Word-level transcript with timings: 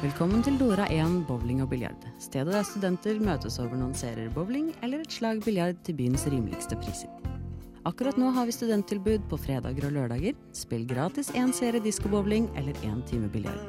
Velkommen 0.00 0.40
til 0.40 0.54
Dora 0.56 0.86
1 0.88 1.26
bowling 1.28 1.60
og 1.60 1.68
biljard. 1.68 2.06
Stedet 2.16 2.54
der 2.54 2.64
studenter 2.64 3.20
møtes 3.20 3.58
over 3.60 3.76
noen 3.76 3.92
serier 3.92 4.30
bowling 4.32 4.70
eller 4.80 5.04
et 5.04 5.12
slag 5.12 5.44
biljard 5.44 5.76
til 5.84 5.98
byens 5.98 6.24
rimeligste 6.32 6.78
priser. 6.80 7.12
Akkurat 7.84 8.16
nå 8.16 8.30
har 8.32 8.48
vi 8.48 8.56
studenttilbud 8.56 9.28
på 9.28 9.36
fredager 9.36 9.90
og 9.90 9.92
lørdager. 9.98 10.32
Spill 10.56 10.88
gratis 10.88 11.28
én 11.36 11.52
serie 11.52 11.84
diskobowling 11.84 12.48
eller 12.56 12.72
én 12.88 13.04
time 13.04 13.28
biljard. 13.28 13.60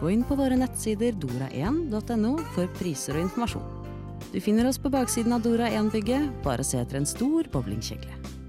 Gå 0.00 0.10
inn 0.10 0.26
på 0.26 0.34
våre 0.42 0.58
nettsider 0.58 1.14
dora1.no 1.22 2.34
for 2.56 2.66
priser 2.82 3.14
og 3.14 3.28
informasjon. 3.28 3.62
Du 4.34 4.42
finner 4.42 4.66
oss 4.66 4.82
på 4.82 4.90
baksiden 4.90 5.38
av 5.38 5.46
Dora 5.46 5.70
1-bygget. 5.70 6.42
Bare 6.42 6.66
se 6.66 6.82
etter 6.82 6.98
en 6.98 7.06
stor 7.06 7.46
bowlingkjegle. 7.54 8.39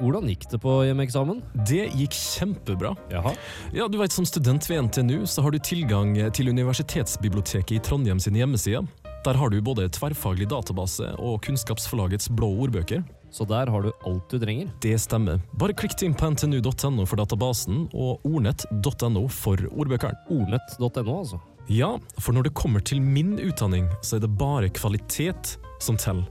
Hvordan 0.00 0.26
gikk 0.26 0.48
det 0.50 0.58
på 0.58 0.72
hjemmeeksamen? 0.88 1.38
Det 1.68 1.84
gikk 1.94 2.16
kjempebra. 2.18 2.96
Jaha. 3.12 3.34
Ja, 3.72 3.86
du 3.86 3.98
vet, 4.00 4.12
Som 4.12 4.26
student 4.26 4.66
ved 4.70 4.82
NTNU 4.88 5.26
så 5.26 5.42
har 5.42 5.50
du 5.54 5.58
tilgang 5.58 6.16
til 6.34 6.48
Universitetsbiblioteket 6.50 7.76
i 7.76 7.78
Trondheim 7.78 8.18
sin 8.20 8.34
hjemmeside. 8.34 8.82
Der 9.24 9.38
har 9.38 9.50
du 9.50 9.60
både 9.62 9.86
tverrfaglig 9.88 10.48
database 10.50 11.14
og 11.16 11.38
Kunnskapsforlagets 11.46 12.28
blå 12.28 12.50
ordbøker. 12.66 13.04
Så 13.30 13.46
der 13.48 13.70
har 13.70 13.86
du 13.86 13.92
alt 14.06 14.28
du 14.30 14.38
trenger. 14.38 14.68
Det 14.82 14.98
stemmer. 15.00 15.40
Bare 15.58 15.74
klikk 15.74 15.96
inn 16.02 16.14
på 16.14 16.28
ntnu.no 16.34 17.06
for 17.06 17.18
databasen 17.18 17.86
og 17.94 18.22
ordnett.no 18.26 19.24
for 19.30 19.62
ordbøkeren. 19.72 20.18
Ordnett.no, 20.28 21.18
altså. 21.22 21.40
Ja, 21.70 21.94
for 22.18 22.34
når 22.36 22.50
det 22.50 22.54
kommer 22.58 22.82
til 22.84 23.00
min 23.00 23.38
utdanning, 23.38 23.88
så 24.02 24.18
er 24.18 24.26
det 24.26 24.34
bare 24.38 24.68
kvalitet 24.74 25.56
som 25.80 25.96
teller. 25.96 26.26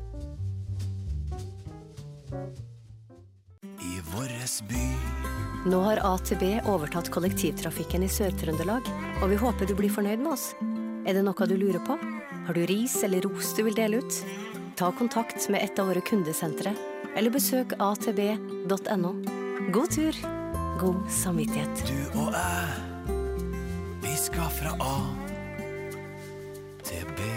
I 4.13 4.15
våres 4.15 4.63
by 4.69 5.69
Nå 5.69 5.79
har 5.79 5.97
AtB 6.13 6.43
overtatt 6.67 7.09
kollektivtrafikken 7.09 8.03
i 8.03 8.09
Sør-Trøndelag, 8.11 8.85
og 9.23 9.29
vi 9.31 9.37
håper 9.39 9.65
du 9.65 9.73
blir 9.79 9.89
fornøyd 9.89 10.19
med 10.19 10.33
oss. 10.35 10.51
Er 11.07 11.15
det 11.15 11.23
noe 11.25 11.47
du 11.47 11.55
lurer 11.57 11.79
på? 11.87 11.95
Har 12.45 12.53
du 12.53 12.65
ris 12.69 12.97
eller 13.03 13.23
ros 13.23 13.53
du 13.55 13.63
vil 13.63 13.77
dele 13.77 14.03
ut? 14.03 14.19
Ta 14.75 14.91
kontakt 14.91 15.47
med 15.49 15.63
et 15.63 15.79
av 15.79 15.87
våre 15.89 16.03
kundesentre, 16.03 16.75
eller 17.15 17.33
besøk 17.33 17.73
atb.no. 17.79 19.13
God 19.71 19.95
tur, 19.95 20.19
god 20.83 21.01
samvittighet. 21.23 21.85
Du 21.87 22.19
og 22.25 22.35
jeg 22.35 22.67
Vi 24.03 24.13
skal 24.27 24.51
fra 24.59 24.75
A 24.83 24.95
til 26.83 27.07
B 27.17 27.33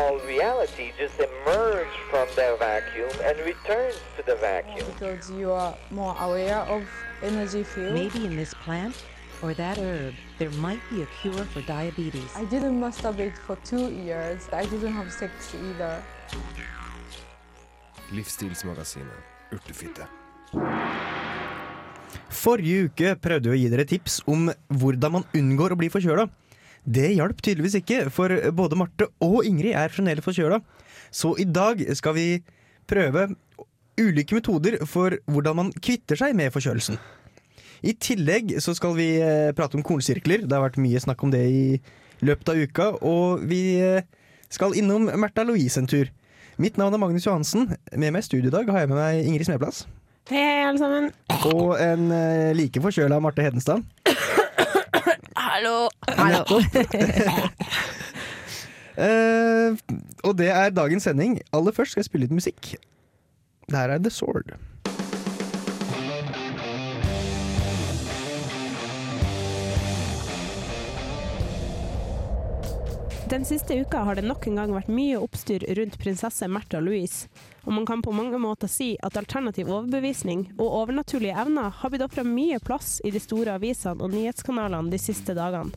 call 0.00 0.18
reality 0.26 0.92
just 0.96 1.16
emerge 1.20 1.94
from 2.10 2.26
the 2.36 2.56
vacuum 2.58 3.12
and 3.28 3.36
returns 3.44 3.96
to 4.16 4.22
the 4.24 4.36
vacuum. 4.36 4.86
because 4.92 5.30
you 5.30 5.52
are 5.52 5.74
more 5.90 6.16
aware 6.20 6.60
of 6.74 6.82
energy 7.22 7.62
field. 7.62 7.92
Maybe 7.92 8.24
in 8.24 8.34
this 8.36 8.54
plant 8.64 8.96
or 9.42 9.52
that 9.54 9.76
herb, 9.78 10.14
there 10.38 10.52
might 10.66 10.80
be 10.90 11.02
a 11.02 11.08
cure 11.20 11.44
for 11.52 11.60
diabetes. 11.62 12.30
I 12.36 12.44
didn't 12.44 12.80
masturbate 12.80 13.36
for 13.46 13.56
two 13.64 13.86
years. 13.92 14.48
I 14.52 14.64
didn't 14.72 14.92
have 14.92 15.12
sex 15.12 15.54
either. 15.54 16.02
Livsstilsmagasinet 18.12 19.20
Urtefitte. 19.52 20.08
Forrige 22.30 22.86
uke 22.88 23.16
prøvde 23.20 23.50
vi 23.50 23.58
å 23.58 23.60
gi 23.60 23.72
dere 23.72 23.84
tips 23.84 24.20
om 24.26 24.48
hvordan 24.80 25.18
man 25.18 25.26
unngår 25.36 25.74
å 25.74 25.80
bli 25.80 25.90
forkjøla. 25.92 26.30
Det 26.84 27.10
hjalp 27.12 27.42
tydeligvis 27.44 27.78
ikke, 27.80 28.02
for 28.12 28.32
både 28.56 28.78
Marte 28.78 29.10
og 29.22 29.44
Ingrid 29.48 29.76
er 29.76 29.92
fremdeles 29.92 30.24
forkjøla. 30.24 30.60
Så 31.12 31.34
i 31.40 31.44
dag 31.44 31.82
skal 31.98 32.16
vi 32.16 32.26
prøve 32.90 33.28
ulike 34.00 34.36
metoder 34.36 34.78
for 34.88 35.18
hvordan 35.28 35.58
man 35.58 35.72
kvitter 35.82 36.18
seg 36.18 36.36
med 36.38 36.52
forkjølelsen. 36.54 36.98
I 37.80 37.94
tillegg 37.96 38.56
så 38.60 38.74
skal 38.76 38.94
vi 38.96 39.08
eh, 39.24 39.52
prate 39.56 39.78
om 39.78 39.84
kornsirkler. 39.84 40.44
Det 40.44 40.56
har 40.56 40.66
vært 40.66 40.80
mye 40.80 41.00
snakk 41.00 41.22
om 41.24 41.32
det 41.32 41.44
i 41.48 41.64
løpet 42.24 42.52
av 42.52 42.60
uka. 42.60 42.88
Og 43.08 43.44
vi 43.48 43.62
eh, 43.80 44.04
skal 44.52 44.76
innom 44.76 45.08
Märtha 45.20 45.46
Louise 45.48 45.80
en 45.80 45.88
tur. 45.88 46.10
Mitt 46.60 46.76
navn 46.76 46.96
er 46.96 47.00
Magnus 47.00 47.24
Johansen. 47.24 47.70
Med 47.96 48.12
meg 48.12 48.20
i 48.20 48.28
studio 48.28 48.50
i 48.50 48.54
dag 48.54 48.68
har 48.68 48.84
jeg 48.84 48.92
med 48.92 49.00
meg 49.00 49.24
Ingrid 49.24 49.48
Smeplass. 49.48 49.86
Hei, 50.28 50.60
alle 50.66 50.78
sammen. 50.78 51.08
Og 51.48 51.72
en 51.80 52.10
eh, 52.12 52.52
like 52.54 52.82
forkjøla 52.84 53.20
Marte 53.24 53.46
Hedenstad. 53.46 53.80
Hallo. 55.60 55.88
Eh, 59.00 59.76
og 60.28 60.34
det 60.36 60.50
er 60.52 60.74
dagens 60.76 61.06
sending. 61.06 61.38
Aller 61.56 61.72
først 61.72 61.94
skal 61.94 62.02
jeg 62.02 62.08
spille 62.10 62.26
litt 62.26 62.34
musikk. 62.36 62.74
Der 63.72 63.94
er 63.94 64.02
The 64.02 64.10
Sword. 64.12 64.50
Den 73.30 73.44
siste 73.44 73.74
uka 73.74 73.98
har 73.98 74.14
det 74.14 74.22
nok 74.26 74.46
en 74.46 74.56
gang 74.58 74.72
vært 74.74 74.88
mye 74.90 75.18
oppstyr 75.22 75.62
rundt 75.78 76.00
prinsesse 76.02 76.48
Märtha 76.50 76.80
Louise, 76.82 77.28
og 77.62 77.76
man 77.76 77.86
kan 77.86 78.02
på 78.02 78.10
mange 78.10 78.40
måter 78.42 78.66
si 78.66 78.96
at 79.06 79.14
alternativ 79.20 79.70
overbevisning 79.70 80.48
og 80.56 80.74
overnaturlige 80.80 81.36
evner 81.38 81.70
har 81.70 81.92
blitt 81.94 82.02
ofra 82.08 82.24
mye 82.26 82.58
plass 82.58 82.96
i 83.06 83.14
de 83.14 83.22
store 83.22 83.54
avisene 83.54 84.02
og 84.02 84.10
nyhetskanalene 84.16 84.90
de 84.90 84.98
siste 84.98 85.38
dagene. 85.38 85.70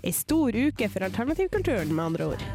Ei 0.00 0.16
stor 0.16 0.56
uke 0.56 0.88
for 0.88 1.04
alternativkulturen, 1.04 1.92
med 1.92 2.04
andre 2.06 2.32
ord. 2.32 2.48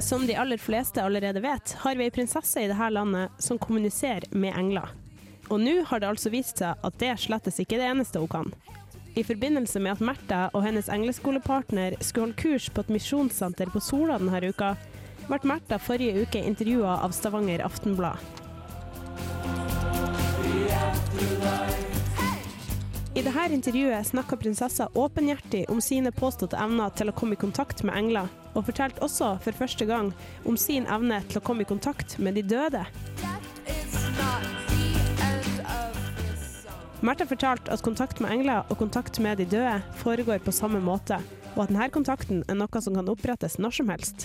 Som 0.00 0.24
de 0.24 0.40
aller 0.40 0.56
fleste 0.56 1.04
allerede 1.04 1.44
vet, 1.44 1.80
har 1.84 2.00
vi 2.00 2.08
ei 2.08 2.16
prinsesse 2.16 2.64
i 2.64 2.70
dette 2.72 2.94
landet 2.96 3.44
som 3.44 3.60
kommuniserer 3.60 4.24
med 4.32 4.56
engler. 4.56 4.88
Og 5.46 5.60
nå 5.62 5.76
har 5.86 6.02
det 6.02 6.08
altså 6.10 6.30
vist 6.32 6.58
seg 6.62 6.86
at 6.86 6.98
det 6.98 7.12
slettes 7.22 7.60
ikke 7.62 7.78
det 7.78 7.86
eneste 7.86 8.22
hun 8.22 8.30
kan. 8.30 8.52
I 9.16 9.22
forbindelse 9.24 9.80
med 9.80 9.94
at 9.94 10.02
Märtha 10.04 10.40
og 10.52 10.64
hennes 10.66 10.90
engleskolepartner 10.92 11.94
skulle 12.04 12.26
holde 12.26 12.40
kurs 12.40 12.66
på 12.68 12.82
et 12.82 12.90
misjonssenter 12.92 13.70
på 13.72 13.80
Sola 13.80 14.18
denne 14.20 14.50
uka, 14.50 14.74
ble 15.28 15.38
Märtha 15.48 15.78
forrige 15.80 16.26
uke 16.26 16.42
intervjua 16.42 16.98
av 17.06 17.14
Stavanger 17.16 17.64
Aftenblad. 17.64 18.20
I 23.16 23.22
dette 23.24 23.46
intervjuet 23.54 24.06
snakka 24.06 24.36
prinsessa 24.36 24.90
åpenhjertig 24.92 25.64
om 25.72 25.80
sine 25.80 26.12
påståtte 26.12 26.58
evner 26.60 26.92
til 26.98 27.08
å 27.08 27.14
komme 27.16 27.32
i 27.32 27.40
kontakt 27.40 27.80
med 27.86 27.96
engler, 27.96 28.28
og 28.52 28.66
fortalte 28.68 29.00
også 29.00 29.38
for 29.40 29.56
første 29.56 29.88
gang 29.88 30.10
om 30.44 30.60
sin 30.60 30.84
evne 30.84 31.22
til 31.30 31.40
å 31.40 31.46
komme 31.46 31.64
i 31.64 31.70
kontakt 31.70 32.18
med 32.20 32.36
de 32.36 32.44
døde. 32.44 32.84
Märtha 37.06 37.26
fortalte 37.26 37.70
at 37.70 37.82
kontakt 37.86 38.18
med 38.18 38.32
engler 38.34 38.64
og 38.66 38.80
kontakt 38.80 39.20
med 39.22 39.38
de 39.38 39.44
døde 39.46 39.76
foregår 40.00 40.40
på 40.42 40.50
samme 40.50 40.80
måte, 40.82 41.20
og 41.54 41.60
at 41.62 41.70
denne 41.70 41.86
kontakten 41.94 42.40
er 42.50 42.56
noe 42.58 42.80
som 42.82 42.96
kan 42.98 43.10
opprettes 43.12 43.60
når 43.62 43.76
som 43.76 43.92
helst. 43.94 44.24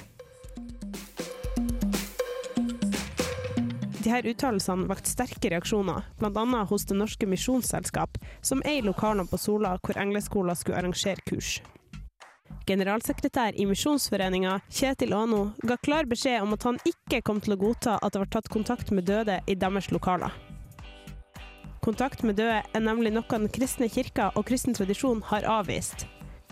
De 4.01 4.09
her 4.09 4.25
uttalelsene 4.25 4.89
vakte 4.89 5.13
sterke 5.13 5.51
reaksjoner, 5.53 6.07
bl.a. 6.17 6.63
hos 6.71 6.87
Det 6.89 6.97
Norske 6.97 7.29
Misjonsselskap, 7.29 8.17
som 8.41 8.65
eier 8.65 8.87
lokalene 8.87 9.29
på 9.29 9.37
Sola 9.37 9.75
hvor 9.77 10.01
engleskoler 10.01 10.57
skulle 10.57 10.81
arrangere 10.81 11.21
kurs. 11.29 11.59
Generalsekretær 12.65 13.61
i 13.61 13.67
Misjonsforeninga, 13.69 14.57
Kjetil 14.73 15.13
Aano, 15.13 15.51
ga 15.61 15.77
klar 15.85 16.09
beskjed 16.09 16.41
om 16.41 16.57
at 16.57 16.65
han 16.65 16.81
ikke 16.81 17.21
kom 17.29 17.45
til 17.45 17.53
å 17.53 17.61
godta 17.61 17.99
at 18.01 18.15
det 18.15 18.23
var 18.25 18.33
tatt 18.39 18.49
kontakt 18.49 18.89
med 18.89 19.05
døde 19.05 19.37
i 19.45 19.53
deres 19.53 19.93
lokaler. 19.93 20.33
Kontakt 21.81 22.21
med 22.21 22.35
døde 22.37 22.59
er 22.61 22.81
nemlig 22.85 23.09
noe 23.09 23.25
den 23.25 23.49
kristne 23.49 23.87
kirka 23.89 24.27
og 24.37 24.43
kristen 24.45 24.75
tradisjon 24.77 25.23
har 25.31 25.47
avvist. 25.49 26.03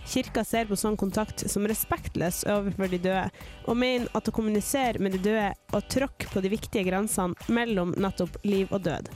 Kirka 0.10 0.42
ser 0.42 0.66
på 0.66 0.78
sånn 0.80 0.98
kontakt 0.98 1.44
som 1.52 1.68
respektløs 1.70 2.40
overfor 2.50 2.90
de 2.90 2.98
døde, 3.04 3.28
og 3.70 3.78
mener 3.78 4.10
at 4.18 4.26
å 4.26 4.34
kommunisere 4.34 4.98
med 4.98 5.14
de 5.14 5.22
døde 5.28 5.52
og 5.70 5.86
tråkke 5.94 6.32
på 6.34 6.42
de 6.42 6.50
viktige 6.56 6.88
grensene 6.90 7.38
mellom 7.46 7.94
nettopp 8.02 8.42
liv 8.42 8.74
og 8.74 8.82
død. 8.90 9.14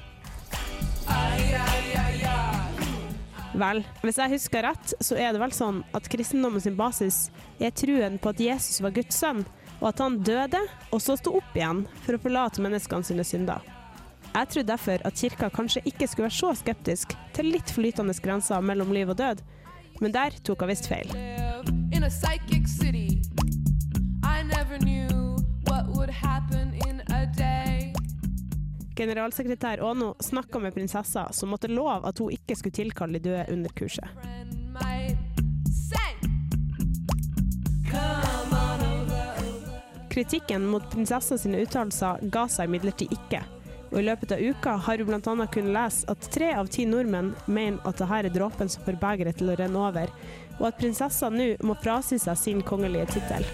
Vel, 3.58 3.82
hvis 4.06 4.22
jeg 4.22 4.36
husker 4.38 4.70
rett, 4.70 4.94
så 5.02 5.18
er 5.18 5.34
det 5.34 5.42
vel 5.42 5.54
sånn 5.58 5.82
at 5.98 6.14
kristendommen 6.14 6.62
sin 6.62 6.78
basis 6.78 7.24
er 7.58 7.74
truen 7.74 8.22
på 8.22 8.36
at 8.36 8.50
Jesus 8.52 8.84
var 8.86 8.94
Guds 8.94 9.18
sønn, 9.18 9.42
og 9.80 9.96
at 9.96 10.06
han 10.06 10.22
døde, 10.22 10.62
og 10.94 11.02
så 11.02 11.18
sto 11.18 11.40
opp 11.42 11.58
igjen 11.58 11.88
for 12.06 12.14
å 12.14 12.22
forlate 12.22 12.62
menneskene 12.62 13.10
sine 13.10 13.26
synder. 13.26 13.66
Jeg 14.34 14.48
tror 14.50 14.64
derfor 14.66 14.98
at 15.06 15.14
kirka 15.14 15.48
kanskje 15.54 15.82
ikke 15.86 16.08
skulle 16.08 16.26
være 16.26 16.38
så 16.40 16.54
skeptisk 16.58 17.14
til 17.36 17.52
litt 17.54 17.70
flytende 17.70 18.16
grenser 18.18 18.66
mellom 18.66 18.90
liv 18.92 19.10
og 19.14 19.18
død, 19.18 19.44
men 20.02 20.14
der 20.14 20.34
tok 20.44 20.66
hun 20.66 20.72
visst 20.74 20.90
feil. 20.90 21.14
Generalsekretær 28.96 29.82
Åno 29.82 30.14
snakka 30.22 30.60
med 30.60 30.74
prinsessa, 30.74 31.28
som 31.32 31.50
måtte 31.50 31.70
love 31.70 32.02
at 32.08 32.18
hun 32.18 32.34
ikke 32.34 32.56
skulle 32.56 32.74
tilkalle 32.74 33.20
de 33.20 33.30
døde 33.30 33.46
under 33.54 33.70
kurset. 33.78 34.10
Kritikken 40.14 40.66
mot 40.70 40.86
prinsessa 40.90 41.38
sine 41.38 41.62
uttalelser 41.62 42.22
ga 42.34 42.50
seg 42.50 42.70
imidlertid 42.70 43.14
ikke. 43.14 43.46
Og 43.94 44.00
I 44.02 44.08
løpet 44.08 44.32
av 44.34 44.42
uka 44.42 44.72
har 44.88 44.98
hun 44.98 45.12
bl.a. 45.12 45.48
kunnet 45.54 45.74
lese 45.76 46.08
at 46.10 46.26
tre 46.34 46.50
av 46.58 46.70
ti 46.74 46.88
nordmenn 46.90 47.36
mener 47.46 47.78
at 47.86 48.00
dette 48.02 48.18
er 48.24 48.34
dråpen 48.34 48.72
som 48.72 48.82
får 48.88 48.98
begeret 48.98 49.38
til 49.38 49.52
å 49.54 49.58
renne 49.60 49.78
over, 49.78 50.10
og 50.58 50.66
at 50.72 50.80
prinsessa 50.80 51.30
nå 51.30 51.52
må 51.62 51.76
frasi 51.78 52.18
seg 52.22 52.40
sin 52.42 52.64
kongelige 52.66 53.14
tittel. 53.14 53.46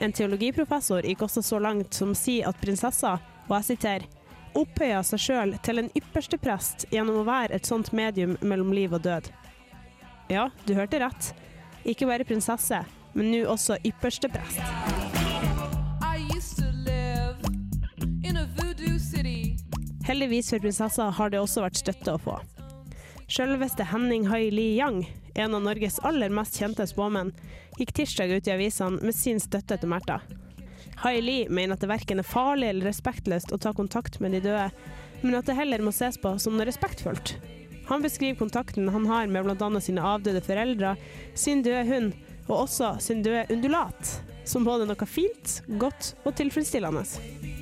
En 0.00 0.12
teologiprofessor 0.12 1.04
gikk 1.08 1.26
også 1.28 1.44
så 1.44 1.60
langt 1.60 1.96
som 1.96 2.16
sier 2.16 2.48
at 2.48 2.60
prinsessa, 2.60 3.18
og 3.44 3.54
jeg 3.58 3.68
siterer, 3.74 4.08
opphøya 4.56 5.02
seg 5.04 5.22
sjøl 5.26 5.54
til 5.66 5.82
en 5.82 5.92
ypperste 5.98 6.38
prest 6.40 6.86
gjennom 6.92 7.20
å 7.20 7.28
være 7.28 7.56
et 7.56 7.68
sånt 7.68 7.92
medium 7.92 8.36
mellom 8.40 8.72
liv 8.76 8.96
og 8.96 9.04
død. 9.04 9.28
Ja, 10.32 10.48
du 10.64 10.72
hørte 10.76 11.02
rett. 11.04 11.34
Ikke 11.84 12.08
bare 12.08 12.24
prinsesse, 12.24 12.80
men 13.12 13.32
nå 13.32 13.44
også 13.50 13.76
ypperste 13.84 14.32
prest. 14.32 15.23
Heldigvis 20.04 20.50
for 20.50 20.60
prinsessa 20.60 21.04
har 21.16 21.30
det 21.32 21.40
også 21.40 21.62
vært 21.64 21.80
støtte 21.80 22.14
å 22.14 22.20
få. 22.20 22.34
Selveste 23.30 23.86
Henning 23.88 24.26
Hai 24.28 24.50
Li 24.52 24.74
Yang, 24.76 25.06
en 25.40 25.56
av 25.56 25.62
Norges 25.64 25.96
aller 26.04 26.32
mest 26.32 26.58
kjente 26.60 26.84
spåmenn, 26.88 27.32
gikk 27.78 27.94
tirsdag 27.96 28.34
ut 28.36 28.48
i 28.48 28.52
avisene 28.52 29.00
med 29.00 29.16
sin 29.16 29.40
støtte 29.40 29.78
til 29.80 29.92
Märtha. 29.92 30.18
Hai 31.00 31.18
Li 31.20 31.38
mener 31.48 31.74
at 31.74 31.84
det 31.84 31.88
verken 31.90 32.20
er 32.20 32.28
farlig 32.28 32.68
eller 32.68 32.90
respektløst 32.90 33.52
å 33.52 33.60
ta 33.60 33.72
kontakt 33.76 34.20
med 34.20 34.36
de 34.36 34.42
døde, 34.44 34.68
men 35.22 35.38
at 35.40 35.48
det 35.48 35.56
heller 35.56 35.84
må 35.84 35.92
ses 35.92 36.20
på 36.20 36.36
som 36.40 36.56
noe 36.56 36.68
respektfullt. 36.68 37.34
Han 37.88 38.04
beskriver 38.04 38.38
kontakten 38.40 38.92
han 38.92 39.08
har 39.08 39.28
med 39.28 39.44
bl.a. 39.44 39.72
sine 39.80 40.04
avdøde 40.04 40.44
foreldre, 40.44 40.94
sin 41.34 41.64
døde 41.64 41.84
hund 41.88 42.14
og 42.46 42.66
også 42.66 42.94
sin 43.00 43.24
døde 43.24 43.48
undulat, 43.52 44.16
som 44.48 44.68
både 44.68 44.88
noe 44.88 45.08
fint, 45.08 45.60
godt 45.80 46.14
og 46.24 46.36
tilfredsstillende. 46.40 47.53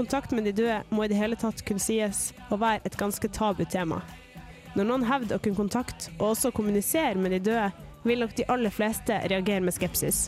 Kontakt 0.00 0.30
med 0.30 0.44
de 0.44 0.52
døde 0.52 0.78
må 0.88 1.04
i 1.04 1.08
det 1.12 1.18
hele 1.20 1.36
tatt 1.36 1.60
kunne 1.68 1.82
sies 1.84 2.30
å 2.48 2.56
være 2.56 2.80
et 2.88 2.94
ganske 2.96 3.28
tabu 3.36 3.66
tema. 3.68 3.98
Når 4.72 4.86
noen 4.88 5.02
hevder 5.04 5.36
å 5.36 5.42
kunne 5.44 5.60
kontakt 5.60 6.06
og 6.14 6.30
også 6.30 6.54
kommunisere 6.56 7.20
med 7.20 7.34
de 7.36 7.40
døde, 7.50 7.66
vil 8.08 8.24
nok 8.24 8.32
de 8.38 8.46
aller 8.48 8.72
fleste 8.72 9.18
reagere 9.28 9.60
med 9.60 9.76
skepsis. 9.76 10.22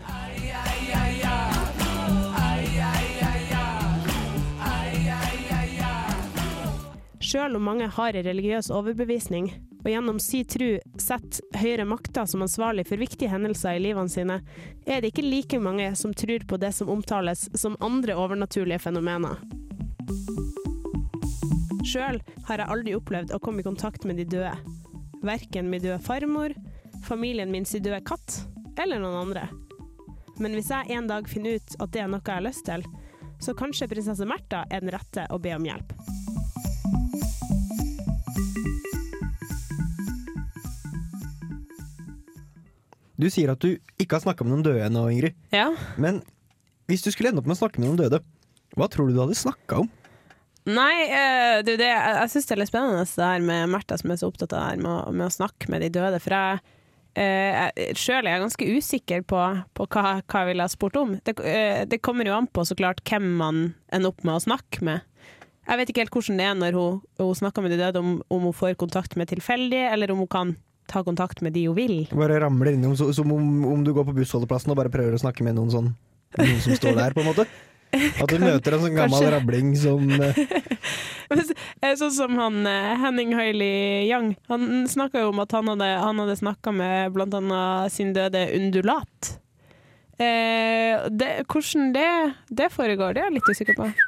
Sjøl 7.25 7.57
om 7.57 7.65
mange 7.65 7.89
har 7.97 8.13
en 8.13 8.29
religiøs 8.29 8.69
overbevisning, 8.77 9.49
og 9.83 9.89
gjennom 9.89 10.21
si 10.21 10.43
tru 10.45 10.77
setter 11.01 11.63
høyere 11.63 11.89
makter 11.89 12.29
som 12.29 12.45
ansvarlig 12.45 12.85
for 12.91 13.01
viktige 13.01 13.33
hendelser 13.33 13.81
i 13.81 13.83
livene 13.89 14.13
sine, 14.13 14.43
er 14.85 15.01
det 15.01 15.15
ikke 15.15 15.25
like 15.25 15.65
mange 15.65 15.89
som 15.97 16.13
tror 16.13 16.45
på 16.45 16.61
det 16.61 16.75
som 16.77 16.93
omtales 16.93 17.49
som 17.57 17.81
andre 17.81 18.21
overnaturlige 18.21 18.85
fenomener. 18.85 19.41
Sjøl 21.93 22.21
har 22.47 22.63
jeg 22.63 22.71
aldri 22.73 22.95
opplevd 22.97 23.35
å 23.35 23.41
komme 23.43 23.61
i 23.61 23.67
kontakt 23.67 24.07
med 24.09 24.17
de 24.21 24.25
døde. 24.37 24.55
Verken 25.23 25.69
min 25.71 25.83
døde 25.83 25.99
farmor, 26.03 26.55
familien 27.05 27.53
min 27.53 27.67
sin 27.69 27.85
døde 27.85 28.01
katt, 28.07 28.43
eller 28.81 29.03
noen 29.03 29.19
andre. 29.27 29.47
Men 30.41 30.57
hvis 30.57 30.71
jeg 30.73 30.97
en 30.97 31.11
dag 31.11 31.29
finner 31.29 31.59
ut 31.61 31.77
at 31.83 31.93
det 31.93 32.03
er 32.03 32.11
noe 32.11 32.23
jeg 32.25 32.39
har 32.39 32.47
lyst 32.47 32.65
til, 32.67 32.87
så 33.43 33.55
kanskje 33.59 33.91
prinsesse 33.91 34.27
Märtha 34.27 34.65
er 34.71 34.83
den 34.83 34.95
rette 34.95 35.27
å 35.35 35.39
be 35.43 35.53
om 35.57 35.67
hjelp. 35.67 35.93
Du 43.23 43.29
sier 43.31 43.53
at 43.53 43.63
du 43.63 43.77
ikke 44.03 44.17
har 44.17 44.25
snakka 44.25 44.43
med 44.47 44.57
noen 44.57 44.65
døde 44.67 44.87
ennå, 44.87 45.05
Ingrid. 45.13 45.37
Ja. 45.55 45.69
Men 46.01 46.23
hvis 46.91 47.05
du 47.05 47.13
skulle 47.13 47.31
ende 47.31 47.43
opp 47.43 47.51
med 47.51 47.55
å 47.55 47.61
snakke 47.61 47.83
med 47.83 47.93
noen 47.93 48.01
døde, 48.01 48.23
hva 48.77 48.89
tror 48.93 49.09
du 49.11 49.17
du 49.17 49.21
hadde 49.25 49.37
snakka 49.39 49.83
om? 49.85 49.91
Nei, 50.63 51.09
eh, 51.11 51.57
det, 51.67 51.75
er 51.75 51.81
det, 51.81 51.89
jeg, 51.91 52.13
jeg 52.21 52.31
syns 52.37 52.47
det 52.47 52.55
er 52.55 52.61
litt 52.63 52.71
spennende 52.71 53.03
det 53.09 53.27
her 53.27 53.43
med 53.43 53.71
Märtha 53.73 53.97
som 53.99 54.13
er 54.15 54.21
så 54.21 54.29
opptatt 54.31 54.53
av 54.55 54.61
det 54.63 54.69
her 54.77 54.83
med, 54.85 55.15
med 55.19 55.27
å 55.27 55.35
snakke 55.35 55.73
med 55.73 55.83
de 55.83 55.89
døde. 55.97 56.21
For 56.23 56.37
jeg 56.37 56.61
eh, 57.19 57.71
jeg- 57.83 57.97
sjøl 57.99 58.23
er 58.29 58.37
jeg 58.37 58.45
ganske 58.45 58.69
usikker 58.79 59.25
på, 59.27 59.41
på 59.75 59.87
hva, 59.91 60.05
hva 60.23 60.43
jeg 60.45 60.51
ville 60.53 60.67
ha 60.69 60.71
spurt 60.71 61.01
om. 61.01 61.17
Det, 61.27 61.35
eh, 61.43 61.83
det 61.91 61.99
kommer 62.07 62.31
jo 62.31 62.37
an 62.37 62.47
på 62.47 62.63
så 62.69 62.77
klart 62.79 63.03
hvem 63.11 63.27
man 63.41 63.63
ender 63.91 64.13
opp 64.15 64.23
med 64.23 64.37
å 64.39 64.45
snakke 64.47 64.87
med. 64.87 65.03
Jeg 65.67 65.79
vet 65.79 65.91
ikke 65.93 66.03
helt 66.03 66.15
hvordan 66.15 66.39
det 66.41 66.47
er 66.47 66.55
når 66.59 66.79
hun, 66.79 67.03
hun 67.23 67.35
snakker 67.39 67.63
med 67.67 67.75
de 67.75 67.81
døde, 67.83 67.99
om, 68.03 68.15
om 68.35 68.47
hun 68.49 68.55
får 68.57 68.79
kontakt 68.79 69.19
med 69.19 69.29
tilfeldige, 69.31 69.91
eller 69.95 70.11
om 70.15 70.23
hun 70.25 70.31
kan 70.31 70.55
ta 70.91 71.03
kontakt 71.07 71.43
med 71.43 71.55
de 71.59 71.67
hun 71.69 71.77
vil. 71.79 71.99
Bare 72.15 72.39
ramler 72.43 72.75
innom 72.75 72.95
som 72.99 73.31
om, 73.35 73.51
om 73.71 73.83
du 73.87 73.93
går 73.95 74.07
på 74.09 74.15
bussholdeplassen 74.17 74.71
og 74.75 74.79
bare 74.81 74.91
prøver 74.95 75.15
å 75.19 75.21
snakke 75.23 75.43
med 75.47 75.59
noen 75.59 75.75
sånn 75.75 75.93
Noen 76.33 76.63
som 76.65 76.73
står 76.79 76.95
der, 76.97 77.13
på 77.13 77.21
en 77.21 77.29
måte. 77.29 77.45
At 77.93 78.31
du 78.33 78.39
møter 78.41 78.77
en 78.77 78.85
sånn 78.87 78.97
gammel 78.97 79.19
Kanskje. 79.19 79.33
rabling 79.35 79.73
som 79.77 80.09
eh, 80.17 80.39
Eh, 81.83 81.95
Sånn 81.99 82.13
som 82.13 82.37
han 82.39 82.61
eh, 82.69 82.93
Henning 83.01 83.33
Hailey 83.37 84.05
Young. 84.09 84.35
Han 84.53 84.85
snakka 84.89 85.23
jo 85.25 85.31
om 85.33 85.41
at 85.43 85.53
han 85.57 85.71
hadde, 85.73 85.89
han 86.03 86.21
hadde 86.21 86.37
snakka 86.39 86.73
med 86.77 87.17
annet 87.39 87.93
sin 87.95 88.13
døde 88.17 88.43
undulat. 88.57 89.31
Eh, 90.21 91.09
det, 91.09 91.31
hvordan 91.51 91.93
det, 91.97 92.09
det 92.53 92.69
foregår, 92.75 93.17
det 93.17 93.23
er 93.25 93.31
jeg 93.31 93.37
litt 93.39 93.53
usikker 93.53 93.79
på. 93.81 93.89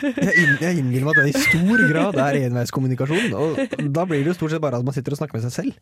Jeg, 0.00 0.54
jeg 0.62 0.78
innbiller 0.80 1.04
meg 1.04 1.18
at 1.18 1.26
det 1.26 1.32
i 1.34 1.40
stor 1.44 1.80
grad 1.90 2.16
er 2.24 2.38
enveiskommunikasjon. 2.46 3.34
Og 3.36 3.58
da 3.92 4.06
blir 4.08 4.22
det 4.24 4.30
jo 4.30 4.36
stort 4.38 4.54
sett 4.54 4.62
bare 4.64 4.78
at 4.80 4.86
man 4.86 4.94
sitter 4.96 5.12
og 5.12 5.18
snakker 5.20 5.36
med 5.36 5.44
seg 5.44 5.52
selv. 5.52 5.74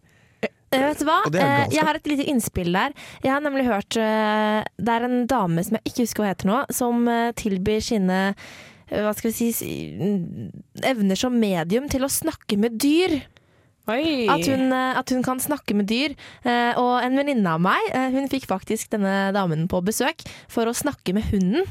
Eh, 0.70 0.84
vet 0.84 1.00
du 1.00 1.06
hva? 1.08 1.20
Eh, 1.32 1.66
jeg 1.72 1.84
har 1.86 1.96
et 1.96 2.10
lite 2.10 2.26
innspill 2.28 2.72
der. 2.76 2.96
Jeg 3.24 3.32
har 3.32 3.44
nemlig 3.44 3.64
hørt 3.68 3.96
eh, 3.96 4.60
Det 4.76 4.94
er 4.94 5.06
en 5.06 5.22
dame 5.30 5.64
som 5.64 5.78
jeg 5.78 5.88
ikke 5.88 6.04
husker 6.04 6.24
hva 6.24 6.32
heter 6.34 6.50
nå, 6.50 6.58
som 6.74 7.08
tilbyr 7.38 7.84
sine 7.84 8.18
hva 8.88 9.10
skal 9.12 9.28
vi 9.28 9.50
si 9.52 9.72
evner 10.88 11.18
som 11.20 11.34
medium 11.36 11.90
til 11.92 12.06
å 12.06 12.08
snakke 12.08 12.56
med 12.56 12.78
dyr. 12.80 13.18
At 14.28 14.44
hun, 14.46 14.72
eh, 14.72 14.98
at 15.00 15.08
hun 15.14 15.22
kan 15.24 15.38
snakke 15.40 15.74
med 15.74 15.86
dyr. 15.88 16.14
Eh, 16.44 16.74
Og 16.78 17.02
en 17.02 17.16
venninne 17.16 17.46
av 17.54 17.60
meg 17.64 17.80
eh, 17.94 18.10
Hun 18.12 18.28
fikk 18.28 18.44
faktisk 18.50 18.90
denne 18.92 19.32
damen 19.32 19.66
på 19.70 19.80
besøk 19.84 20.20
for 20.48 20.68
å 20.68 20.74
snakke 20.76 21.14
med 21.16 21.24
hunden. 21.32 21.64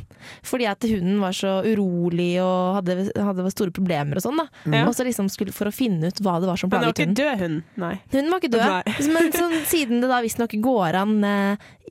Fordi 0.43 0.65
at 0.67 0.81
hunden 0.89 1.19
var 1.21 1.31
så 1.37 1.61
urolig 1.63 2.41
og 2.41 2.79
hadde, 2.79 3.11
hadde 3.15 3.51
store 3.53 3.71
problemer 3.71 4.17
og 4.17 4.25
sånn. 4.25 4.37
da 4.41 4.47
Mm. 4.67 4.87
Og 4.87 4.93
så 4.97 5.05
liksom 5.05 5.29
skulle 5.29 5.53
For 5.53 5.69
å 5.69 5.73
finne 5.73 6.07
ut 6.09 6.19
hva 6.25 6.39
det 6.41 6.47
var 6.49 6.57
som 6.57 6.69
Men 6.69 6.79
hun 6.81 6.87
var 6.87 6.93
ikke 6.93 7.05
hunden. 7.05 7.15
død 7.15 7.39
hun? 7.39 7.63
nei. 7.77 7.93
Hun 8.11 8.29
var 8.31 8.39
ikke 8.41 8.51
død. 8.51 8.67
Nei. 8.67 8.83
Men 9.13 9.31
sånn, 9.31 9.55
siden 9.69 10.01
det 10.01 10.09
da 10.09 10.21
visstnok 10.25 10.51
går 10.61 10.95
an 10.95 11.13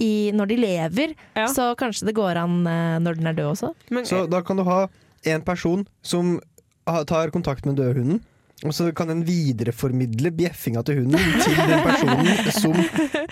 i, 0.00 0.30
når 0.34 0.46
de 0.50 0.56
lever, 0.60 1.14
så 1.48 1.70
kanskje 1.78 2.06
det 2.10 2.14
går 2.18 2.36
an 2.42 2.62
når 3.02 3.16
den 3.20 3.26
er 3.30 3.32
død 3.38 3.52
også. 3.54 3.70
Så 4.04 4.26
da 4.28 4.42
kan 4.42 4.56
du 4.58 4.64
ha 4.64 4.86
en 5.24 5.42
person 5.42 5.86
som 6.02 6.40
tar 7.06 7.30
kontakt 7.34 7.64
med 7.66 7.76
dødhunden. 7.76 8.20
Og 8.64 8.72
så 8.72 8.88
kan 8.96 9.10
den 9.10 9.20
videreformidle 9.28 10.30
bjeffinga 10.32 10.80
til 10.86 11.02
hunden 11.02 11.40
til 11.44 11.58
den 11.60 11.82
personen 11.84 12.52
som 12.56 12.78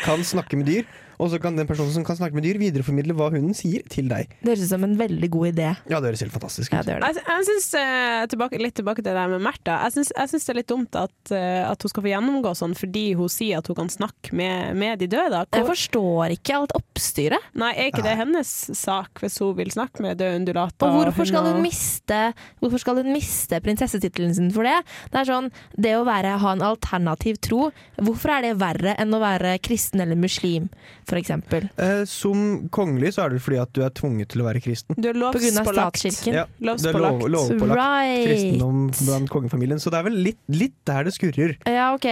kan 0.03 0.25
snakke 0.25 0.59
med 0.61 0.69
dyr. 0.69 0.85
Og 1.19 1.31
så 1.33 1.41
kan 1.43 1.57
den 1.57 1.69
personen 1.69 1.93
som 1.95 2.05
kan 2.07 2.17
snakke 2.19 2.35
med 2.37 2.45
dyr, 2.47 2.59
videreformidle 2.61 3.15
hva 3.17 3.31
hunden 3.35 3.55
sier 3.57 3.85
til 3.91 4.09
deg. 4.11 4.33
Det 4.43 4.51
høres 4.55 4.65
ut 4.67 4.73
som 4.75 4.85
en 4.87 4.97
veldig 4.99 5.31
god 5.31 5.51
idé. 5.53 5.69
Ja, 5.91 6.01
det 6.01 6.11
høres 6.13 6.25
helt 6.25 6.35
fantastisk 6.35 6.73
ut. 6.75 6.87
det 6.87 6.99
Jeg, 6.99 7.23
jeg 7.27 7.47
synes, 7.51 7.69
eh, 7.81 8.27
tilbake, 8.33 8.61
litt 8.63 8.75
tilbake 8.79 9.03
til 9.03 9.11
det 9.11 9.17
der 9.19 9.29
med 9.33 9.45
Märtha. 9.45 9.79
Jeg 9.87 9.97
syns, 9.99 10.13
jeg 10.17 10.33
syns 10.33 10.47
det 10.49 10.55
er 10.55 10.61
litt 10.61 10.73
dumt 10.73 10.99
at, 10.99 11.33
eh, 11.35 11.63
at 11.69 11.83
hun 11.83 11.93
skal 11.93 12.07
få 12.07 12.13
gjennomgå 12.13 12.55
sånn 12.59 12.75
fordi 12.79 13.05
hun 13.19 13.29
sier 13.33 13.59
at 13.59 13.71
hun 13.71 13.79
kan 13.83 13.93
snakke 13.93 14.35
med, 14.37 14.75
med 14.77 14.99
de 15.03 15.09
døde. 15.13 15.45
Jeg 15.55 15.69
forstår 15.69 16.35
ikke 16.39 16.59
alt 16.59 16.75
oppstyret. 16.77 17.51
Nei, 17.55 17.73
er 17.75 17.91
ikke 17.93 18.05
det 18.05 18.17
hennes 18.19 18.51
sak 18.79 19.23
hvis 19.23 19.39
hun 19.43 19.55
vil 19.59 19.71
snakke 19.75 20.03
med 20.05 20.19
døde 20.19 20.41
undulater? 20.43 20.89
Og 20.89 20.99
hvorfor 21.05 21.29
skal 21.29 21.47
hun 21.51 21.61
og- 21.61 21.65
miste 21.65 22.21
Hvorfor 22.61 22.81
skal 22.81 22.97
hun 23.01 23.13
miste 23.13 23.61
prinsessetittelen 23.61 24.35
sin 24.35 24.51
for 24.55 24.65
det? 24.67 24.77
Det 25.13 25.21
er 25.21 25.29
sånn, 25.29 25.51
det 25.77 25.95
å 25.97 26.05
være, 26.07 26.39
ha 26.41 26.53
en 26.53 26.65
alternativ 26.65 27.39
tro, 27.45 27.71
hvorfor 28.01 28.31
er 28.39 28.43
det 28.43 28.59
verre 28.61 28.95
enn 29.01 29.15
å 29.15 29.21
være 29.23 29.59
kristen 29.65 30.01
eller 30.01 30.17
muslim, 30.17 30.69
eksempel? 31.13 31.69
Eh, 31.77 32.05
som 32.09 32.69
kongelig 32.75 33.15
så 33.17 33.27
er 33.27 33.35
det 33.35 33.43
fordi 33.45 33.61
at 33.63 33.73
du 33.77 33.83
er 33.85 33.93
tvunget 33.95 34.33
til 34.33 34.45
å 34.45 34.49
være 34.49 34.63
kristen. 34.65 34.97
Du 34.97 35.11
er 35.11 35.21
På 35.21 35.43
grunn 35.43 35.61
av 35.61 35.71
statskirken? 35.73 36.41
Ja, 36.41 36.47
du 36.59 36.89
er 36.89 36.99
lov, 36.99 37.29
lovpålagt 37.29 37.79
Right. 37.79 38.27
kristendom 38.29 38.81
blant 39.05 39.31
kongefamilien. 39.31 39.81
Så 39.83 39.93
det 39.93 40.01
er 40.01 40.09
vel 40.09 40.19
litt, 40.31 40.41
litt 40.49 40.77
der 40.89 41.05
det 41.05 41.15
skurrer. 41.17 41.57
Ja, 41.69 41.93
ok. 41.95 42.09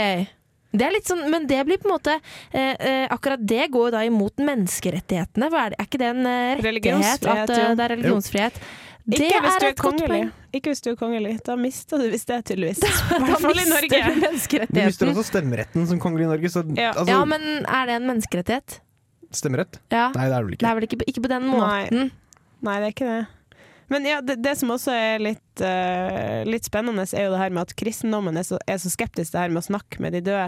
Det 0.72 0.86
er 0.86 0.94
litt 0.94 1.08
sånn, 1.08 1.26
men 1.28 1.44
det 1.48 1.58
blir 1.68 1.80
på 1.82 1.88
en 1.90 1.92
måte 1.92 2.14
eh, 2.16 2.72
eh, 2.72 3.02
Akkurat 3.12 3.40
det 3.44 3.66
går 3.74 3.90
jo 3.90 3.92
da 3.92 4.04
imot 4.08 4.40
menneskerettighetene. 4.40 5.50
Er, 5.52 5.74
det, 5.74 5.78
er 5.78 5.88
ikke 5.90 6.00
det 6.00 6.08
en 6.14 6.30
eh, 6.30 6.62
rettighet? 6.64 7.28
At 7.28 7.52
eh, 7.52 7.74
det 7.76 7.84
er 7.84 7.94
religionsfrihet? 7.96 8.62
Det 9.04 9.18
Ikke 9.18 9.40
hvis 9.42 9.56
er 9.56 9.58
du 9.58 9.66
er 9.66 9.70
et 9.72 9.76
godt 9.80 9.82
kongelig. 9.98 10.08
poeng. 10.08 10.28
Ikke 10.54 10.70
hvis 10.70 10.80
du 10.84 10.90
er 10.92 10.96
kongelig. 11.00 11.32
Da 11.46 11.56
mister 11.58 11.98
du 11.98 12.04
visst 12.12 12.28
det, 12.30 12.36
tydeligvis. 12.46 12.78
I 12.86 12.88
Da 13.10 13.18
hvert 13.18 13.40
fall 13.42 13.50
i 13.50 13.64
mister 13.64 13.74
Norge. 13.74 14.00
du 14.06 14.66
Du 14.76 14.80
mister 14.86 15.10
også 15.10 15.24
stemmeretten 15.26 15.86
som 15.90 15.98
kongelig 15.98 16.28
i 16.28 16.30
Norge. 16.30 16.50
Så, 16.54 16.62
Ja. 16.76 16.92
altså, 16.92 17.08
Ja, 17.10 17.24
men 17.24 17.42
er 17.66 17.86
det 17.90 17.96
en 17.98 18.06
menneskerettighet? 18.06 18.80
Stemmerett? 19.32 19.80
Ja. 19.90 20.10
Nei, 20.14 20.28
det 20.28 20.36
er 20.36 20.38
det 20.38 20.44
vel 20.44 20.50
Det 20.52 20.58
ikke. 20.60 20.70
er 20.70 20.74
vel 20.78 20.86
ikke, 20.88 21.00
ikke 21.08 21.22
på 21.26 21.32
den 21.34 21.46
måten. 21.50 22.10
Nei, 22.62 22.76
det 22.78 22.86
er 22.86 22.94
ikke 22.94 23.10
det. 23.10 23.26
Men 23.90 24.06
ja, 24.06 24.20
det, 24.24 24.38
det 24.44 24.54
som 24.56 24.70
også 24.70 24.92
er 24.94 25.18
litt, 25.20 25.60
uh, 25.60 26.44
litt 26.48 26.64
spennende, 26.64 27.02
er 27.12 27.26
jo 27.26 27.32
det 27.34 27.40
her 27.42 27.50
med 27.50 27.62
at 27.66 27.74
kristendommen 27.76 28.36
er 28.38 28.46
så, 28.46 28.56
er 28.70 28.78
så 28.80 28.88
skeptisk 28.88 29.32
det 29.34 29.40
her 29.42 29.48
med 29.52 29.60
å 29.64 29.66
snakke 29.66 30.00
med 30.00 30.12
de 30.16 30.20
døde. 30.30 30.46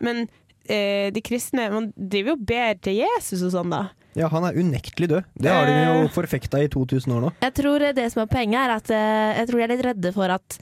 Men 0.00 0.28
eh, 0.68 1.10
de 1.14 1.22
kristne 1.24 1.68
man 1.72 1.92
driver 1.96 2.32
jo 2.34 2.36
og 2.38 2.46
ber 2.46 2.74
til 2.82 2.98
Jesus 3.02 3.42
og 3.42 3.52
sånn, 3.54 3.70
da. 3.70 3.82
Ja, 4.16 4.28
han 4.32 4.44
er 4.48 4.56
unektelig 4.56 5.08
død. 5.10 5.24
Det 5.36 5.50
har 5.52 5.66
de 5.68 5.72
Eh. 5.72 6.02
jo 6.02 6.08
forfekta 6.08 6.62
i 6.64 6.68
2000 6.72 7.12
år 7.12 7.20
nå. 7.26 7.32
Jeg 7.42 7.54
tror 7.54 7.84
det 7.94 8.06
som 8.12 8.22
er 8.22 8.26
poenget 8.32 8.62
er 8.62 8.70
at 8.78 8.90
eh, 8.90 9.36
jeg 9.42 9.48
tror 9.50 9.58
de 9.58 9.64
er 9.66 9.72
litt 9.76 9.84
redde 9.84 10.12
for 10.16 10.32
at 10.32 10.58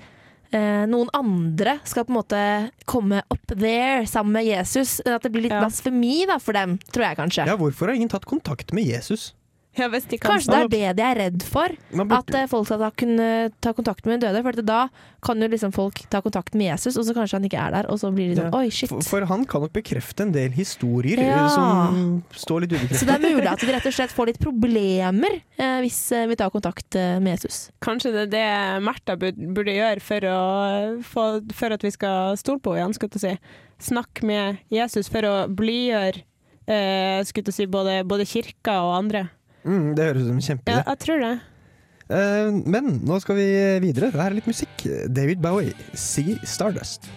eh, 0.52 0.84
noen 0.90 1.08
andre 1.14 1.76
skal 1.84 2.04
på 2.04 2.11
en 2.14 2.18
måte 2.18 2.40
komme 2.90 3.23
up 3.30 3.46
there 3.54 4.04
sammen 4.11 4.32
med 4.40 4.46
Jesus. 4.46 5.00
At 5.06 5.23
det 5.23 5.30
blir 5.32 5.42
litt 5.46 5.52
Ja. 5.54 5.61
blasfemi 5.62 6.26
da, 6.26 6.38
for 6.38 6.52
dem, 6.52 6.78
tror 6.92 7.06
jeg 7.08 7.16
kanskje. 7.16 7.46
Ja, 7.46 7.56
hvorfor 7.56 7.87
har 7.87 7.94
ingen 7.94 8.08
tatt 8.11 8.26
kontakt 8.26 8.73
med 8.73 8.84
Jesus? 8.87 9.32
Ja, 9.75 9.88
hvis 9.90 10.04
de 10.07 10.19
kan 10.23 10.37
Kanskje 10.37 10.52
det 10.52 10.59
er 10.61 10.69
det 10.71 10.97
de 10.99 11.02
er 11.04 11.19
redd 11.19 11.45
for. 11.50 11.73
At 12.14 12.28
eh, 12.37 12.47
folk 12.50 12.69
skal 12.69 12.85
kunne 12.95 13.28
ta 13.64 13.73
kontakt 13.75 14.07
med 14.07 14.21
de 14.21 14.28
døde. 14.28 14.43
For 14.47 14.62
da 14.62 14.81
kan 15.25 15.40
jo 15.43 15.49
liksom 15.50 15.73
folk 15.75 15.99
ta 16.12 16.21
kontakt 16.23 16.54
med 16.54 16.69
Jesus, 16.69 16.99
og 17.00 17.07
så 17.09 17.14
kanskje 17.16 17.38
han 17.40 17.49
ikke 17.49 17.59
er 17.59 17.75
der. 17.78 17.88
Og 17.90 17.99
så 17.99 18.12
blir 18.14 18.31
de 18.31 18.38
sånn 18.38 18.50
Ja. 18.52 18.59
oi, 18.61 18.71
shit. 18.71 18.93
For, 18.93 19.02
for 19.02 19.26
han 19.31 19.45
kan 19.50 19.64
nok 19.64 19.73
bekrefte 19.75 20.26
en 20.26 20.35
del 20.35 20.54
historier 20.54 21.19
eh, 21.19 21.31
Ja. 21.33 21.49
som 21.50 22.23
står 22.31 22.64
litt 22.64 22.75
ubekreftet. 22.76 23.00
Så 23.02 23.09
det 23.11 23.16
er 23.19 23.25
mulig 23.35 23.50
at 23.50 23.64
vi 23.64 23.73
rett 23.75 23.88
og 23.90 23.97
slett 23.97 24.14
får 24.14 24.31
litt 24.31 24.40
problemer 24.43 25.40
eh, 25.59 25.78
hvis 25.83 26.00
eh, 26.14 26.26
vi 26.31 26.38
tar 26.38 26.52
kontakt 26.54 26.95
med 26.95 27.35
Jesus. 27.35 27.71
Kanskje 27.83 28.12
det 28.14 28.26
er 28.28 28.33
det 28.35 28.85
Märtha 28.87 29.16
burde, 29.19 29.75
gjøre 29.75 30.02
for, 30.04 30.28
å, 30.31 30.38
for, 31.02 31.40
for 31.57 31.75
at 31.75 31.83
vi 31.83 31.90
skal 31.95 32.37
stole 32.38 32.62
på 32.62 32.76
henne, 32.78 32.95
skulle 32.95 33.19
jeg 33.19 33.38
si. 33.38 33.57
Snakke 33.90 34.23
med 34.26 34.62
Jesus 34.73 35.11
for 35.11 35.26
å 35.26 35.35
blidgjøre 35.50 36.23
eh, 36.71 37.25
si, 37.26 37.66
både, 37.66 38.04
både 38.07 38.26
kirka 38.28 38.78
og 38.87 38.95
andre. 39.02 39.26
Mm, 39.64 39.94
det 39.97 40.04
høres 40.11 40.23
ut 40.23 40.28
som 40.28 40.56
en 40.56 40.62
Ja, 40.68 40.80
jeg 40.85 40.99
tror 41.00 41.21
det. 41.25 41.35
Uh, 42.04 42.52
men 42.68 42.99
nå 43.00 43.18
skal 43.25 43.38
vi 43.38 43.50
videre. 43.80 44.12
Det 44.12 44.21
her 44.21 44.30
er 44.30 44.40
litt 44.40 44.49
musikk. 44.49 44.88
David 45.09 45.40
Bowie, 45.40 45.73
'See 45.94 46.37
Stardust. 46.44 47.09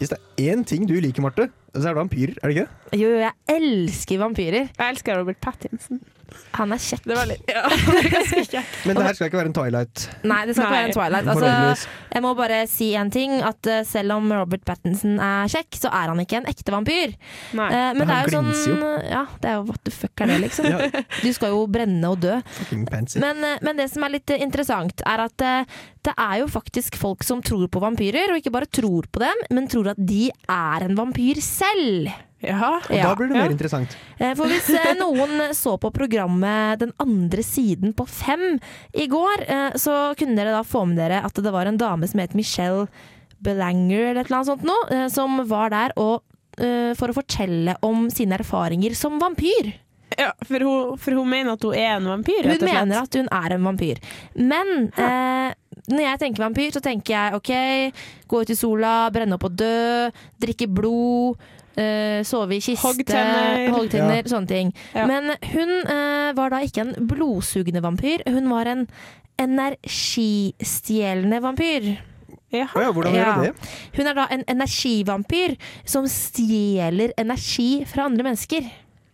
Hvis 0.00 0.08
det 0.08 0.16
er 0.16 0.54
én 0.54 0.62
ting 0.64 0.88
du 0.88 0.94
liker, 0.96 1.20
Marte, 1.20 1.50
så 1.74 1.90
er 1.90 1.92
det 1.92 1.96
vampyrer, 1.98 2.38
er 2.40 2.48
det 2.48 2.56
ikke? 2.56 2.96
Jo, 2.96 3.08
jeg 3.20 3.32
elsker 3.52 4.18
vampyrer. 4.18 4.70
Jeg 4.78 4.94
elsker 4.94 5.18
Robert 5.20 5.36
Pattinson. 5.44 6.00
Han 6.56 6.74
er 6.74 6.80
kjekk. 6.82 7.04
Det 7.08 7.16
var 7.16 7.28
litt 7.30 7.50
Ja. 7.50 7.64
Men 8.86 8.96
det 8.98 9.04
her 9.06 9.16
skal 9.16 9.30
ikke 9.30 9.40
være 9.40 9.50
en 9.50 9.56
Twilight. 9.56 10.04
Nei, 10.26 10.40
det 10.48 10.54
skal 10.56 10.66
ikke 10.66 10.76
være 10.76 10.88
en 10.90 10.96
Twilight. 10.96 11.30
Altså, 11.34 11.90
jeg 12.14 12.24
må 12.24 12.32
bare 12.38 12.60
si 12.70 12.90
en 12.98 13.10
ting. 13.14 13.36
At 13.46 13.66
eh, 13.70 13.82
selv 13.88 14.16
om 14.16 14.30
Robert 14.34 14.64
Pattinson 14.66 15.18
er 15.22 15.50
kjekk, 15.52 15.78
så 15.82 15.92
er 15.94 16.12
han 16.12 16.22
ikke 16.22 16.40
en 16.40 16.48
ekte 16.50 16.74
vampyr. 16.74 17.14
Nei. 17.58 17.68
Eh, 17.70 17.90
men 17.98 18.10
det 18.10 18.16
er 18.16 18.28
jo 18.28 18.40
sånn. 18.40 18.84
Ja, 19.10 19.24
det 19.42 19.52
er 19.52 19.58
jo 19.60 19.66
what 19.70 19.82
the 19.86 19.94
fuck 19.94 20.24
er 20.24 20.32
det, 20.34 20.40
liksom. 20.46 20.70
Ja. 20.70 20.86
Du 21.20 21.30
skal 21.34 21.54
jo 21.54 21.64
brenne 21.72 22.12
og 22.12 22.20
dø. 22.22 22.36
Men, 23.22 23.44
eh, 23.46 23.58
men 23.66 23.80
det 23.80 23.88
som 23.92 24.04
er 24.06 24.14
litt 24.18 24.30
interessant, 24.36 25.02
er 25.08 25.24
at 25.26 25.36
det 25.40 26.14
er 26.14 26.40
jo 26.42 26.48
faktisk 26.50 26.96
folk 27.00 27.24
som 27.26 27.42
tror 27.44 27.66
på 27.72 27.82
vampyrer, 27.82 28.32
og 28.32 28.40
ikke 28.40 28.54
bare 28.54 28.70
tror 28.70 29.08
på 29.12 29.22
dem, 29.24 29.46
men 29.56 29.68
tror 29.70 29.92
at 29.94 30.00
de 30.00 30.28
er 30.30 30.86
en 30.86 30.96
vampyr 30.98 31.40
selv. 31.44 32.10
Ja. 32.42 32.78
Og 32.80 32.88
da 32.88 33.14
blir 33.14 33.28
det 33.28 33.36
Ja. 33.36 33.42
mer 33.44 33.50
interessant. 33.52 33.96
Eh, 34.18 34.34
For 34.34 34.46
hvis 34.48 34.70
eh, 34.72 34.94
noen 34.96 35.52
så 35.52 35.74
på 35.78 35.90
programmet 35.92 36.78
Den 36.80 36.92
andre 36.98 37.42
siden 37.44 37.92
på 37.94 38.06
fem 38.08 38.58
i 38.94 39.06
går, 39.06 39.44
eh, 39.46 39.70
så 39.76 40.14
kunne 40.16 40.36
dere 40.36 40.54
da 40.56 40.62
få 40.62 40.86
med 40.88 40.96
dere 40.96 41.22
at 41.24 41.34
det 41.34 41.52
var 41.52 41.66
en 41.66 41.76
dame 41.76 42.08
som 42.08 42.20
het 42.20 42.34
Michelle 42.34 42.88
Belanger 43.42 44.10
eller 44.10 44.20
et 44.20 44.30
eller 44.30 44.40
annet 44.40 44.50
sånt 44.52 44.64
noe, 44.68 45.04
som 45.12 45.38
var 45.48 45.70
der 45.72 45.92
og, 45.96 46.22
eh, 46.58 46.92
for 46.94 47.08
å 47.08 47.14
fortelle 47.16 47.76
om 47.82 48.08
sine 48.12 48.36
erfaringer 48.38 48.94
som 48.96 49.18
vampyr. 49.20 49.72
Ja, 50.18 50.32
for 50.44 50.58
hun, 50.58 50.96
for 50.98 51.12
hun 51.14 51.28
mener 51.30 51.52
at 51.54 51.62
hun 51.62 51.72
er 51.72 51.96
en 51.96 52.08
vampyr, 52.10 52.42
Hun 52.42 52.50
rett 52.50 52.62
og 52.62 52.68
slett. 52.68 52.80
mener 52.82 53.02
at 53.02 53.14
hun 53.14 53.28
er 53.30 53.52
en 53.54 53.62
vampyr. 53.64 53.98
Men 54.36 54.92
eh, 54.98 55.54
når 55.88 56.02
jeg 56.04 56.18
tenker 56.24 56.44
vampyr, 56.44 56.70
så 56.74 56.80
tenker 56.84 57.14
jeg 57.14 57.34
OK, 57.38 57.50
gå 58.28 58.40
ut 58.42 58.50
i 58.50 58.56
sola, 58.58 58.92
brenne 59.14 59.34
opp 59.38 59.44
og 59.48 59.56
dø, 59.56 60.10
drikke 60.42 60.68
blod. 60.68 61.40
Uh, 61.80 62.20
sove 62.26 62.56
i 62.56 62.60
kiste, 62.60 62.82
Hoggtenner. 62.82 63.70
hoggtenner, 63.72 64.26
sånne 64.28 64.48
ting. 64.50 64.72
Ja. 64.92 65.04
Men 65.08 65.30
hun 65.52 65.70
uh, 65.86 66.32
var 66.36 66.50
da 66.52 66.58
ikke 66.66 66.82
en 66.82 67.06
blodsugende 67.08 67.80
vampyr, 67.84 68.24
hun 68.26 68.50
var 68.50 68.66
en 68.68 68.82
energistjelende 69.40 71.38
vampyr. 71.44 71.86
Ja. 72.50 72.66
Oh 72.74 72.82
ja, 72.82 72.90
hvordan 72.92 73.14
gjør 73.14 73.26
Ja. 73.26 73.34
du 73.36 73.42
det? 73.46 73.54
Hun 73.96 74.06
er 74.10 74.14
da 74.18 74.26
en 74.34 74.44
energivampyr 74.50 75.54
som 75.86 76.04
stjeler 76.10 77.12
energi 77.16 77.84
fra 77.86 78.04
andre 78.10 78.24
mennesker. 78.26 78.66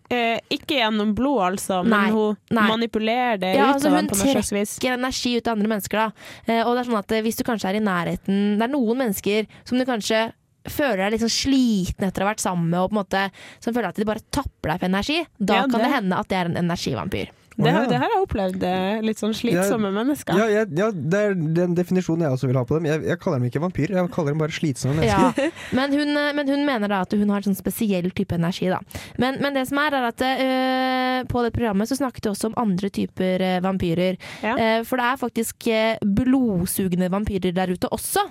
Eh, 0.09 0.39
ikke 0.55 0.77
gjennom 0.79 1.15
blod, 1.19 1.41
altså, 1.43 1.81
men 1.83 1.91
Nei, 1.91 2.11
hun 2.15 2.37
nei. 2.55 2.67
manipulerer 2.71 3.41
det 3.43 3.55
Ja, 3.57 3.71
ut 3.71 3.75
altså 3.75 3.91
hun 3.91 3.97
dem 3.97 4.07
på 4.13 4.19
noe 4.21 4.33
slags 4.37 4.53
vis. 4.55 4.75
trekker 4.79 4.95
energi 4.95 5.37
ut 5.37 5.49
av 5.49 5.57
andre 5.57 5.69
mennesker. 5.73 5.99
Da. 5.99 6.13
Eh, 6.47 6.61
og 6.65 6.77
det 6.77 6.81
er 6.85 6.91
sånn 6.91 6.99
at 7.01 7.13
eh, 7.13 7.23
hvis 7.27 7.37
du 7.41 7.43
kanskje 7.45 7.69
er 7.73 7.79
i 7.81 7.81
nærheten 7.83 8.59
Det 8.59 8.63
er 8.69 8.73
noen 8.73 8.97
mennesker 9.03 9.47
som 9.65 9.79
du 9.79 9.85
kanskje 9.85 10.33
føler 10.67 11.11
deg 11.11 11.21
sånn 11.21 11.31
sliten 11.31 12.07
etter 12.09 12.23
å 12.23 12.27
ha 12.27 12.33
vært 12.35 12.43
sammen 12.43 12.71
med, 12.71 12.81
og 12.81 12.91
på 12.91 12.97
en 12.97 13.03
måte 13.05 13.31
som 13.63 13.73
føler 13.75 13.89
at 13.89 13.97
de 13.97 14.05
bare 14.05 14.23
tapper 14.35 14.73
deg 14.73 14.81
for 14.81 14.87
energi. 14.91 15.19
Da 15.39 15.55
Ja, 15.55 15.61
kan 15.63 15.71
det- 15.71 15.83
det 15.87 15.93
hende 15.95 16.19
at 16.19 16.29
det 16.29 16.37
er 16.37 16.45
en 16.51 16.57
energivampyr. 16.71 17.29
Det, 17.57 17.65
oh, 17.65 17.73
ja. 17.73 17.87
det 17.89 17.97
har 18.03 18.11
jeg 18.13 18.23
opplevd. 18.23 18.63
eh, 18.69 19.01
Litt 19.07 19.21
sånn 19.23 19.33
slitsomme 19.37 19.89
mennesker. 19.95 20.37
Ja, 20.37 20.47
jeg, 20.53 20.69
ja, 20.77 20.91
det 20.93 21.21
er 21.31 21.35
den 21.57 21.75
definisjonen 21.79 22.27
jeg 22.27 22.35
også 22.37 22.51
vil 22.51 22.59
ha 22.61 22.65
på 22.69 22.77
dem. 22.77 22.85
Jeg, 22.91 23.01
jeg 23.09 23.19
kaller 23.23 23.41
dem 23.41 23.47
ikke 23.49 23.63
vampyrer, 23.65 23.95
jeg 23.97 24.11
kaller 24.13 24.35
dem 24.37 24.43
bare 24.45 24.53
slitsomme 24.53 25.07
Ja. 25.07 25.19
mennesker. 25.33 25.53
Men, 25.79 25.93
hun, 25.97 26.13
eh, 26.21 26.33
men 26.37 26.49
hun 26.53 26.67
mener 26.69 26.89
da 26.93 27.01
at 27.07 27.13
hun 27.17 27.29
har 27.33 27.41
en 27.41 27.49
sånn 27.51 27.57
spesiell 27.59 28.11
type 28.17 28.37
energi. 28.37 28.69
Da. 28.73 28.81
Men, 29.19 29.41
men 29.41 29.57
det 29.57 29.65
som 29.71 29.81
er, 29.81 29.97
er 29.97 30.09
at 30.13 30.21
øh, 30.27 31.25
på 31.33 31.43
det 31.47 31.53
programmet 31.57 31.89
så 31.89 31.97
snakket 31.99 32.27
vi 32.29 32.35
også 32.35 32.51
om 32.53 32.59
andre 32.61 32.91
typer 32.93 33.41
øh, 33.41 33.59
vampyrer. 33.65 34.19
Ja. 34.45 34.55
Uh, 34.57 34.81
for 34.87 35.01
det 35.01 35.07
er 35.09 35.17
faktisk 35.21 35.69
øh, 35.73 35.97
blodsugende 36.17 37.09
vampyrer 37.13 37.55
der 37.57 37.73
ute 37.73 37.89
også. 37.93 38.27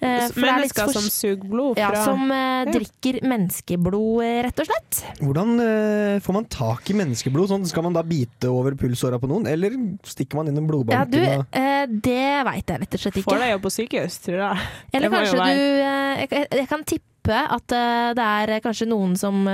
Eh, 0.00 0.28
for 0.30 0.44
er 0.46 0.52
Mennesker 0.58 0.86
fors- 0.86 0.92
som 0.98 1.08
suger 1.10 1.48
blod 1.48 1.76
fra 1.78 1.90
Ja, 1.94 2.04
som 2.04 2.30
eh, 2.30 2.64
Ja. 2.64 2.72
drikker 2.72 3.20
menneskeblod, 3.22 4.22
eh, 4.24 4.42
rett 4.46 4.60
og 4.62 4.66
slett. 4.68 5.00
Hvordan 5.20 5.54
eh, 5.60 6.20
får 6.24 6.32
man 6.38 6.44
tak 6.46 6.90
i 6.90 6.94
menneskeblod? 6.94 7.48
Sånn, 7.48 7.66
skal 7.66 7.82
man 7.82 7.92
da 7.96 8.02
bite 8.02 8.48
over 8.50 8.72
pulsåra 8.78 9.18
på 9.20 9.28
noen, 9.30 9.46
eller 9.50 9.70
stikker 10.04 10.36
man 10.40 10.46
innom 10.48 10.64
Ja, 10.64 10.70
blodbanken? 10.72 11.10
du, 11.10 11.20
og- 11.38 11.46
eh, 11.52 11.86
det 11.86 12.44
veit 12.46 12.66
jeg 12.66 12.80
rett 12.80 12.94
og 12.94 13.00
slett 13.00 13.14
ikke. 13.22 13.30
Får 13.32 13.38
deg 13.44 13.50
jo 13.52 13.58
på 13.58 13.74
sykehus, 13.74 14.18
tror 14.24 14.38
jeg. 14.38 14.58
Eller 14.94 15.10
kanskje 15.10 15.36
du 15.36 15.60
eh, 15.82 16.26
jeg, 16.26 16.48
jeg- 16.52 16.68
kan 16.68 16.84
tippe 16.84 17.04
at 17.28 17.66
det 17.68 18.24
er 18.24 18.60
kanskje 18.64 18.86
noen 18.88 19.14
som 19.18 19.44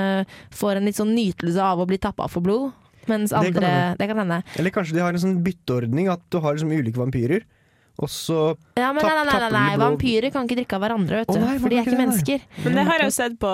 får 0.54 0.76
en 0.76 0.84
litt 0.84 0.94
sånn 0.94 1.10
nytelse 1.16 1.58
av 1.58 1.80
å 1.82 1.86
bli 1.88 1.98
tappa 1.98 2.28
for 2.30 2.40
blod. 2.40 2.72
Mens 3.08 3.30
Det 3.34 3.36
kan 3.52 3.64
andre. 3.64 3.96
Det 3.98 4.06
kan 4.08 4.16
hende. 4.22 4.38
Eller 4.56 4.70
kanskje 4.70 4.94
de 4.94 5.00
har 5.00 5.10
en 5.12 5.18
sånn 5.20 5.42
bytteordning, 5.44 6.08
at 6.08 6.20
du 6.30 6.38
har 6.40 6.54
liksom 6.54 6.70
ulike 6.72 6.96
vampyrer, 6.96 7.42
og 7.96 8.08
så 8.10 8.56
Ja, 8.74 8.90
men 8.92 9.04
Tapp- 9.04 9.14
nei, 9.14 9.24
nei, 9.24 9.38
nei, 9.38 9.50
nei, 9.54 9.76
vampyrer 9.78 10.30
kan 10.34 10.42
ikke 10.48 10.56
drikke 10.58 10.74
av 10.74 10.80
hverandre, 10.82 11.16
vet 11.22 11.28
du. 11.30 11.38
Oh, 11.38 11.42
nei, 11.44 11.58
for 11.62 11.68
de 11.70 11.76
er 11.78 11.82
ikke 11.84 11.94
det, 11.94 12.00
mennesker. 12.00 12.40
Men 12.64 12.72
det 12.74 12.82
har 12.88 12.98
jeg 12.98 13.06
jo 13.06 13.12
sett 13.14 13.36
på, 13.38 13.46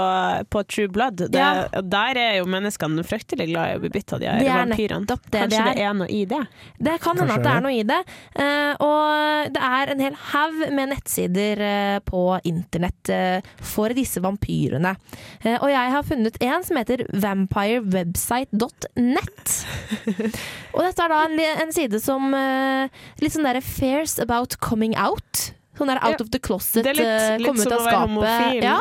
på 0.48 0.62
True 0.64 0.88
Blood. 0.88 1.16
Det, 1.28 1.36
Ja. 1.40 1.68
Der 1.82 2.16
er 2.16 2.36
jo 2.38 2.44
menneskene 2.48 3.04
fryktelig 3.04 3.46
glad 3.50 3.68
i 3.68 3.74
å 3.76 3.80
bli 3.82 3.90
bitt 3.92 4.12
av 4.16 4.20
de 4.22 4.26
her 4.30 4.38
Det 4.40 4.48
er 4.48 4.64
vampyrene. 4.64 5.04
det 5.06 5.16
Kanskje 5.20 5.48
det 5.50 5.60
er. 5.60 5.64
det 5.76 5.84
er 5.84 5.92
noe 5.98 6.08
i 6.08 6.24
det? 6.30 6.40
Det 6.88 6.94
kan 7.04 7.18
hende 7.20 7.34
at 7.36 7.44
det 7.44 7.52
er 7.52 7.60
noe 7.66 7.74
i 7.76 7.84
det. 7.90 8.00
Uh, 8.38 8.72
og 8.86 9.04
det 9.52 9.60
er 9.68 9.84
en 9.92 10.00
hel 10.06 10.16
haug 10.30 10.56
med 10.72 10.88
nettsider 10.94 11.56
uh, 11.60 11.98
på 12.08 12.22
internett 12.48 13.04
uh, 13.12 13.44
for 13.60 13.92
disse 13.96 14.20
vampyrene. 14.24 14.94
Eh, 15.44 15.58
og 15.60 15.68
jeg 15.68 15.92
har 15.92 16.00
funnet 16.06 16.36
en 16.40 16.64
som 16.64 16.76
heter 16.80 17.04
vampirewebsite.net. 17.12 19.66
og 20.74 20.80
dette 20.86 21.02
er 21.04 21.08
da 21.12 21.18
en, 21.28 21.36
en 21.66 21.72
side 21.74 22.00
som 22.02 22.30
Litt 23.20 23.34
sånn 23.34 23.46
derre 23.46 23.62
fairs 23.64 24.14
about 24.30 24.56
coming 24.60 24.94
out. 24.96 25.50
Sånn 25.76 25.88
der 25.88 25.98
out 26.04 26.18
Ja. 26.18 26.24
of 26.24 26.30
the 26.30 26.38
closet, 26.38 26.84
Det 26.84 26.92
er 26.92 26.94
litt- 26.94 27.06
eh, 27.06 27.38
litt 27.38 27.46
komme 27.46 27.64
ut 27.64 27.72
av 27.72 27.86
skapet. 27.86 28.62
Ja. 28.62 28.80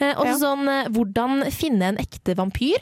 Eh, 0.00 0.14
også 0.14 0.26
Ja. 0.26 0.38
sånn 0.38 0.68
eh, 0.68 0.88
hvordan 0.88 1.44
finne 1.52 1.82
en 1.82 1.96
ekte 1.98 2.34
vampyr, 2.34 2.80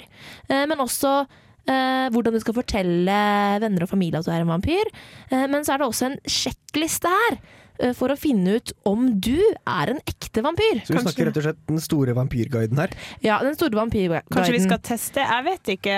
eh, 0.49 0.67
men 0.67 0.79
også 0.79 1.27
eh, 1.69 2.09
hvordan 2.11 2.33
du 2.33 2.39
skal 2.39 2.55
fortelle 2.55 3.59
venner 3.61 3.83
og 3.83 3.89
familie 3.91 4.19
at 4.21 4.25
du 4.25 4.31
er 4.31 4.41
en 4.41 4.47
vampyr. 4.47 4.85
Eh, 5.33 5.47
men 5.49 5.65
så 5.65 5.75
er 5.75 5.79
det 5.79 5.89
også 5.89 6.07
en 6.13 6.19
sjekkliste 6.25 7.09
her. 7.11 7.39
Eh, 7.81 7.93
for 7.97 8.13
å 8.13 8.19
finne 8.19 8.59
ut 8.59 8.73
om 8.89 9.09
du 9.23 9.39
er 9.39 9.93
en 9.93 10.01
ekte 10.09 10.45
vampyr. 10.45 10.83
Så 10.87 10.97
vi 10.97 11.03
snakker 11.05 11.31
rett 11.31 11.41
og 11.41 11.47
slett 11.49 11.63
den 11.69 11.83
store 11.83 12.15
vampyrguiden 12.17 12.81
her. 12.81 12.95
Ja, 13.25 13.39
den 13.45 13.57
store 13.59 13.79
vampyrguiden. 13.79 14.27
Kanskje 14.33 14.57
vi 14.57 14.63
skal 14.65 14.81
teste? 14.85 15.25
Jeg 15.25 15.47
vet 15.47 15.73
ikke. 15.77 15.97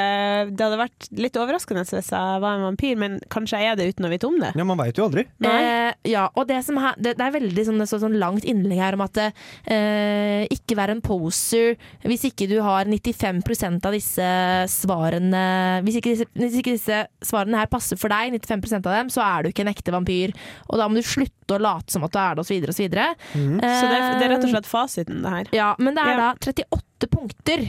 Det 0.53 0.67
hadde 0.67 0.81
vært 0.81 1.09
litt 1.19 1.39
overraskende 1.41 1.85
hvis 1.89 2.13
jeg 2.13 2.43
var 2.43 2.59
en 2.59 2.67
vampyr, 2.71 2.99
men 3.01 3.19
kanskje 3.33 3.63
jeg 3.63 3.73
er 3.73 3.79
det 3.81 3.89
uten 3.93 4.09
å 4.09 4.13
vite 4.13 4.29
om 4.29 4.39
det. 4.43 4.53
Ja, 4.59 4.67
man 4.69 4.81
veit 4.81 4.99
jo 4.99 5.09
aldri. 5.09 5.27
Eh, 5.45 5.93
ja, 6.11 6.27
og 6.35 6.49
det, 6.51 6.61
som 6.67 6.79
her, 6.83 6.99
det, 7.01 7.17
det 7.19 7.27
er 7.27 7.37
veldig 7.39 7.67
sånn, 7.69 7.83
det 7.83 7.89
så, 7.91 8.01
sånn 8.03 8.19
langt 8.21 8.47
innlegg 8.49 8.83
her 8.83 8.99
om 8.99 9.05
at 9.07 9.21
eh, 9.23 10.45
ikke 10.55 10.79
vær 10.79 10.93
en 10.93 11.03
poser 11.05 11.77
hvis 12.09 12.27
ikke 12.29 12.49
du 12.51 12.59
har 12.65 12.89
95% 12.89 13.87
av 13.89 13.95
disse 13.97 14.29
svarene 14.73 15.45
hvis 15.85 15.99
ikke 16.01 16.15
disse, 16.15 16.29
hvis 16.39 16.59
ikke 16.61 16.75
disse 16.77 17.01
svarene 17.25 17.61
her 17.61 17.71
passer 17.71 17.99
for 18.01 18.13
deg, 18.13 18.35
95% 18.39 18.89
av 18.89 18.97
dem, 19.01 19.13
så 19.13 19.25
er 19.25 19.45
du 19.45 19.51
ikke 19.53 19.65
en 19.67 19.73
ekte 19.73 19.95
vampyr. 19.95 20.35
Og 20.69 20.81
da 20.81 20.89
må 20.89 20.99
du 20.99 21.07
slutte 21.07 21.57
å 21.57 21.63
late 21.69 21.95
som 21.95 22.07
at 22.09 22.15
du 22.17 22.19
er 22.23 22.39
det, 22.39 22.45
osv. 22.47 22.71
osv. 22.73 22.89
Mm. 23.35 23.59
så 23.61 23.85
det 23.85 23.99
er, 24.01 24.09
det 24.19 24.27
er 24.29 24.35
rett 24.35 24.49
og 24.49 24.55
slett 24.57 24.71
fasiten, 24.73 25.21
det 25.25 25.35
her? 25.37 25.53
Ja, 25.57 25.69
men 25.79 25.95
det 25.99 26.07
er 26.09 26.17
Ja. 26.17 26.33
da 26.33 26.51
38 26.53 27.13
punkter. 27.13 27.69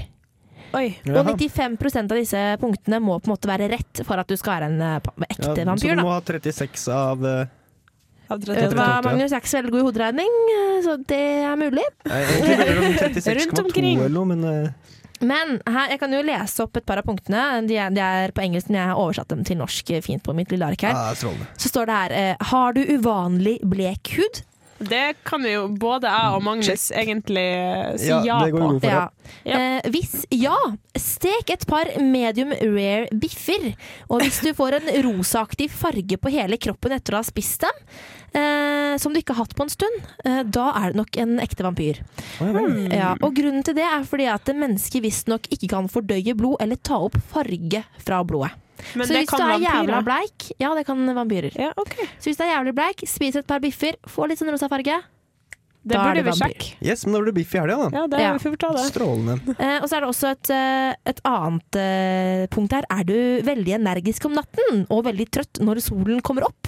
Oi. 0.78 0.88
Og 1.10 1.26
95% 1.26 2.12
av 2.14 2.18
disse 2.20 2.42
punktene 2.62 3.00
må 3.02 3.16
på 3.18 3.26
en 3.30 3.34
måte 3.34 3.50
være 3.50 3.72
rett 3.72 4.04
for 4.06 4.22
at 4.22 4.30
du 4.30 4.36
skal 4.38 4.60
være 4.60 4.68
en 4.70 4.82
eh, 4.86 5.00
ekte 5.26 5.56
Ja, 5.58 5.66
så 5.66 5.82
du 5.82 5.88
du 5.88 5.96
da. 5.96 6.04
må 6.06 6.12
ha 6.14 6.20
36 6.22 6.84
av 6.94 7.26
eh, 7.26 7.48
Eh, 8.30 8.36
38, 8.38 8.76
Hva. 8.78 8.88
Magnus 9.02 9.32
er 9.34 9.42
ikke 9.42 9.50
så 9.50 9.58
veldig 9.58 9.72
god 9.74 9.80
i 9.82 9.86
hoderegning, 9.88 10.36
eh, 10.54 10.76
så 10.86 10.94
det 11.10 11.22
er 11.50 11.56
mulig. 11.58 11.86
Det 12.06 12.76
Rundt 12.78 13.00
36,2 13.18 13.64
omkring. 13.64 14.04
Men 15.22 15.58
her, 15.68 15.90
jeg 15.94 16.00
kan 16.02 16.14
jo 16.14 16.22
lese 16.26 16.64
opp 16.64 16.78
et 16.80 16.86
par 16.88 17.02
av 17.02 17.08
punktene. 17.08 17.46
De 17.68 17.76
er, 17.80 17.90
de 17.96 18.02
er 18.04 18.32
på 18.36 18.44
engelsk, 18.46 18.70
men 18.72 18.80
jeg 18.82 18.92
har 18.92 19.00
oversatt 19.02 19.30
dem 19.34 19.44
til 19.48 19.60
norsk 19.60 19.90
eh, 19.96 20.02
fint 20.06 20.24
på 20.26 20.36
mitt 20.38 20.52
lille 20.54 20.66
ark 20.68 20.86
her. 20.88 20.96
ja. 20.96 21.34
Så 21.60 21.72
står 21.72 21.90
det 21.90 21.98
her 22.02 22.16
eh, 22.20 22.46
Har 22.52 22.74
du 22.78 22.84
uvanlig 22.96 23.60
blek 23.68 24.14
hud? 24.18 24.44
Det 24.80 25.18
kan 25.28 25.44
vi 25.44 25.52
jo 25.58 25.66
både 25.76 26.08
jeg 26.08 26.36
og 26.38 26.44
Magnus 26.46 26.86
egentlig 26.96 27.42
eh, 27.52 27.98
si 28.00 28.08
Ja, 28.08 28.22
ja, 28.24 28.38
på. 28.48 28.70
ja. 28.88 29.02
Ja. 29.44 29.58
Eh, 29.60 29.90
hvis 29.92 30.22
ja, 30.32 30.56
stek 30.96 31.52
et 31.52 31.66
par 31.68 31.92
medium 32.00 32.54
rare 32.56 33.10
biffer. 33.12 33.74
Og 34.08 34.24
hvis 34.24 34.40
du 34.46 34.54
får 34.56 34.78
en 34.80 34.88
rosaaktig 35.10 35.68
farge 35.74 36.16
på 36.18 36.32
hele 36.32 36.56
kroppen 36.58 36.96
etter 36.96 37.18
å 37.18 37.20
ha 37.20 37.28
spist 37.28 37.68
dem, 37.68 37.84
eh, 38.34 38.98
som 39.02 39.14
du 39.14 39.20
ikke 39.22 39.34
har 39.36 39.46
hatt 39.46 39.56
på 39.58 39.66
en 39.66 39.70
stund, 39.74 40.00
eh, 40.26 40.42
da 40.44 40.72
er 40.80 40.94
det 40.94 41.00
nok 41.02 41.18
en 41.18 41.38
ekte 41.44 41.66
vampyr. 41.66 42.02
Ja, 42.94 43.16
og 43.22 43.36
grunnen 43.36 43.64
til 43.66 43.78
det 43.78 43.86
er 43.86 44.04
fordi 44.08 44.28
at 44.32 44.50
mennesket 44.56 45.04
visstnok 45.06 45.50
ikke 45.54 45.70
kan 45.76 45.88
fordøye 45.92 46.36
blod 46.38 46.58
eller 46.64 46.76
ta 46.82 47.00
opp 47.10 47.18
farge 47.32 47.84
fra 48.04 48.24
blodet. 48.24 48.52
Men 48.96 49.06
så 49.08 49.12
det 49.14 49.24
hvis 49.26 49.30
kan 49.34 49.42
du 49.44 49.54
er 49.58 49.64
jævla 49.66 49.98
bleik 50.08 50.52
Ja, 50.60 50.70
det 50.78 50.86
kan 50.88 51.02
vampyrer. 51.16 51.52
Ja, 51.60 51.74
okay. 51.76 52.06
Så 52.18 52.30
hvis 52.30 52.38
du 52.40 52.46
er 52.46 52.54
jævlig 52.56 52.76
bleik, 52.78 53.04
spis 53.12 53.36
et 53.36 53.48
par 53.48 53.60
biffer, 53.60 53.98
få 54.08 54.28
litt 54.30 54.40
sånn 54.40 54.52
rosa 54.54 54.70
farge. 54.72 55.02
Det 55.80 55.96
Da 55.96 56.04
burde 56.04 56.24
vi 56.24 56.30
vampyr. 56.30 56.54
sjekke. 56.54 56.76
Yes, 56.86 57.06
men 57.06 57.14
da 57.16 57.20
blir 57.22 57.32
det 57.34 57.38
biff 57.40 57.54
i 57.56 57.60
helga, 57.60 57.78
da. 57.90 58.00
Ja, 58.00 58.08
det 58.08 58.20
Ja. 58.20 58.38
vi 58.38 58.58
ta 58.58 58.72
det. 58.76 58.86
Strålende. 58.92 59.56
Eh, 59.60 59.80
og 59.82 59.88
så 59.90 59.96
er 59.98 60.02
det 60.02 60.10
også 60.10 60.32
et, 60.32 60.50
eh, 60.50 60.94
et 61.06 61.22
annet 61.24 61.76
eh, 61.76 62.48
punkt 62.48 62.72
her. 62.72 62.84
Er 62.90 63.04
du 63.04 63.42
veldig 63.44 63.76
energisk 63.80 64.26
om 64.26 64.34
natten 64.36 64.86
og 64.90 65.06
veldig 65.06 65.30
trøtt 65.32 65.60
når 65.64 65.80
solen 65.82 66.22
kommer 66.22 66.44
opp? 66.44 66.68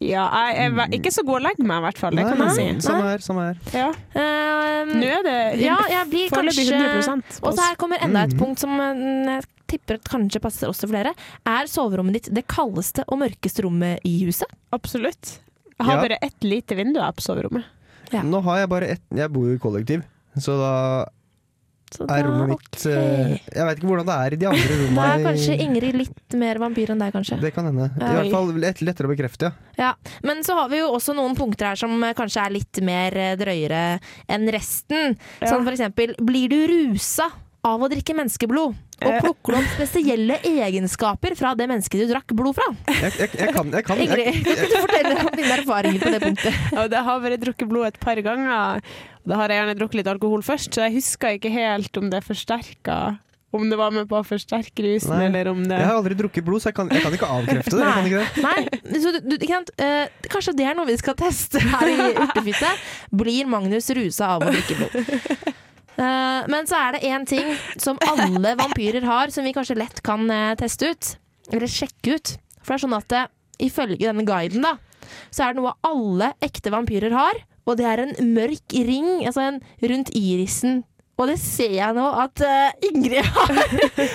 Ja, 0.00 0.22
jeg 0.56 0.70
er 0.72 0.94
ikke 0.96 1.10
så 1.12 1.22
god 1.28 1.42
å 1.42 1.44
legge 1.44 1.64
meg, 1.68 1.76
i 1.76 1.84
hvert 1.84 1.98
fall. 2.00 2.14
Det 2.16 2.24
kan 2.24 2.38
jeg 2.46 2.54
si. 2.56 2.86
Samme 2.86 3.02
her, 3.04 3.18
samme 3.24 3.42
her. 3.50 3.58
Ja. 3.76 3.88
Eh, 4.16 4.92
Nå 4.96 5.08
er 5.12 5.26
det 5.26 5.34
ja, 5.60 5.76
jeg 5.92 6.08
blir 6.08 6.30
kanskje 6.32 6.64
100 6.72 7.26
på 7.36 7.50
Og 7.50 7.58
så 7.58 7.66
her 7.66 7.76
kommer 7.76 8.00
enda 8.00 8.22
et 8.24 8.32
Mhm. 8.32 8.38
punkt 8.40 8.58
som 8.58 8.72
eh, 8.80 8.94
jeg 9.36 9.44
tipper 9.68 9.94
at 10.00 10.04
kanskje 10.08 10.40
passer 10.40 10.68
også 10.72 10.88
flere. 10.88 11.12
Er 11.44 11.68
soverommet 11.68 12.14
ditt 12.16 12.30
det 12.34 12.46
kaldeste 12.48 13.04
og 13.08 13.18
mørkeste 13.20 13.62
rommet 13.62 14.00
i 14.02 14.24
huset? 14.24 14.48
Absolutt. 14.72 15.38
Jeg 15.78 15.86
har 15.86 15.96
Ja. 15.96 16.08
bare 16.08 16.18
ett 16.22 16.40
lite 16.42 16.74
vindu 16.76 16.98
på 17.00 17.20
soverommet. 17.20 17.64
Ja. 18.10 18.22
Nå 18.22 18.42
har 18.42 18.58
jeg 18.60 18.68
bare 18.68 18.88
ett 18.96 19.02
Jeg 19.14 19.30
bor 19.30 19.44
jo 19.44 19.54
i 19.54 19.58
kollektiv, 19.58 20.02
så 20.38 20.56
da 20.58 21.04
Så 21.90 22.06
er 22.06 22.22
rommet 22.22 22.52
mitt 22.52 22.76
ok. 22.76 22.86
eh, 22.86 23.32
Jeg 23.56 23.66
vet 23.66 23.80
ikke 23.80 23.88
hvordan 23.90 24.06
det 24.06 24.16
er 24.16 24.32
i 24.36 24.38
de 24.40 24.46
andre 24.46 24.76
rommene. 24.78 24.94
Da 25.00 25.08
er 25.16 25.24
kanskje 25.26 25.56
Ingrid 25.64 25.98
litt 25.98 26.36
mer 26.38 26.60
vampyr 26.62 26.92
enn 26.94 27.02
deg, 27.02 27.12
kanskje. 27.16 27.40
Det 27.42 27.50
kan 27.56 27.66
hende. 27.66 27.88
I 27.98 28.00
Ja. 28.04 28.12
hvert 28.20 28.30
fall 28.36 28.52
lett, 28.62 28.80
lettere 28.86 29.10
å 29.10 29.14
bekrefte, 29.16 29.50
ja. 29.50 29.52
Ja, 29.80 29.92
Men 30.22 30.44
så 30.46 30.54
har 30.60 30.68
vi 30.70 30.78
jo 30.78 30.90
også 30.94 31.14
noen 31.16 31.34
punkter 31.36 31.72
her 31.72 31.76
som 31.80 31.94
eh, 32.04 32.14
kanskje 32.14 32.44
er 32.46 32.50
litt 32.54 32.80
mer 32.86 33.16
eh, 33.16 33.34
drøyere 33.40 33.98
enn 34.28 34.46
resten. 34.54 35.16
Ja. 35.40 35.48
Sånn 35.50 35.64
for 35.66 35.72
eksempel 35.74 36.14
Blir 36.20 36.48
du 36.52 36.60
rusa 36.70 37.26
av 37.64 37.82
å 37.82 37.88
drikke 37.92 38.14
menneskeblod? 38.16 38.76
Og 39.00 39.14
plukker 39.24 39.54
du 39.54 39.58
opp 39.58 39.68
spesielle 39.78 40.36
egenskaper 40.44 41.32
fra 41.36 41.54
det 41.56 41.66
mennesket 41.70 42.02
du 42.02 42.10
drakk 42.10 42.32
blod 42.36 42.52
fra? 42.58 42.66
Jeg, 42.92 43.12
jeg, 43.16 43.30
jeg 43.40 43.54
kan, 43.56 43.70
jeg 43.72 43.84
kan 43.86 44.00
Ingrid, 44.04 44.28
kan 44.44 44.52
ikke 44.52 44.68
du 44.68 44.76
fortelle 44.84 45.14
om 45.24 45.30
dine 45.40 45.54
erfaringer 45.56 46.02
på 46.04 46.10
det 46.12 46.20
punktet? 46.24 46.58
Ja, 46.76 46.84
det 46.92 47.00
har 47.06 47.22
vært 47.24 47.40
drukket 47.40 47.70
blod 47.72 47.86
et 47.88 47.98
par 48.02 48.20
ganger. 48.24 48.82
Da 49.28 49.36
har 49.40 49.52
jeg 49.52 49.60
gjerne 49.60 49.76
drukket 49.78 50.00
litt 50.00 50.10
alkohol 50.10 50.44
først, 50.44 50.72
så 50.74 50.86
jeg 50.86 50.96
husker 50.96 51.36
ikke 51.36 51.52
helt 51.52 51.98
om 52.00 52.08
det 52.12 52.22
forsterka 52.24 52.96
Om 53.52 53.66
det 53.68 53.76
var 53.80 53.92
med 53.92 54.06
på 54.08 54.16
å 54.16 54.24
forsterke 54.26 54.84
rusen, 54.86 55.16
Nei. 55.18 55.26
eller 55.26 55.50
om 55.50 55.62
det 55.66 55.76
jeg 55.76 55.88
har 55.88 55.96
aldri 55.98 56.16
drukket 56.20 56.46
blod, 56.46 56.62
så 56.62 56.70
jeg 56.70 56.76
kan, 56.78 56.90
jeg 56.94 57.02
kan 57.02 57.16
ikke 57.16 57.30
avkrefte 57.34 57.72
det. 57.74 57.80
Nei. 57.82 57.94
kan 57.96 58.06
ikke 58.06 58.20
det. 58.20 58.44
Nei, 58.46 59.00
så 59.02 59.12
du, 59.16 59.18
du, 59.26 59.34
ikke 59.36 59.56
sant? 59.56 59.72
Eh, 59.82 60.28
kanskje 60.30 60.54
det 60.60 60.68
er 60.70 60.78
noe 60.78 60.86
vi 60.86 60.98
skal 61.00 61.16
teste 61.18 61.62
her 61.72 61.90
i 61.90 62.12
Urtefitte. 62.14 62.70
Blir 63.22 63.50
Magnus 63.50 63.90
rusa 63.98 64.36
av 64.36 64.46
å 64.46 64.52
drikke 64.54 64.78
blod? 64.78 65.58
Uh, 66.00 66.46
men 66.48 66.70
så 66.70 66.78
er 66.78 66.94
det 66.94 67.02
én 67.10 67.26
ting 67.28 67.50
som 67.76 67.98
alle 68.06 68.54
vampyrer 68.56 69.04
har, 69.04 69.34
som 69.34 69.44
vi 69.44 69.52
kanskje 69.52 69.76
lett 69.82 69.98
kan 70.06 70.22
uh, 70.30 70.54
teste 70.56 70.94
ut. 70.94 71.10
Eller 71.50 71.68
sjekke 71.68 72.16
ut. 72.16 72.36
For 72.62 72.72
det 72.72 72.78
er 72.78 72.84
sånn 72.86 72.96
at 72.96 73.18
ifølge 73.60 74.06
denne 74.06 74.24
guiden, 74.24 74.64
da, 74.64 74.76
så 75.34 75.44
er 75.44 75.52
det 75.52 75.60
noe 75.60 75.74
alle 75.84 76.32
ekte 76.44 76.72
vampyrer 76.72 77.12
har. 77.18 77.42
Og 77.70 77.76
det 77.78 77.86
er 77.86 78.02
en 78.08 78.14
mørk 78.34 78.74
ring 78.74 79.10
altså 79.28 79.44
en, 79.48 79.60
rundt 79.86 80.10
irisen. 80.18 80.80
Og 81.20 81.28
det 81.28 81.34
ser 81.36 81.74
jeg 81.76 81.92
nå 81.92 82.04
at 82.16 82.40
uh, 82.40 82.86
Ingrid 82.88 83.26
har. 83.34 83.50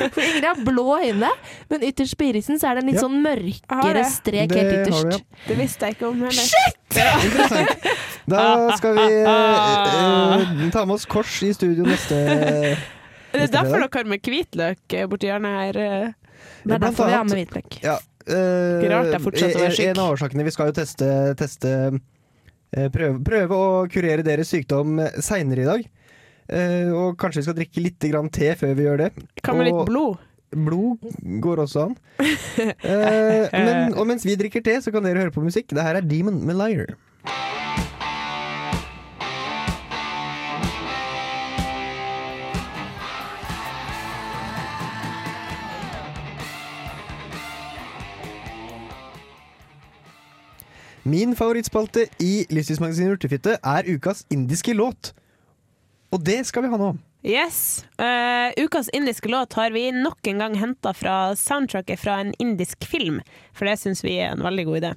For 0.10 0.24
Ingrid 0.26 0.48
har 0.48 0.62
blå 0.66 0.86
øyne, 1.04 1.30
men 1.70 1.84
ytterst 1.86 2.18
på 2.18 2.26
irisen 2.32 2.58
så 2.58 2.72
er 2.72 2.80
det 2.80 2.82
en 2.84 2.90
litt 2.90 2.98
Ja. 2.98 3.04
sånn 3.04 3.20
mørkere 3.22 4.06
strek 4.10 4.50
Det 4.50 4.58
helt 4.58 4.74
ytterst. 4.80 5.04
ytterst. 5.06 5.22
ja. 5.22 5.44
Det 5.52 5.58
visste 5.60 5.86
jeg 5.86 5.98
ikke 6.00 6.08
om 6.10 6.24
heller. 6.26 6.48
Shit! 6.50 6.98
Interessant. 7.28 7.86
Da 8.34 8.42
skal 8.80 8.98
vi 8.98 9.06
uh, 9.22 10.66
ta 10.74 10.82
med 10.90 10.96
oss 10.98 11.06
kors 11.06 11.36
i 11.46 11.52
studio 11.54 11.86
neste 11.86 12.18
Det 13.36 13.44
er 13.44 13.54
derfor 13.54 13.78
dere 13.84 13.92
har 14.00 14.10
med 14.10 14.26
hvitløk 14.26 14.98
borti 15.12 15.30
hjørnet 15.30 15.60
her. 15.62 15.80
Det 16.66 16.74
er 16.80 16.84
derfor 16.88 17.06
vi 17.12 17.18
har 17.20 17.30
med 17.30 17.38
hvitløk. 17.38 17.80
Ja. 17.86 18.00
Uh, 18.26 18.82
rart 18.90 19.12
jeg 19.14 19.22
fortsetter 19.22 19.60
å 19.60 19.66
være 19.68 19.78
syk. 19.78 19.86
En 19.92 20.00
av 20.02 20.16
årsakene 20.16 20.46
Vi 20.48 20.54
skal 20.56 20.72
jo 20.72 20.78
teste, 20.80 21.12
teste 21.38 21.74
prøve, 22.72 23.20
prøve 23.26 23.60
å 23.60 23.68
kurere 23.92 24.26
deres 24.26 24.50
sykdom 24.54 25.00
seinere 25.24 25.66
i 25.66 25.70
dag. 25.70 25.86
Eh, 26.46 26.92
og 26.94 27.18
kanskje 27.18 27.42
vi 27.42 27.48
skal 27.48 27.58
drikke 27.58 27.84
litt 27.84 28.08
grann 28.12 28.30
te 28.34 28.52
før 28.60 28.76
vi 28.78 28.86
gjør 28.86 29.06
det. 29.06 29.12
Hva 29.42 29.56
med 29.58 29.70
litt 29.70 29.82
blod? 29.90 30.24
Blod 30.56 31.08
går 31.44 31.66
også 31.66 31.90
an. 31.90 31.98
Eh, 32.86 33.52
men, 33.52 33.92
og 34.00 34.06
mens 34.08 34.24
vi 34.24 34.38
drikker 34.40 34.64
te, 34.64 34.78
så 34.82 34.92
kan 34.94 35.04
dere 35.04 35.26
høre 35.26 35.34
på 35.34 35.44
musikk. 35.44 35.74
Det 35.76 35.84
her 35.84 35.98
er 36.00 36.06
Demon 36.06 36.38
med 36.48 36.56
Liar. 36.56 36.94
Min 51.08 51.36
favorittspalte 51.36 52.08
i 52.18 52.48
Livsstilsmagasinet 52.50 53.20
Urtefitte 53.20 53.60
er 53.62 53.86
ukas 53.86 54.24
indiske 54.34 54.74
låt. 54.74 55.12
Og 56.10 56.24
det 56.26 56.40
skal 56.50 56.66
vi 56.66 56.72
ha 56.72 56.80
nå. 56.82 56.88
Yes. 57.22 57.86
Uh, 58.02 58.50
ukas 58.58 58.90
indiske 58.90 59.30
låt 59.30 59.54
har 59.54 59.70
vi 59.72 59.92
nok 59.94 60.26
en 60.28 60.42
gang 60.42 60.58
henta 60.58 60.96
fra 60.98 61.36
soundtracket 61.38 62.02
fra 62.02 62.18
en 62.24 62.34
indisk 62.42 62.88
film, 62.90 63.22
for 63.54 63.70
det 63.70 63.78
syns 63.84 64.02
vi 64.02 64.18
er 64.18 64.34
en 64.34 64.42
veldig 64.46 64.66
god 64.66 64.82
idé. 64.82 64.94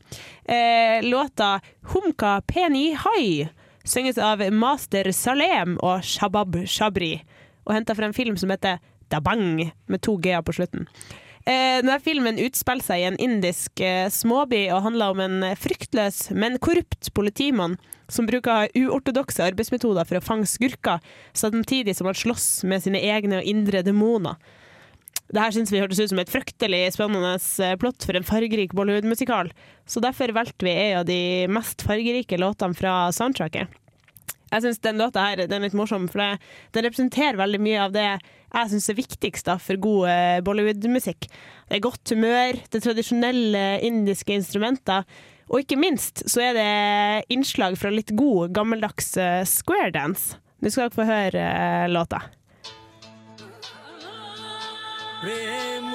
Uh, 0.48 1.04
låta 1.10 1.60
'Humka 1.92 2.40
Peni 2.46 2.96
Hai' 2.96 3.48
synges 3.84 4.18
av 4.18 4.48
Master 4.52 5.12
Salem 5.12 5.76
og 5.82 6.00
Shabab 6.04 6.56
Shabri, 6.64 7.18
og 7.68 7.74
henta 7.76 7.92
fra 7.92 8.08
en 8.08 8.16
film 8.16 8.36
som 8.36 8.50
heter 8.50 8.80
Dabang, 9.12 9.72
med 9.86 10.00
to 10.00 10.16
g-er 10.16 10.40
på 10.40 10.56
slutten. 10.56 10.88
Eh, 11.48 11.78
denne 11.80 11.96
filmen 12.04 12.36
utspiller 12.44 12.84
seg 12.84 13.00
i 13.00 13.06
en 13.08 13.16
indisk 13.24 13.80
eh, 13.80 14.10
småby 14.12 14.66
og 14.68 14.82
handler 14.84 15.14
om 15.14 15.22
en 15.24 15.36
eh, 15.46 15.56
fryktløs, 15.56 16.26
men 16.36 16.58
korrupt 16.60 17.08
politimann 17.16 17.78
som 18.12 18.28
bruker 18.28 18.68
uortodokse 18.76 19.46
arbeidsmetoder 19.46 20.04
for 20.04 20.18
å 20.18 20.24
fange 20.24 20.48
skurker, 20.50 21.00
samtidig 21.32 21.94
som 21.96 22.10
han 22.10 22.18
slåss 22.20 22.66
med 22.68 22.84
sine 22.84 23.00
egne 23.00 23.40
og 23.40 23.48
indre 23.48 23.80
demoner. 23.86 24.36
Det 25.32 25.40
her 25.40 25.56
syns 25.56 25.72
vi 25.72 25.80
hørtes 25.80 26.02
ut 26.02 26.12
som 26.12 26.20
et 26.20 26.32
fryktelig 26.32 26.82
spennende 26.96 27.34
plott 27.80 28.04
for 28.04 28.16
en 28.16 28.28
fargerik 28.28 28.76
Bollywood-musikal, 28.76 29.48
så 29.88 30.04
derfor 30.04 30.32
valgte 30.36 30.68
vi 30.68 30.76
en 30.76 31.00
av 31.00 31.08
de 31.08 31.20
mest 31.52 31.84
fargerike 31.84 32.40
låtene 32.40 32.76
fra 32.76 33.06
soundtracket. 33.12 33.72
Jeg 34.48 34.64
syns 34.64 34.82
den 34.84 35.00
låta 35.00 35.24
her 35.26 35.42
den 35.44 35.58
er 35.58 35.66
litt 35.66 35.76
morsom, 35.76 36.06
for 36.10 36.22
det, 36.22 36.50
den 36.76 36.86
representerer 36.88 37.40
veldig 37.40 37.60
mye 37.62 37.80
av 37.84 37.94
det 37.96 38.06
jeg 38.08 38.70
syns 38.72 38.88
er 38.88 38.96
viktigst 38.96 39.48
da, 39.48 39.58
for 39.60 39.80
god 39.84 40.08
eh, 40.08 40.38
Bollywood-musikk. 40.44 41.28
Det 41.68 41.76
er 41.76 41.84
godt 41.84 42.14
humør, 42.14 42.56
det 42.64 42.80
er 42.80 42.86
tradisjonelle 42.86 43.64
indiske 43.84 44.32
instrumenter, 44.38 45.04
og 45.48 45.62
ikke 45.62 45.80
minst 45.80 46.24
så 46.28 46.42
er 46.48 46.56
det 46.56 47.32
innslag 47.32 47.76
fra 47.80 47.92
litt 47.92 48.12
god, 48.16 48.52
gammeldags 48.56 49.14
eh, 49.20 49.44
square 49.48 49.92
dance. 49.92 50.40
Nå 50.60 50.72
skal 50.72 50.88
dere 50.88 50.96
få 50.96 51.08
høre 51.08 51.44
eh, 51.44 51.88
låta. 51.92 52.24
Prem 55.18 55.92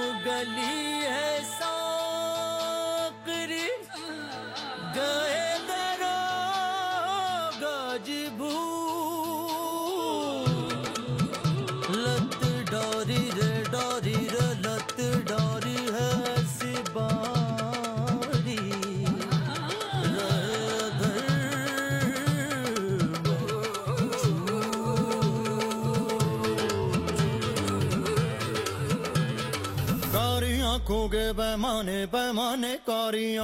आँखों 30.74 31.08
के 31.10 31.32
पैमाने 31.34 32.06
पैमाने 32.14 32.74
कारी 32.90 33.36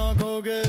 के 0.46 0.60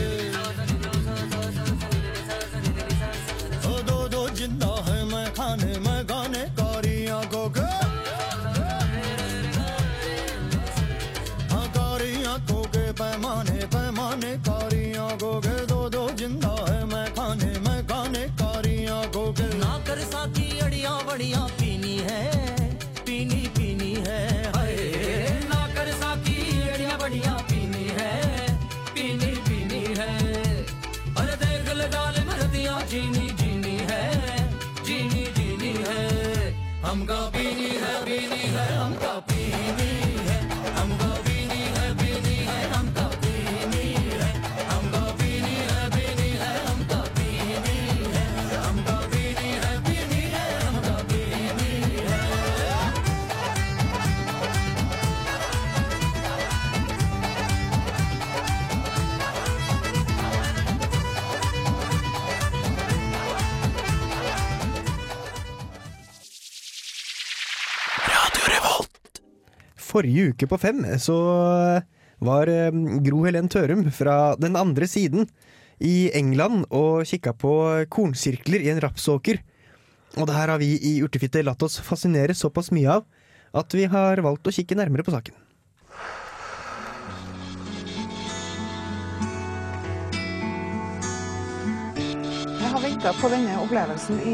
Forrige 69.92 70.32
uke 70.32 70.48
på 70.48 70.60
Fem 70.62 70.84
så 71.04 71.18
var 72.22 72.52
eh, 72.52 72.72
Gro 73.04 73.26
Helen 73.26 73.50
Tørum 73.52 73.84
fra 73.94 74.36
den 74.40 74.56
andre 74.60 74.88
siden 74.88 75.28
i 75.82 76.12
England 76.18 76.68
og 76.70 77.04
kikka 77.10 77.34
på 77.34 77.54
kornsirkler 77.92 78.64
i 78.64 78.72
en 78.74 78.82
rapsåker. 78.84 79.42
Og 80.20 80.28
det 80.28 80.36
her 80.36 80.54
har 80.54 80.62
vi 80.62 80.76
i 80.76 80.98
Urtefitte 81.04 81.44
latt 81.44 81.64
oss 81.66 81.80
fascinere 81.84 82.36
såpass 82.38 82.72
mye 82.76 83.00
av 83.00 83.08
at 83.58 83.74
vi 83.76 83.88
har 83.92 84.22
valgt 84.24 84.48
å 84.48 84.54
kikke 84.54 84.78
nærmere 84.80 85.04
på 85.08 85.14
saken. 85.14 85.36
Venta 93.02 93.18
på 93.18 93.30
denne 93.34 93.54
opplevelsen 93.58 94.20
i 94.30 94.34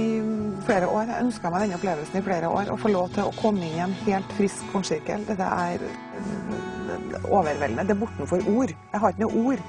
flere 0.67 0.87
år. 0.91 1.05
Jeg 1.07 1.23
ønska 1.23 1.49
meg 1.53 1.61
denne 1.63 1.77
opplevelsen 1.77 2.17
i 2.19 2.23
flere 2.25 2.49
år. 2.51 2.71
Å 2.73 2.75
få 2.75 2.89
lov 2.91 3.13
til 3.15 3.23
å 3.23 3.31
komme 3.37 3.63
inn 3.63 3.77
i 3.77 3.83
en 3.85 3.93
helt 4.01 4.33
frisk 4.35 4.65
kornsirkel. 4.73 5.23
Dette 5.23 5.47
er 5.47 5.85
øh, 5.87 7.13
overveldende. 7.29 7.85
Det 7.87 7.95
er 7.95 8.01
bortenfor 8.01 8.43
ord. 8.51 8.73
Jeg 8.75 9.03
har 9.03 9.15
ikke 9.15 9.23
noe 9.23 9.45
ord. 9.53 9.63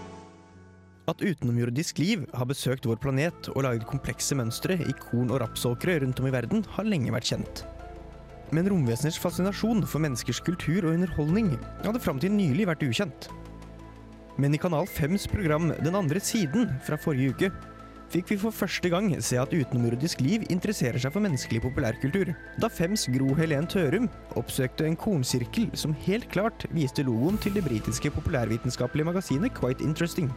At 1.12 1.22
utenomjordisk 1.22 2.02
liv 2.02 2.26
har 2.34 2.50
besøkt 2.50 2.90
vår 2.90 2.98
planet 3.04 3.52
og 3.54 3.62
laget 3.68 3.86
komplekse 3.86 4.34
mønstre 4.34 4.80
i 4.82 4.98
korn- 4.98 5.30
og 5.30 5.44
rapsåkre 5.44 6.00
rundt 6.02 6.18
om 6.18 6.26
i 6.26 6.34
verden, 6.34 6.66
har 6.74 6.90
lenge 6.90 7.14
vært 7.14 7.30
kjent. 7.30 7.64
Men 8.50 8.66
romveseners 8.66 9.20
fascinasjon 9.22 9.86
for 9.86 10.02
menneskers 10.02 10.42
kultur 10.42 10.88
og 10.88 10.96
underholdning 10.96 11.54
hadde 11.86 12.02
fram 12.02 12.18
til 12.18 12.34
nylig 12.34 12.66
vært 12.66 12.82
ukjent. 12.90 13.30
Men 14.42 14.54
i 14.54 14.58
Kanal 14.58 14.90
5s 14.90 15.30
program 15.30 15.70
Den 15.82 15.94
andre 15.98 16.20
siden 16.22 16.70
fra 16.86 16.98
forrige 16.98 17.34
uke 17.34 17.56
fikk 18.12 18.32
vi 18.32 18.38
for 18.40 18.54
første 18.54 18.88
gang 18.92 19.10
se 19.24 19.36
at 19.40 19.52
utenomjordisk 19.52 20.22
liv 20.24 20.44
interesserer 20.48 21.00
seg 21.02 21.12
for 21.12 21.24
menneskelig 21.24 21.60
populærkultur. 21.66 22.32
Da 22.60 22.70
Fems 22.72 23.06
Gro 23.12 23.34
Helen 23.36 23.68
Tørum 23.68 24.08
oppsøkte 24.40 24.86
en 24.88 24.96
kornsirkel 24.96 25.68
som 25.76 25.96
helt 26.06 26.28
klart 26.32 26.64
viste 26.72 27.04
logoen 27.06 27.40
til 27.42 27.56
det 27.56 27.66
britiske 27.66 28.12
populærvitenskapelige 28.16 29.10
magasinet 29.10 29.52
Quite 29.56 29.84
Interesting. 29.84 30.30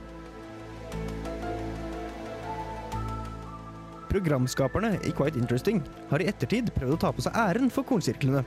Programskaperne 4.11 4.97
i 5.07 5.13
Quite 5.15 5.39
Interesting 5.39 5.79
har 6.09 6.19
i 6.19 6.27
ettertid 6.27 6.73
prøvd 6.75 6.97
å 6.97 6.99
ta 7.05 7.13
på 7.15 7.23
seg 7.23 7.39
æren 7.39 7.71
for 7.71 7.87
kornsirklene. 7.87 8.43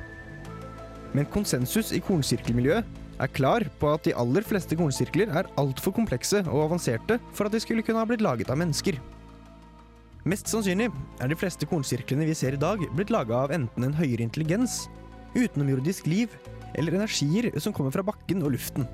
Men 1.14 1.30
konsensus 1.32 1.94
i 1.96 2.02
kornsirkelmiljøet 2.04 3.00
er 3.22 3.30
klar 3.30 3.64
på 3.80 3.92
at 3.94 4.04
de 4.04 4.12
aller 4.18 4.44
fleste 4.44 4.76
kornsirkler 4.76 5.30
er 5.30 5.48
altfor 5.60 5.94
komplekse 5.96 6.42
og 6.44 6.66
avanserte 6.66 7.20
for 7.32 7.46
at 7.46 7.54
de 7.54 7.62
skulle 7.62 7.84
kunne 7.86 8.02
ha 8.02 8.08
blitt 8.10 8.24
laget 8.24 8.50
av 8.50 8.58
mennesker. 8.60 8.98
Mest 10.24 10.48
sannsynlig 10.48 10.86
er 11.20 11.28
de 11.28 11.36
fleste 11.36 11.66
kornsirklene 11.68 12.24
vi 12.24 12.34
ser 12.38 12.54
i 12.56 12.60
dag, 12.60 12.80
blitt 12.96 13.10
laga 13.12 13.42
av 13.44 13.50
enten 13.52 13.84
en 13.84 13.96
høyere 13.96 14.24
intelligens, 14.24 14.86
utenomjordisk 15.36 16.06
liv 16.08 16.32
eller 16.80 16.96
energier 16.96 17.50
som 17.60 17.74
kommer 17.76 17.92
fra 17.92 18.04
bakken 18.06 18.40
og 18.40 18.54
luften. 18.54 18.86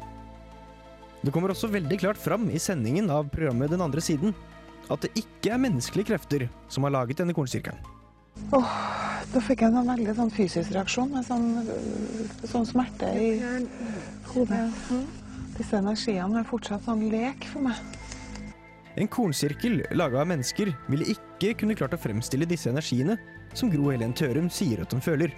Det 1.23 1.31
kommer 1.31 1.53
også 1.53 1.71
veldig 1.71 2.01
klart 2.03 2.19
fram 2.19 2.49
i 2.51 2.59
sendingen 2.59 3.13
av 3.15 3.29
programmet 3.31 3.71
Den 3.71 3.85
andre 3.85 4.03
siden 4.03 4.35
at 4.91 5.05
det 5.05 5.13
ikke 5.21 5.53
er 5.55 5.63
menneskelige 5.63 6.11
krefter 6.11 6.49
som 6.67 6.89
har 6.89 6.97
laget 6.97 7.23
denne 7.23 7.37
kornsirkelen. 7.37 7.79
Oh, 8.57 8.75
da 9.31 9.45
fikk 9.45 9.63
jeg 9.63 9.71
en 9.71 9.87
veldig 9.87 10.17
sånn 10.19 10.35
fysisk 10.35 10.75
reaksjon 10.75 11.15
med 11.15 11.29
sånn, 11.29 11.49
øh, 11.63 12.45
sånn 12.51 12.67
smerte 12.67 13.13
i 13.15 13.31
hodet. 14.33 14.67
Disse 15.61 15.79
energiene 15.79 16.43
er 16.43 16.51
fortsatt 16.51 16.89
sånn 16.89 17.07
lek 17.13 17.47
for 17.53 17.69
meg. 17.71 18.00
En 18.99 19.09
kornsirkel 19.09 19.85
laga 19.95 20.19
av 20.23 20.31
mennesker 20.33 20.73
ville 20.91 21.13
ikke 21.13 21.53
kunne 21.61 21.77
klart 21.79 21.95
å 21.95 22.01
fremstille 22.01 22.49
disse 22.49 22.73
energiene 22.73 23.17
som 23.55 23.71
Gro 23.71 23.91
Helen 23.93 24.15
Tørum 24.17 24.49
sier 24.51 24.83
at 24.83 24.95
hun 24.95 25.05
føler. 25.05 25.35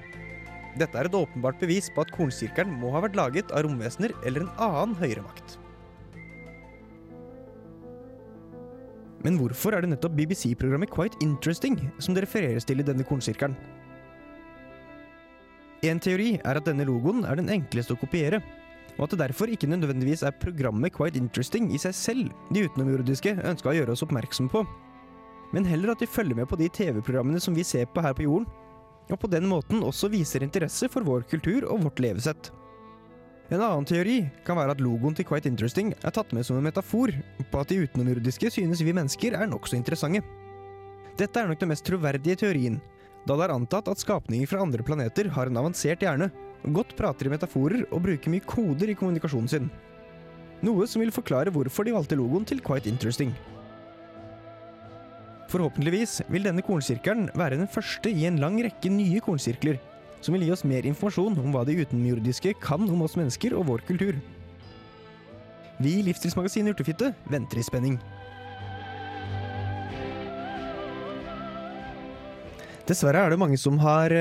Dette 0.81 0.97
er 0.97 1.09
et 1.09 1.17
åpenbart 1.17 1.61
bevis 1.61 1.91
på 1.93 2.05
at 2.05 2.13
kornsirkelen 2.15 2.73
må 2.81 2.95
ha 2.95 3.03
vært 3.05 3.19
laget 3.19 3.53
av 3.53 3.67
romvesener 3.67 4.15
eller 4.25 4.47
en 4.47 4.55
annen 4.57 4.97
høyere 5.03 5.25
makt. 5.27 5.59
Men 9.23 9.37
hvorfor 9.39 9.77
er 9.77 9.85
det 9.85 9.93
nettopp 9.93 10.17
BBC-programmet 10.19 10.91
Quite 10.91 11.21
Interesting 11.23 11.77
som 12.03 12.17
det 12.17 12.25
refereres 12.25 12.67
til 12.67 12.83
i 12.83 12.87
denne 12.87 13.07
kornsirkelen? 13.07 13.55
En 15.87 16.01
teori 16.03 16.37
er 16.41 16.59
at 16.59 16.67
denne 16.67 16.87
logoen 16.87 17.25
er 17.27 17.39
den 17.39 17.51
enkleste 17.53 17.95
å 17.95 18.01
kopiere, 18.01 18.41
og 18.99 19.07
at 19.07 19.15
det 19.15 19.21
derfor 19.25 19.51
ikke 19.51 19.71
nødvendigvis 19.71 20.23
er 20.27 20.37
programmet 20.43 20.93
Quite 20.95 21.21
Interesting 21.21 21.71
i 21.73 21.81
seg 21.81 21.95
selv 21.97 22.33
de 22.53 22.65
utenomjordiske 22.67 23.37
ønska 23.41 23.71
å 23.73 23.77
gjøre 23.77 23.95
oss 23.95 24.05
oppmerksom 24.05 24.51
på, 24.53 24.65
men 25.53 25.69
heller 25.69 25.93
at 25.93 26.03
de 26.03 26.09
følger 26.09 26.39
med 26.39 26.49
på 26.49 26.59
de 26.61 26.69
TV-programmene 26.73 27.41
som 27.41 27.57
vi 27.57 27.65
ser 27.67 27.89
på 27.93 28.05
her 28.05 28.17
på 28.17 28.27
jorden, 28.27 28.49
og 29.11 29.19
på 29.21 29.29
den 29.29 29.49
måten 29.51 29.83
også 29.85 30.09
viser 30.13 30.45
interesse 30.45 30.89
for 30.93 31.05
vår 31.05 31.27
kultur 31.29 31.67
og 31.69 31.83
vårt 31.85 32.01
levesett. 32.01 32.53
En 33.53 33.61
annen 33.61 33.85
teori 33.85 34.23
kan 34.47 34.57
være 34.57 34.73
at 34.77 34.81
logoen 34.81 35.17
til 35.17 35.27
Quite 35.29 35.51
Interesting 35.51 35.91
er 35.93 36.15
tatt 36.15 36.31
med 36.33 36.47
som 36.47 36.57
en 36.57 36.65
metafor 36.65 37.13
på 37.51 37.61
at 37.61 37.69
de 37.69 37.83
utenomjordiske 37.85 38.53
synes 38.55 38.81
vi 38.81 38.95
mennesker 38.97 39.37
er 39.37 39.51
nokså 39.51 39.77
interessante. 39.77 40.23
Dette 41.21 41.37
er 41.43 41.51
nok 41.51 41.61
den 41.61 41.69
mest 41.69 41.85
troverdige 41.85 42.39
teorien, 42.41 42.79
da 43.29 43.37
det 43.37 43.45
er 43.45 43.55
antatt 43.55 43.91
at 43.93 44.01
skapninger 44.01 44.49
fra 44.49 44.63
andre 44.65 44.87
planeter 44.87 45.29
har 45.35 45.51
en 45.51 45.61
avansert 45.61 46.01
hjerne, 46.01 46.31
godt 46.71 46.95
prater 46.99 47.27
i 47.27 47.33
metaforer 47.33 47.87
og 47.91 48.05
bruker 48.05 48.31
mye 48.31 48.45
koder 48.47 48.93
i 48.93 48.97
kommunikasjonen 48.99 49.51
sin. 49.51 49.71
Noe 50.63 50.87
som 50.87 51.03
vil 51.03 51.15
forklare 51.15 51.51
hvorfor 51.51 51.87
de 51.87 51.95
valgte 51.97 52.19
logoen 52.19 52.47
til 52.47 52.63
Quite 52.63 52.91
Interesting. 52.91 53.33
Forhåpentligvis 55.51 56.21
vil 56.33 56.47
denne 56.47 56.63
kornsirkelen 56.65 57.27
være 57.37 57.59
den 57.59 57.69
første 57.69 58.09
i 58.09 58.29
en 58.29 58.39
lang 58.41 58.61
rekke 58.63 58.93
nye 58.93 59.21
kornsirkler, 59.21 59.81
som 60.23 60.37
vil 60.37 60.47
gi 60.47 60.53
oss 60.55 60.63
mer 60.65 60.87
informasjon 60.87 61.37
om 61.43 61.51
hva 61.53 61.65
de 61.67 61.77
utenomjordiske 61.83 62.55
kan 62.63 62.87
om 62.87 63.03
oss 63.05 63.19
mennesker 63.19 63.57
og 63.59 63.67
vår 63.69 63.83
kultur. 63.91 64.17
Vi 65.83 65.97
i 65.99 66.05
Livsstilsmagasinet 66.07 66.77
Urtefitte 66.77 67.11
venter 67.33 67.59
i 67.59 67.67
spenning. 67.67 67.99
Dessverre 72.87 73.27
er 73.27 73.35
det 73.35 73.41
mange 73.43 73.59
som 73.59 73.77
har 73.83 74.15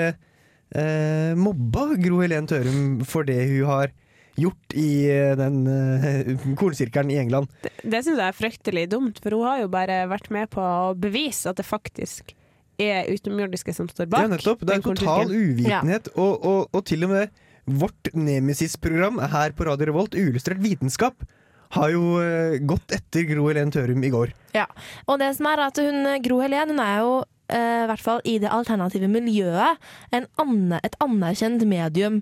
eh, 0.76 1.34
mobba 1.38 1.92
Gro 2.02 2.22
Helen 2.24 2.48
Tørum 2.50 3.02
for 3.08 3.28
det 3.28 3.40
hun 3.50 3.68
har 3.70 3.94
gjort 4.40 4.76
i 4.78 4.92
eh, 5.12 5.34
den 5.40 5.66
uh, 5.68 6.56
kornsirkelen 6.60 7.12
i 7.12 7.20
England. 7.22 7.52
Det, 7.64 7.74
det 7.84 8.04
syns 8.06 8.18
jeg 8.18 8.28
er 8.28 8.38
fryktelig 8.38 8.86
dumt, 8.94 9.20
for 9.24 9.36
hun 9.36 9.48
har 9.50 9.64
jo 9.64 9.72
bare 9.74 10.04
vært 10.12 10.32
med 10.34 10.52
på 10.54 10.64
å 10.64 10.94
bevise 10.98 11.52
at 11.52 11.60
det 11.60 11.68
faktisk 11.68 12.34
er 12.82 13.10
utenomjordiske 13.12 13.76
som 13.76 13.90
står 13.92 14.10
bak. 14.10 14.26
Ja, 14.26 14.32
nettopp. 14.32 14.64
Det 14.64 14.74
er 14.78 14.82
en 14.82 14.88
total 14.88 15.28
uvitenhet. 15.30 15.68
uvitenhet, 15.68 16.10
og, 16.16 16.34
og, 16.40 16.72
og 16.72 16.86
til 16.88 17.06
og 17.06 17.14
med 17.14 17.44
vårt 17.82 18.10
Nemesis-program 18.18 19.20
her 19.32 19.54
på 19.56 19.68
Radio 19.68 19.92
Revolt, 19.92 20.18
Uillustrert 20.18 20.64
vitenskap, 20.64 21.28
har 21.76 21.92
jo 21.94 22.18
uh, 22.20 22.58
gått 22.68 22.96
etter 22.96 23.28
Gro 23.30 23.46
Helen 23.52 23.72
Tørum 23.72 24.02
i 24.04 24.12
går. 24.12 24.34
Ja, 24.56 24.66
og 25.06 25.22
det 25.22 25.30
som 25.38 25.48
er 25.52 25.68
at 25.68 25.78
hun, 25.80 26.08
Gro 26.26 26.42
Helen 26.44 26.74
hun 26.74 26.82
er 26.84 26.98
jo 27.04 27.14
i 27.58 27.90
hvert 27.90 28.04
fall 28.04 28.24
i 28.28 28.38
det 28.42 28.52
alternative 28.54 29.10
miljøet 29.12 29.92
en 30.16 30.28
anne, 30.42 30.80
et 30.84 30.96
anerkjent 31.04 31.66
medium. 31.68 32.22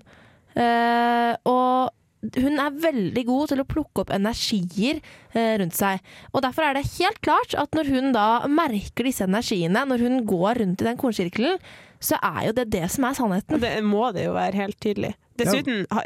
Eh, 0.58 1.34
og 1.48 1.94
hun 2.36 2.60
er 2.60 2.80
veldig 2.82 3.22
god 3.24 3.52
til 3.52 3.62
å 3.62 3.68
plukke 3.68 4.02
opp 4.02 4.10
energier 4.12 4.98
eh, 5.32 5.54
rundt 5.60 5.76
seg. 5.76 6.02
Og 6.34 6.44
derfor 6.44 6.66
er 6.66 6.76
det 6.76 6.88
helt 6.98 7.20
klart 7.24 7.56
at 7.56 7.76
når 7.76 7.88
hun 7.94 8.10
da 8.16 8.26
merker 8.50 9.08
disse 9.08 9.24
energiene, 9.24 9.86
når 9.88 10.04
hun 10.04 10.20
går 10.28 10.60
rundt 10.60 10.84
i 10.84 10.88
den 10.90 11.00
kornsirkelen, 11.00 11.56
så 12.00 12.16
er 12.24 12.48
jo 12.48 12.54
det 12.56 12.68
det 12.72 12.86
som 12.92 13.06
er 13.08 13.16
sannheten. 13.16 13.60
Det 13.60 13.72
må 13.84 14.10
det 14.16 14.26
jo 14.26 14.36
være 14.36 14.62
helt 14.62 14.78
tydelig. 14.80 15.14
Dessuten, 15.40 15.84
ha, 15.92 16.04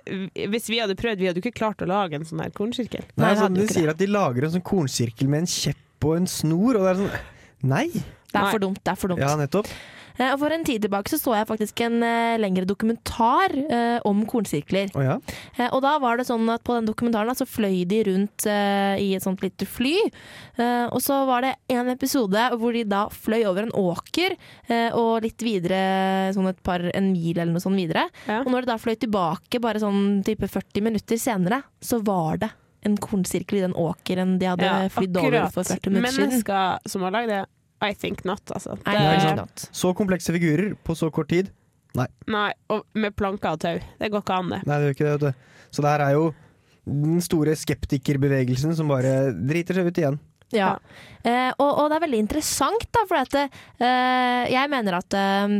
hvis 0.50 0.68
vi 0.70 0.78
hadde 0.78 0.94
prøvd, 0.98 1.22
vi 1.22 1.28
hadde 1.30 1.40
jo 1.40 1.46
ikke 1.48 1.58
klart 1.58 1.82
å 1.82 1.88
lage 1.90 2.18
en 2.18 2.26
sånn 2.26 2.42
her 2.44 2.52
kornsirkel. 2.54 3.06
Nei, 3.18 3.32
sånn, 3.38 3.58
de 3.58 3.66
sier 3.70 3.90
at 3.90 3.98
de 3.98 4.06
lager 4.10 4.46
en 4.46 4.54
sånn 4.56 4.66
kornsirkel 4.66 5.30
med 5.30 5.44
en 5.44 5.50
kjepp 5.50 6.06
og 6.06 6.20
en 6.20 6.28
snor, 6.30 6.78
og 6.78 6.86
det 6.86 6.92
er 6.92 7.00
sånn 7.02 7.32
Nei! 7.64 7.88
Det 8.34 8.40
er 8.42 8.50
for 8.56 8.64
dumt. 8.68 8.80
Det 8.84 8.92
er 8.96 8.98
for 9.04 9.14
dumt. 9.14 9.22
Ja, 9.24 9.34
nettopp. 9.40 9.68
Eh, 10.14 10.30
Og 10.30 10.38
For 10.38 10.52
en 10.54 10.62
tid 10.62 10.78
tilbake 10.84 11.10
så, 11.10 11.16
så 11.18 11.32
jeg 11.34 11.46
faktisk 11.48 11.80
en 11.82 11.96
eh, 12.06 12.36
lengre 12.38 12.62
dokumentar 12.70 13.50
eh, 13.50 13.96
om 14.06 14.20
kornsirkler. 14.30 14.92
Oh, 14.94 15.02
ja. 15.02 15.16
Eh, 15.56 15.66
og 15.74 15.80
da 15.82 15.96
var 15.98 16.20
det 16.20 16.26
sånn 16.28 16.46
at 16.54 16.62
på 16.62 16.76
den 16.76 16.86
dokumentaren 16.86 17.26
da, 17.32 17.34
så 17.34 17.46
fløy 17.50 17.80
de 17.90 17.98
rundt 18.06 18.46
eh, 18.46 18.94
i 19.02 19.08
et 19.16 19.24
sånt 19.26 19.42
lite 19.42 19.66
fly. 19.66 19.96
Eh, 20.54 20.86
og 20.94 21.02
så 21.02 21.16
var 21.26 21.42
det 21.48 21.54
en 21.74 21.90
episode 21.90 22.44
hvor 22.60 22.76
de 22.78 22.84
da 22.86 23.08
fløy 23.10 23.40
over 23.50 23.66
en 23.66 23.74
åker 23.74 24.36
eh, 24.68 24.94
og 24.94 25.26
litt 25.26 25.42
videre, 25.42 26.30
sånn 26.36 26.46
et 26.52 26.62
par, 26.62 26.86
en 26.94 27.10
mil 27.10 27.34
eller 27.34 27.50
noe 27.56 27.64
sånt 27.66 27.78
videre. 27.82 28.06
Og 28.44 28.52
når 28.54 28.68
de 28.68 28.70
da 28.70 28.78
fløy 28.78 28.94
tilbake 29.02 29.58
bare 29.66 29.82
sånn 29.82 30.22
type 30.26 30.46
40 30.46 30.86
minutter 30.92 31.18
senere, 31.18 31.58
så 31.82 31.98
var 32.06 32.38
det 32.44 32.52
en 32.86 32.94
kornsirkel 33.00 33.58
i 33.58 33.64
den 33.66 33.74
åkeren 33.80 34.38
de 34.38 34.46
hadde 34.46 34.66
Ja, 34.70 34.86
flydd 34.92 35.16
over 35.18 35.50
for 35.50 35.64
40 35.66 35.90
minutter 35.90 36.12
siden. 36.20 36.30
Mennesker 36.36 36.90
som 36.92 37.02
har 37.08 37.14
lagd 37.18 37.30
det, 37.32 37.42
I 37.90 37.94
think 37.94 38.24
not, 38.24 38.40
altså. 38.54 38.76
Det- 38.80 38.94
Ja, 38.94 39.12
ikke 39.18 39.36
sant? 39.36 39.68
Så 39.72 39.94
komplekse 39.94 40.32
figurer 40.34 40.74
på 40.84 40.96
så 40.96 41.10
kort 41.12 41.28
tid. 41.28 41.50
Nei. 41.94 42.06
Nei, 42.26 42.52
og 42.74 42.84
med 42.94 43.14
planker 43.14 43.52
og 43.54 43.60
tau. 43.62 43.78
Det 44.00 44.10
går 44.10 44.22
ikke 44.24 44.38
an, 44.38 44.48
det. 44.50 44.62
Nei, 44.66 44.78
det 44.80 44.86
gjør 44.88 44.94
ikke 44.96 45.04
det. 45.06 45.12
vet 45.20 45.20
du. 45.20 45.50
Så 45.70 45.82
det 45.82 45.90
her 45.92 46.00
er 46.08 46.12
jo 46.16 46.34
den 46.86 47.20
store 47.24 47.54
skeptikerbevegelsen 47.56 48.74
som 48.76 48.88
bare 48.90 49.32
driter 49.32 49.78
seg 49.78 49.86
ut 49.88 50.00
igjen. 50.02 50.18
Ja, 50.54 50.74
eh, 51.24 51.50
og, 51.58 51.70
og 51.80 51.88
det 51.90 51.96
er 51.96 52.02
veldig 52.04 52.18
interessant, 52.20 52.84
da, 52.94 53.00
for 53.08 53.16
at, 53.18 53.34
eh, 53.34 54.44
jeg 54.52 54.70
mener 54.70 54.98
at 55.00 55.14
eh, 55.18 55.54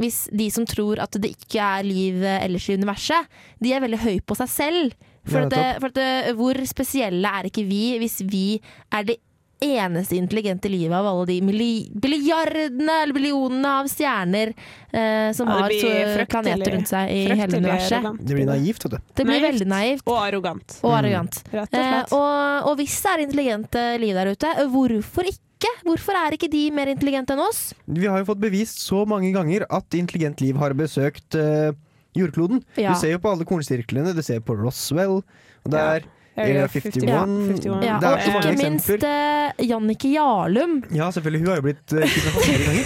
hvis 0.00 0.22
de 0.32 0.46
som 0.54 0.64
tror 0.64 1.02
at 1.04 1.18
det 1.20 1.34
ikke 1.34 1.60
er 1.60 1.84
liv 1.84 2.22
eh, 2.24 2.44
ellers 2.46 2.68
i 2.70 2.76
universet, 2.78 3.26
de 3.60 3.74
er 3.76 3.82
veldig 3.84 3.98
høy 4.06 4.16
på 4.24 4.36
seg 4.38 4.48
selv. 4.54 4.94
For, 5.28 5.44
Ja, 5.44 5.48
at, 5.74 5.80
for 5.82 5.90
at, 5.92 6.30
hvor 6.38 6.56
spesielle 6.64 7.28
er 7.28 7.50
ikke 7.50 7.66
vi 7.68 7.98
hvis 8.00 8.22
vi 8.30 8.46
er 8.94 9.04
det 9.10 9.18
eneste 9.60 10.16
intelligente 10.16 10.68
livet 10.70 10.94
av 10.94 11.06
alle 11.10 11.24
de 11.26 11.40
milli 11.42 11.70
milliardene 11.98 12.94
eller 13.02 13.14
billionene 13.16 13.72
av 13.80 13.88
stjerner 13.90 14.52
eh, 14.92 15.32
som 15.34 15.48
Ja, 15.50 15.56
har 15.64 16.24
planeter 16.30 16.74
rundt 16.76 16.90
seg 16.90 17.10
i 17.10 17.24
hele 17.32 17.58
universet. 17.58 18.06
Det 18.20 18.36
blir 18.38 18.46
naivt, 18.46 18.84
vet 18.84 18.94
du. 18.94 18.98
Det 19.14 19.24
blir 19.26 19.40
Naivt. 19.40 19.48
veldig 19.48 19.66
naivt. 19.72 20.04
Og 20.06 20.18
arrogant. 20.22 20.78
Og 20.82 20.94
arrogant. 21.00 21.40
Rett 21.52 21.74
og 21.74 21.78
Eh, 21.88 22.14
og, 22.14 22.68
og 22.70 22.76
hvis 22.78 22.94
det 23.02 23.10
er 23.12 23.22
intelligente 23.24 23.82
liv 24.02 24.14
der 24.14 24.30
ute, 24.32 24.52
hvorfor 24.70 25.26
ikke? 25.30 25.72
Hvorfor 25.84 26.14
er 26.14 26.36
ikke 26.36 26.48
de 26.52 26.62
mer 26.70 26.86
intelligente 26.92 27.34
enn 27.34 27.42
oss? 27.42 27.72
Vi 27.86 28.06
har 28.06 28.20
jo 28.22 28.28
fått 28.30 28.40
bevist 28.42 28.78
så 28.84 29.02
mange 29.08 29.32
ganger 29.34 29.64
at 29.68 29.94
intelligent 29.98 30.40
liv 30.40 30.56
har 30.60 30.74
besøkt 30.78 31.34
eh, 31.34 31.72
jordkloden. 32.14 32.62
Ja. 32.78 32.92
Du 32.94 33.00
ser 33.00 33.16
jo 33.16 33.18
på 33.24 33.32
alle 33.32 33.44
kornsirklene, 33.48 34.14
du 34.14 34.22
ser 34.22 34.38
på 34.40 34.54
Roswell, 34.58 35.18
og 35.64 35.68
det 35.74 35.82
Ja. 35.82 35.98
Area 36.38 36.66
51. 36.68 37.04
Ja, 37.08 37.24
Det 37.26 37.70
og 37.70 38.08
er 38.08 38.24
så 38.24 38.32
mange 38.34 38.52
ikke 38.52 38.64
minst 38.64 39.06
eh, 39.10 39.64
Jannicke 39.68 40.12
Jarlum. 40.14 40.80
Ja, 40.94 41.10
selvfølgelig. 41.14 41.44
Hun 41.44 41.52
har 41.52 41.60
jo 41.62 41.66
blitt 41.68 41.96
uh, 41.96 42.02
kidnappet 42.02 42.48
flere 42.48 42.66
ganger. 42.68 42.84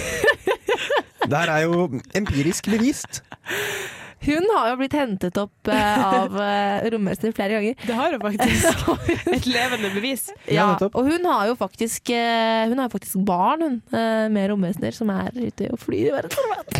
Det 1.33 1.39
her 1.39 1.49
er 1.53 1.61
jo 1.63 2.01
empirisk 2.19 2.67
bevist. 2.67 3.21
Hun 4.23 4.45
har 4.55 4.69
jo 4.71 4.75
blitt 4.79 4.93
hentet 4.95 5.37
opp 5.39 5.67
uh, 5.67 6.03
av 6.07 6.35
uh, 6.37 6.85
romvesener 6.93 7.33
flere 7.35 7.57
ganger. 7.57 7.75
Det 7.83 7.95
har 7.97 8.15
hun 8.15 8.23
faktisk. 8.23 8.85
Et 9.35 9.47
levende 9.51 9.91
bevis. 9.95 10.29
Ja, 10.47 10.69
og 10.87 11.09
hun 11.09 11.27
har 11.27 11.49
jo 11.49 11.57
faktisk, 11.59 12.13
uh, 12.15 12.63
hun 12.71 12.79
har 12.79 12.91
faktisk 12.93 13.19
barn 13.27 13.65
hun, 13.65 13.75
eh, 13.91 14.29
med 14.31 14.49
romvesener 14.51 14.95
som 14.95 15.11
er 15.13 15.31
ute 15.35 15.67
og 15.73 15.79
flyr 15.81 16.07
i 16.07 16.15
verdensrommet. 16.15 16.79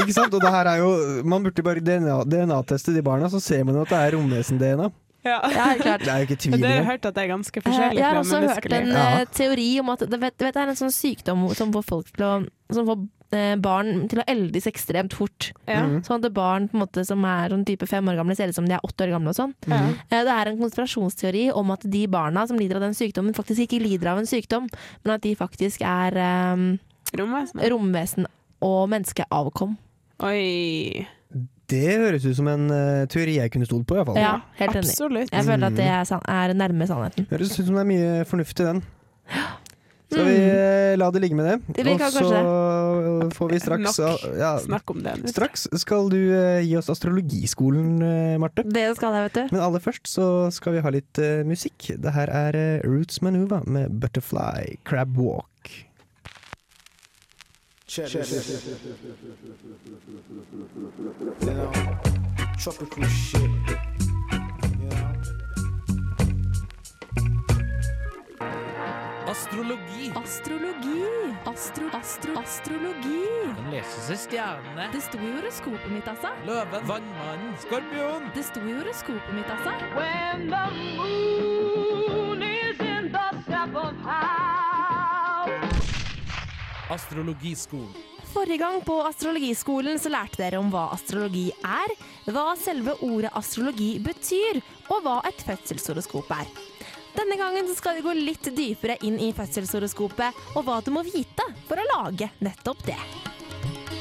Ikke 0.00 0.16
sant? 0.16 0.32
Og 0.32 0.40
det 0.40 0.50
her 0.52 0.68
er 0.70 0.80
jo 0.80 1.22
Man 1.28 1.44
burde 1.44 1.64
bare 1.64 1.82
DNA 1.84 2.22
DNA-teste 2.24 2.94
de 2.94 3.04
barna, 3.04 3.28
så 3.32 3.40
ser 3.42 3.64
man 3.68 3.76
jo 3.76 3.84
at 3.84 3.92
det 3.92 4.00
er 4.00 4.16
romvesen-DNA. 4.16 4.88
Ja, 5.24 5.38
Ja, 5.52 5.66
klart. 5.78 6.00
Det 6.02 6.08
er 6.10 6.18
jo 6.22 6.26
ikke 6.26 6.40
tvil 6.42 6.60
Dere 6.60 6.82
har 6.82 6.88
hørt 6.92 7.06
at 7.06 7.14
det 7.14 7.22
er 7.24 7.28
ganske 7.30 7.56
Eh, 7.60 7.62
forskjellig 7.62 7.98
Jeg 8.00 8.04
har 8.08 8.16
også 8.20 8.40
hørt 8.42 8.72
en 8.72 8.88
ja. 8.88 9.24
teori 9.30 9.68
om 9.80 9.90
at 9.94 10.00
det, 10.10 10.18
vet, 10.20 10.34
vet, 10.42 10.54
det 10.54 10.62
er 10.62 10.72
en 10.72 10.78
sånn 10.80 10.94
sykdom 10.94 11.44
som 11.54 11.72
får 11.72 11.84
folk 11.86 12.10
til 12.16 12.24
å 12.26 12.32
Som 12.74 12.86
får 12.88 13.04
eh, 13.36 13.54
barn 13.62 14.08
til 14.10 14.18
å 14.20 14.24
eldes 14.28 14.66
ekstremt 14.66 15.14
fort. 15.14 15.52
Ja. 15.68 15.82
Mhm. 15.86 16.02
Sånn 16.04 16.24
at 16.24 16.34
barn 16.34 16.66
på 16.68 16.74
en 16.76 16.82
måte, 16.82 17.04
som 17.06 17.22
er 17.24 17.48
sånn 17.54 17.64
type 17.68 17.86
fem 17.88 18.04
år 18.08 18.16
gamle, 18.18 18.34
ser 18.36 18.48
ut 18.50 18.54
som 18.58 18.66
de 18.66 18.74
er 18.74 18.82
åtte 18.84 19.06
år 19.06 19.12
gamle. 19.14 19.28
og 19.30 19.38
sånn. 19.38 19.54
Ja. 19.68 19.78
Eh, 20.10 20.24
Det 20.24 20.34
er 20.34 20.50
en 20.50 20.58
konspirasjonsteori 20.58 21.46
om 21.54 21.70
at 21.70 21.80
de 21.88 22.06
barna 22.08 22.46
som 22.48 22.58
lider 22.58 22.76
av 22.76 22.82
den 22.82 22.94
sykdommen, 22.98 23.32
faktisk 23.34 23.60
ikke 23.68 23.80
lider 23.82 24.08
av 24.12 24.18
en 24.18 24.26
sykdom, 24.26 24.68
men 25.04 25.14
at 25.14 25.22
de 25.22 25.34
faktisk 25.36 25.80
er 25.86 26.18
um, 26.54 26.78
Romvesen. 27.14 27.60
romvesen 27.70 28.26
og 28.60 28.88
menneskeavkom. 28.90 29.76
Oi. 30.22 31.06
Det 31.72 31.96
høres 32.04 32.26
ut 32.28 32.36
som 32.36 32.48
en 32.52 32.68
uh, 32.68 33.08
teori 33.10 33.38
jeg 33.38 33.52
kunne 33.54 33.68
stolt 33.68 33.88
på, 33.88 33.96
iallfall. 33.98 34.20
Ja, 34.20 34.36
helt 34.60 34.76
enig. 34.76 34.92
Absolutt. 34.92 35.32
Jeg 35.32 35.48
føler 35.48 35.72
at 35.72 35.78
det 35.78 35.88
er, 35.88 36.06
san 36.08 36.24
er 36.28 36.54
nærme 36.58 36.88
sannheten. 36.90 37.28
Høres 37.32 37.56
ut 37.56 37.66
som 37.66 37.76
det 37.78 37.84
er 37.84 37.90
mye 37.92 38.24
fornuft 38.28 38.60
i 38.60 38.68
den. 38.68 38.82
Skal 40.12 40.26
vi 40.28 40.34
eh, 40.44 40.94
la 41.00 41.06
det 41.08 41.22
ligge 41.24 41.36
med 41.38 41.46
det? 41.48 41.54
Vi 41.72 41.94
kan 41.96 42.02
Og 42.04 42.12
så 42.12 43.28
får 43.32 43.52
vi 43.54 43.60
straks 43.62 43.94
Nok 44.02 44.26
ja, 44.36 44.50
Snakk 44.60 44.92
om 44.92 44.98
det. 45.06 45.14
Straks 45.32 45.64
skal 45.80 46.10
du 46.12 46.18
eh, 46.36 46.60
gi 46.66 46.74
oss 46.76 46.90
astrologiskolen, 46.92 48.02
Marte. 48.42 48.66
Det 48.68 48.90
skal 48.98 49.16
jeg, 49.16 49.30
vet 49.30 49.38
du. 49.38 49.54
Men 49.56 49.64
aller 49.64 49.80
først 49.80 50.10
så 50.12 50.26
skal 50.52 50.76
vi 50.76 50.84
ha 50.84 50.92
litt 50.92 51.22
musikk. 51.48 51.94
Det 51.96 52.12
her 52.12 52.28
er 52.28 52.60
Roots 52.84 53.22
Manuva 53.24 53.62
med 53.64 53.96
Butterfly 54.02 54.76
Crab 54.84 55.16
Walk. 55.16 55.48
You 57.94 58.04
know, 61.42 61.70
tropical 62.58 63.04
shit. 63.04 63.42
You 63.42 63.48
know? 64.88 65.12
Astrologi. 69.28 70.10
Astrologi. 70.14 71.04
Astro, 71.44 71.90
astro, 71.92 72.32
astrologi. 72.38 73.28
Den 73.56 73.70
leses 73.70 74.10
i 74.10 74.16
stjernene. 74.16 74.88
Det 74.92 75.02
sto 75.02 75.18
i 75.18 75.32
horoskopet 75.36 75.90
mitt, 75.92 76.08
altså. 76.08 76.28
Løven, 76.46 76.88
vannmannen, 76.88 77.56
skorpion. 77.60 78.22
Det 78.34 78.44
sto 78.44 78.60
i 78.60 78.72
horoskopet 78.72 79.34
mitt, 79.34 79.50
altså. 79.50 79.70
When 79.96 80.48
the 80.48 80.64
moon 80.96 82.42
is 82.42 82.80
in 82.80 83.12
the 83.12 83.28
seventh 83.44 84.00
house. 84.00 84.31
Astrologiskolen. 86.92 87.92
Forrige 88.32 88.58
gang 88.58 88.80
på 88.84 88.94
astrologiskolen 89.04 89.98
så 90.00 90.12
lærte 90.12 90.40
dere 90.40 90.60
om 90.60 90.70
hva 90.72 90.86
astrologi 90.94 91.46
er, 91.52 91.92
hva 92.32 92.52
selve 92.60 92.94
ordet 93.04 93.32
astrologi 93.36 93.94
betyr, 94.04 94.60
og 94.92 95.04
hva 95.04 95.18
et 95.28 95.44
fødselshoroskop 95.44 96.32
er. 96.36 96.52
Denne 97.16 97.36
gangen 97.40 97.68
så 97.68 97.76
skal 97.76 97.98
vi 97.98 98.06
gå 98.06 98.14
litt 98.16 98.48
dypere 98.56 98.96
inn 99.04 99.18
i 99.20 99.32
fødselshoroskopet, 99.36 100.40
og 100.56 100.64
hva 100.68 100.80
du 100.84 100.92
må 100.96 101.04
vite 101.04 101.48
for 101.68 101.80
å 101.80 101.88
lage 101.96 102.32
nettopp 102.44 102.86
det. 102.88 103.00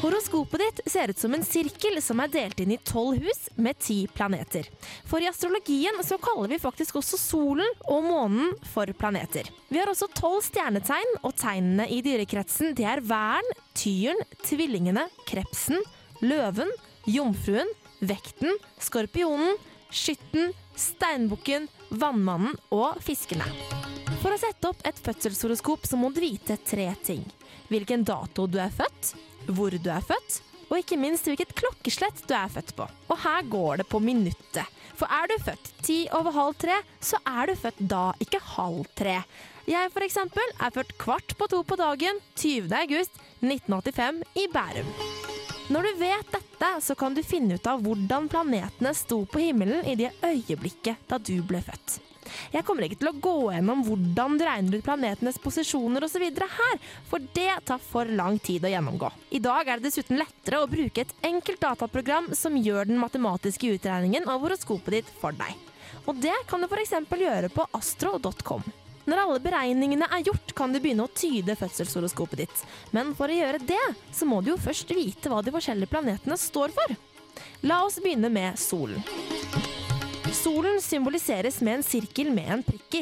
Horoskopet 0.01 0.59
ditt 0.59 0.91
ser 0.91 1.09
ut 1.09 1.19
som 1.19 1.33
en 1.33 1.43
sirkel 1.45 1.99
som 2.01 2.17
er 2.23 2.31
delt 2.33 2.61
inn 2.63 2.71
i 2.73 2.79
tolv 2.81 3.21
hus 3.21 3.43
med 3.61 3.77
ti 3.77 4.07
planeter. 4.09 4.65
For 5.05 5.21
i 5.21 5.27
astrologien 5.29 5.99
så 6.01 6.17
kaller 6.17 6.49
vi 6.49 6.57
faktisk 6.63 6.97
også 6.97 7.19
solen 7.21 7.69
og 7.85 8.07
månen 8.07 8.55
for 8.73 8.89
planeter. 8.97 9.45
Vi 9.69 9.77
har 9.77 9.91
også 9.91 10.09
tolv 10.17 10.41
stjernetegn, 10.47 11.19
og 11.21 11.37
tegnene 11.37 11.85
i 11.85 12.01
dyrekretsen 12.01 12.73
det 12.73 12.89
er 12.89 13.05
væren, 13.05 13.53
tyren, 13.77 14.25
tvillingene, 14.41 15.05
krepsen, 15.29 15.77
løven, 16.25 16.73
jomfruen, 17.05 17.69
vekten, 18.01 18.57
skorpionen, 18.81 19.53
skytten, 19.93 20.55
steinbukken 20.73 21.69
Vannmannen 21.93 22.57
og 22.73 22.97
Fiskene. 23.05 23.45
For 24.23 24.33
å 24.33 24.41
sette 24.41 24.65
opp 24.65 24.81
et 24.81 24.97
fødselshoroskop 24.97 25.85
så 25.85 25.97
må 25.99 26.09
du 26.09 26.23
vite 26.25 26.57
tre 26.65 26.89
ting. 27.05 27.21
Hvilken 27.69 28.01
dato 28.07 28.49
du 28.49 28.57
er 28.61 28.73
født, 28.73 29.13
hvor 29.55 29.75
du 29.75 29.89
er 29.91 30.03
født, 30.05 30.41
og 30.71 30.79
ikke 30.79 30.99
minst 30.99 31.27
hvilket 31.27 31.55
klokkeslett 31.59 32.23
du 32.29 32.35
er 32.37 32.51
født 32.51 32.75
på. 32.77 32.87
Og 33.11 33.17
her 33.25 33.47
går 33.51 33.81
det 33.81 33.87
på 33.91 33.99
minuttet. 34.03 34.67
For 34.95 35.09
er 35.11 35.27
du 35.27 35.37
født 35.43 35.71
ti 35.83 36.03
over 36.15 36.31
halv 36.35 36.55
tre, 36.61 36.77
så 37.03 37.19
er 37.27 37.49
du 37.49 37.57
født 37.59 37.81
da, 37.91 38.11
ikke 38.23 38.39
halv 38.53 38.85
tre. 38.95 39.17
Jeg 39.69 39.91
for 39.93 40.05
eksempel 40.05 40.53
er 40.57 40.73
født 40.73 40.95
kvart 41.01 41.35
på 41.37 41.47
to 41.51 41.61
på 41.67 41.77
dagen 41.79 42.21
20. 42.35 42.71
august 42.81 43.19
1985 43.41 44.23
i 44.41 44.47
Bærum. 44.53 44.93
Når 45.71 45.87
du 45.87 45.99
vet 46.01 46.31
dette, 46.33 46.69
så 46.83 46.95
kan 46.99 47.15
du 47.15 47.21
finne 47.23 47.55
ut 47.55 47.67
av 47.69 47.83
hvordan 47.83 48.27
planetene 48.31 48.91
sto 48.97 49.21
på 49.29 49.43
himmelen 49.43 49.85
i 49.87 49.95
det 49.99 50.11
øyeblikket 50.25 51.07
da 51.07 51.19
du 51.21 51.37
ble 51.47 51.61
født. 51.63 51.99
Jeg 52.53 52.65
kommer 52.67 52.85
ikke 52.85 52.99
til 53.01 53.11
å 53.11 53.17
gå 53.23 53.35
gjennom 53.53 53.83
hvordan 53.85 54.37
du 54.37 54.45
regner 54.45 54.77
ut 54.77 54.85
planetenes 54.85 55.39
posisjoner 55.41 56.05
osv. 56.05 56.25
her, 56.41 56.77
for 57.09 57.23
det 57.35 57.53
tar 57.65 57.81
for 57.81 58.05
lang 58.05 58.39
tid 58.39 58.65
å 58.65 58.71
gjennomgå. 58.71 59.11
I 59.31 59.41
dag 59.43 59.67
er 59.67 59.79
det 59.79 59.89
dessuten 59.89 60.19
lettere 60.21 60.61
å 60.61 60.69
bruke 60.69 61.05
et 61.05 61.15
enkelt 61.25 61.61
dataprogram 61.61 62.31
som 62.37 62.57
gjør 62.57 62.91
den 62.91 63.01
matematiske 63.01 63.73
utregningen 63.77 64.29
av 64.29 64.43
horoskopet 64.43 64.99
ditt 64.99 65.11
for 65.21 65.35
deg. 65.37 65.57
Og 66.05 66.17
det 66.21 66.35
kan 66.49 66.61
du 66.61 66.69
f.eks. 66.69 66.95
gjøre 67.09 67.51
på 67.53 67.67
astro.com. 67.77 68.63
Når 69.09 69.17
alle 69.17 69.41
beregningene 69.41 70.07
er 70.13 70.25
gjort, 70.27 70.53
kan 70.55 70.73
du 70.73 70.79
begynne 70.79 71.07
å 71.07 71.13
tyde 71.13 71.57
fødselshoroskopet 71.57 72.43
ditt. 72.43 72.65
Men 72.95 73.15
for 73.17 73.31
å 73.31 73.37
gjøre 73.37 73.63
det, 73.65 73.81
så 74.13 74.27
må 74.29 74.41
du 74.41 74.53
jo 74.53 74.61
først 74.61 74.93
vite 74.93 75.31
hva 75.31 75.41
de 75.41 75.53
forskjellige 75.53 75.91
planetene 75.91 76.37
står 76.37 76.75
for. 76.75 76.97
La 77.65 77.81
oss 77.85 77.97
begynne 78.01 78.29
med 78.33 78.59
solen. 78.61 79.01
Solen 80.41 80.79
symboliseres 80.81 81.59
med 81.61 81.75
en 81.75 81.83
sirkel 81.85 82.31
med 82.33 82.47
en 82.49 82.61
prikk 82.65 82.95
i. 82.97 83.01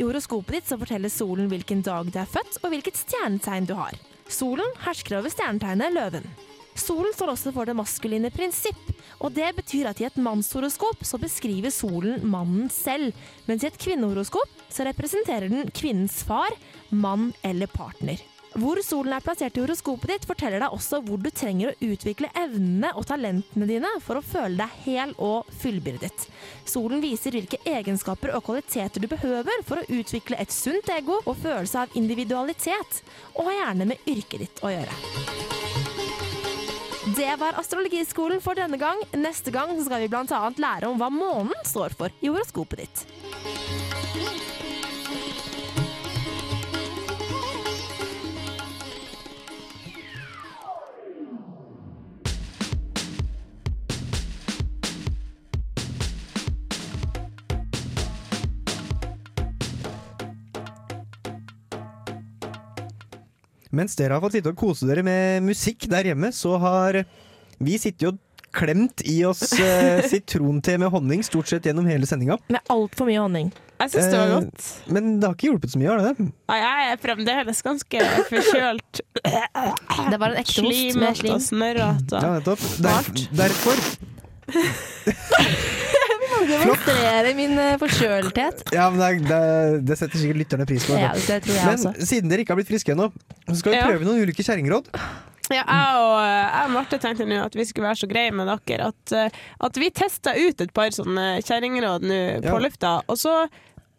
I 0.00 0.02
horoskopet 0.02 0.56
ditt 0.56 0.70
så 0.70 0.78
forteller 0.80 1.12
solen 1.12 1.46
hvilken 1.50 1.84
dag 1.86 2.08
du 2.10 2.16
er 2.18 2.26
født, 2.26 2.56
og 2.64 2.72
hvilket 2.72 2.98
stjernetegn 2.98 3.68
du 3.68 3.76
har. 3.78 3.94
Solen 4.30 4.66
hersker 4.82 5.20
over 5.20 5.30
stjernetegnet 5.30 5.94
løven. 5.94 6.26
Solen 6.74 7.14
står 7.14 7.34
også 7.34 7.52
for 7.54 7.68
det 7.68 7.76
maskuline 7.78 8.32
prinsipp, 8.34 8.80
og 9.20 9.36
det 9.36 9.52
betyr 9.60 9.90
at 9.90 10.02
i 10.02 10.08
et 10.08 10.18
mannshoroskop 10.18 11.04
så 11.06 11.20
beskriver 11.22 11.70
solen 11.74 12.26
mannen 12.26 12.66
selv, 12.74 13.14
mens 13.46 13.62
i 13.62 13.70
et 13.70 13.78
kvinnehoroskop 13.78 14.66
så 14.72 14.88
representerer 14.88 15.50
den 15.52 15.70
kvinnens 15.70 16.24
far, 16.26 16.54
mann 16.90 17.30
eller 17.46 17.70
partner. 17.70 18.18
Hvor 18.58 18.80
solen 18.82 19.14
er 19.14 19.22
plassert 19.22 19.54
i 19.54 19.62
horoskopet 19.62 20.10
ditt, 20.10 20.24
forteller 20.26 20.58
deg 20.62 20.74
også 20.74 20.98
hvor 21.06 21.20
du 21.22 21.28
trenger 21.30 21.70
å 21.70 21.90
utvikle 21.92 22.32
evnene 22.34 22.90
og 22.98 23.06
talentene 23.06 23.68
dine 23.68 23.92
for 24.02 24.18
å 24.18 24.24
føle 24.26 24.58
deg 24.58 24.80
hel 24.88 25.14
og 25.22 25.46
fullbyrdet. 25.62 26.26
Solen 26.66 27.02
viser 27.04 27.36
hvilke 27.36 27.60
egenskaper 27.62 28.34
og 28.34 28.42
kvaliteter 28.48 29.02
du 29.02 29.06
behøver 29.10 29.62
for 29.68 29.78
å 29.78 29.86
utvikle 30.00 30.40
et 30.42 30.54
sunt 30.54 30.90
ego 30.90 31.20
og 31.22 31.38
følelse 31.44 31.84
av 31.84 31.94
individualitet, 32.00 33.02
og 33.36 33.46
har 33.52 33.58
gjerne 33.60 33.90
med 33.92 34.10
yrket 34.10 34.42
ditt 34.42 34.64
å 34.66 34.74
gjøre. 34.74 34.98
Det 37.16 37.32
var 37.40 37.56
astrologiskolen 37.58 38.42
for 38.42 38.58
denne 38.58 38.78
gang. 38.78 38.98
Neste 39.14 39.54
gang 39.54 39.72
skal 39.82 40.02
vi 40.02 40.10
bl.a. 40.10 40.42
lære 40.58 40.90
om 40.90 40.98
hva 41.00 41.08
månen 41.14 41.66
står 41.66 41.94
for 41.96 42.12
i 42.20 42.28
horoskopet 42.28 42.82
ditt. 42.82 43.19
Mens 63.80 63.96
dere 63.96 64.12
har 64.18 64.20
fått 64.24 64.36
sitte 64.36 64.52
og 64.52 64.58
kose 64.60 64.84
dere 64.90 65.02
med 65.06 65.46
musikk 65.48 65.88
der 65.88 66.10
hjemme, 66.12 66.28
så 66.36 66.58
har 66.60 67.00
vi 67.60 67.78
sittet 67.80 68.10
og 68.12 68.18
klemt 68.52 69.00
i 69.06 69.20
oss 69.24 69.52
eh, 69.62 70.02
sitronte 70.10 70.74
med 70.82 70.90
honning 70.92 71.20
stort 71.24 71.48
sett 71.48 71.64
gjennom 71.68 71.86
hele 71.88 72.04
sendinga. 72.08 72.36
Med 72.50 72.60
altfor 72.74 73.06
mye 73.08 73.20
honning. 73.22 73.52
Jeg 73.80 73.92
syns 73.94 74.10
det 74.12 74.18
var 74.18 74.26
Eh, 74.26 74.34
godt. 74.42 74.64
Men 74.92 75.06
det 75.22 75.28
har 75.30 75.36
ikke 75.38 75.48
hjulpet 75.52 75.72
så 75.72 75.78
mye, 75.80 75.88
har 75.88 76.02
det 76.02 76.10
det? 76.18 76.26
Nei, 76.50 76.58
jeg 76.60 76.90
er 76.90 77.00
fremdeles 77.06 77.62
ganske 77.64 78.02
forkjølt. 78.28 79.00
Det 79.22 80.18
var 80.20 80.34
en 80.34 80.40
ekte 80.42 80.66
host 80.66 81.00
med 81.00 81.20
slim. 81.22 81.32
og 81.38 81.44
snørrete. 81.46 82.20
Ja, 82.20 82.34
nettopp. 82.36 82.66
Der, 82.84 83.12
derfor. 83.44 83.76
Demonstrere 86.50 87.32
min 87.38 87.56
eh, 87.58 87.76
forkjølthet. 87.80 88.64
Ja, 88.74 88.88
men 88.92 89.00
det, 89.00 89.28
det, 89.30 89.40
det 89.88 89.96
setter 90.00 90.18
sikkert 90.20 90.40
lytterne 90.42 90.66
pris 90.68 90.86
på. 90.88 90.98
Ja, 90.98 91.12
det 91.14 91.40
tror 91.46 91.56
jeg 91.56 91.64
men 91.66 91.88
også. 91.92 92.06
siden 92.10 92.32
dere 92.32 92.44
ikke 92.44 92.54
har 92.54 92.60
blitt 92.60 92.70
friske 92.72 92.94
ennå, 92.94 93.10
så 93.48 93.56
skal 93.60 93.74
vi 93.74 93.80
Ja. 93.80 93.86
prøve 93.90 94.08
noen 94.08 94.22
ulike 94.26 94.44
kjerringråd. 94.46 94.90
Ja, 95.50 95.64
jeg 95.66 95.94
og, 95.98 96.18
jeg 96.22 96.64
og 96.66 96.70
Marte 96.76 96.98
tenkte 97.02 97.24
nå 97.26 97.40
at 97.42 97.56
vi 97.58 97.64
skulle 97.66 97.88
være 97.88 97.98
så 98.04 98.08
greie 98.10 98.30
med 98.34 98.46
dere 98.46 98.90
at, 98.92 99.14
eh, 99.18 99.40
at 99.66 99.80
vi 99.82 99.88
testa 99.90 100.34
ut 100.38 100.60
et 100.62 100.74
par 100.76 100.92
sånne 100.94 101.24
kjerringråd 101.42 102.06
nå 102.06 102.20
Ja. 102.44 102.52
på 102.52 102.60
lufta, 102.62 102.92
og 103.10 103.18
så, 103.18 103.32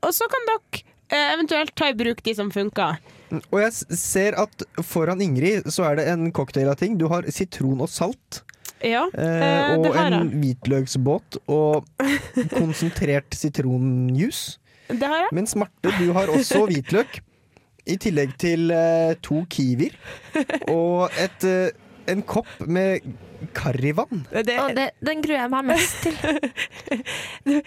og 0.02 0.14
så 0.16 0.28
kan 0.32 0.48
dere 0.48 0.84
eh, 1.12 1.34
eventuelt 1.36 1.74
ta 1.76 1.90
i 1.92 1.98
bruk 2.00 2.24
de 2.24 2.36
som 2.38 2.52
funker. 2.56 3.02
Og 3.52 3.60
jeg 3.62 3.98
ser 4.00 4.36
at 4.40 4.64
foran 4.84 5.22
Ingrid 5.24 5.68
så 5.72 5.86
er 5.90 5.96
det 6.00 6.08
en 6.12 6.32
cocktail 6.36 6.68
av 6.72 6.76
ting. 6.80 6.98
Du 7.00 7.08
har 7.12 7.24
sitron 7.32 7.80
og 7.84 7.88
salt. 7.92 8.42
Ja, 8.84 9.06
Eh, 9.14 9.44
eh, 9.46 9.74
og 9.76 9.84
det 9.86 9.92
har 9.96 10.16
en 10.18 10.32
hvitløksbåt 10.42 11.38
og 11.52 11.86
konsentrert 12.54 13.36
sitronjuice. 13.38 14.58
Det 14.92 15.08
har 15.08 15.26
jeg. 15.26 15.34
Mens 15.38 15.56
Marte, 15.56 15.94
du 16.00 16.12
har 16.16 16.32
også 16.34 16.66
hvitløk. 16.70 17.22
I 17.90 17.96
tillegg 17.98 18.36
til 18.38 18.70
eh, 18.76 19.16
to 19.26 19.42
kiwier 19.50 19.96
og 20.70 21.10
et, 21.18 21.46
eh, 21.50 21.72
en 22.14 22.22
kopp 22.22 22.50
med 22.70 23.02
karrivann. 23.58 24.22
Og 24.30 24.46
det, 24.46 24.92
den 25.02 25.24
gruer 25.26 25.40
jeg 25.40 25.50
meg 25.50 25.66
mest 25.72 26.04
til. 26.06 26.14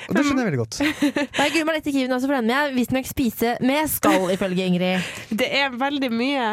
Og 0.06 0.14
det 0.14 0.22
skjønner 0.22 0.44
jeg 0.44 0.50
veldig 0.52 0.60
godt. 0.60 0.78
Jeg 1.40 1.52
gruer 1.56 1.66
meg 1.66 1.76
litt 1.78 1.86
til 1.88 1.96
kiwien 1.96 2.14
også, 2.14 2.28
for 2.30 2.36
den 2.38 2.46
må 2.46 2.54
jeg 2.54 2.74
visstnok 2.76 3.08
spise 3.10 3.56
med 3.64 3.90
skall, 3.90 4.28
ifølge 4.30 4.68
Ingrid. 4.70 5.08
Det 5.34 5.48
er 5.50 5.74
veldig 5.80 6.10
mye 6.14 6.44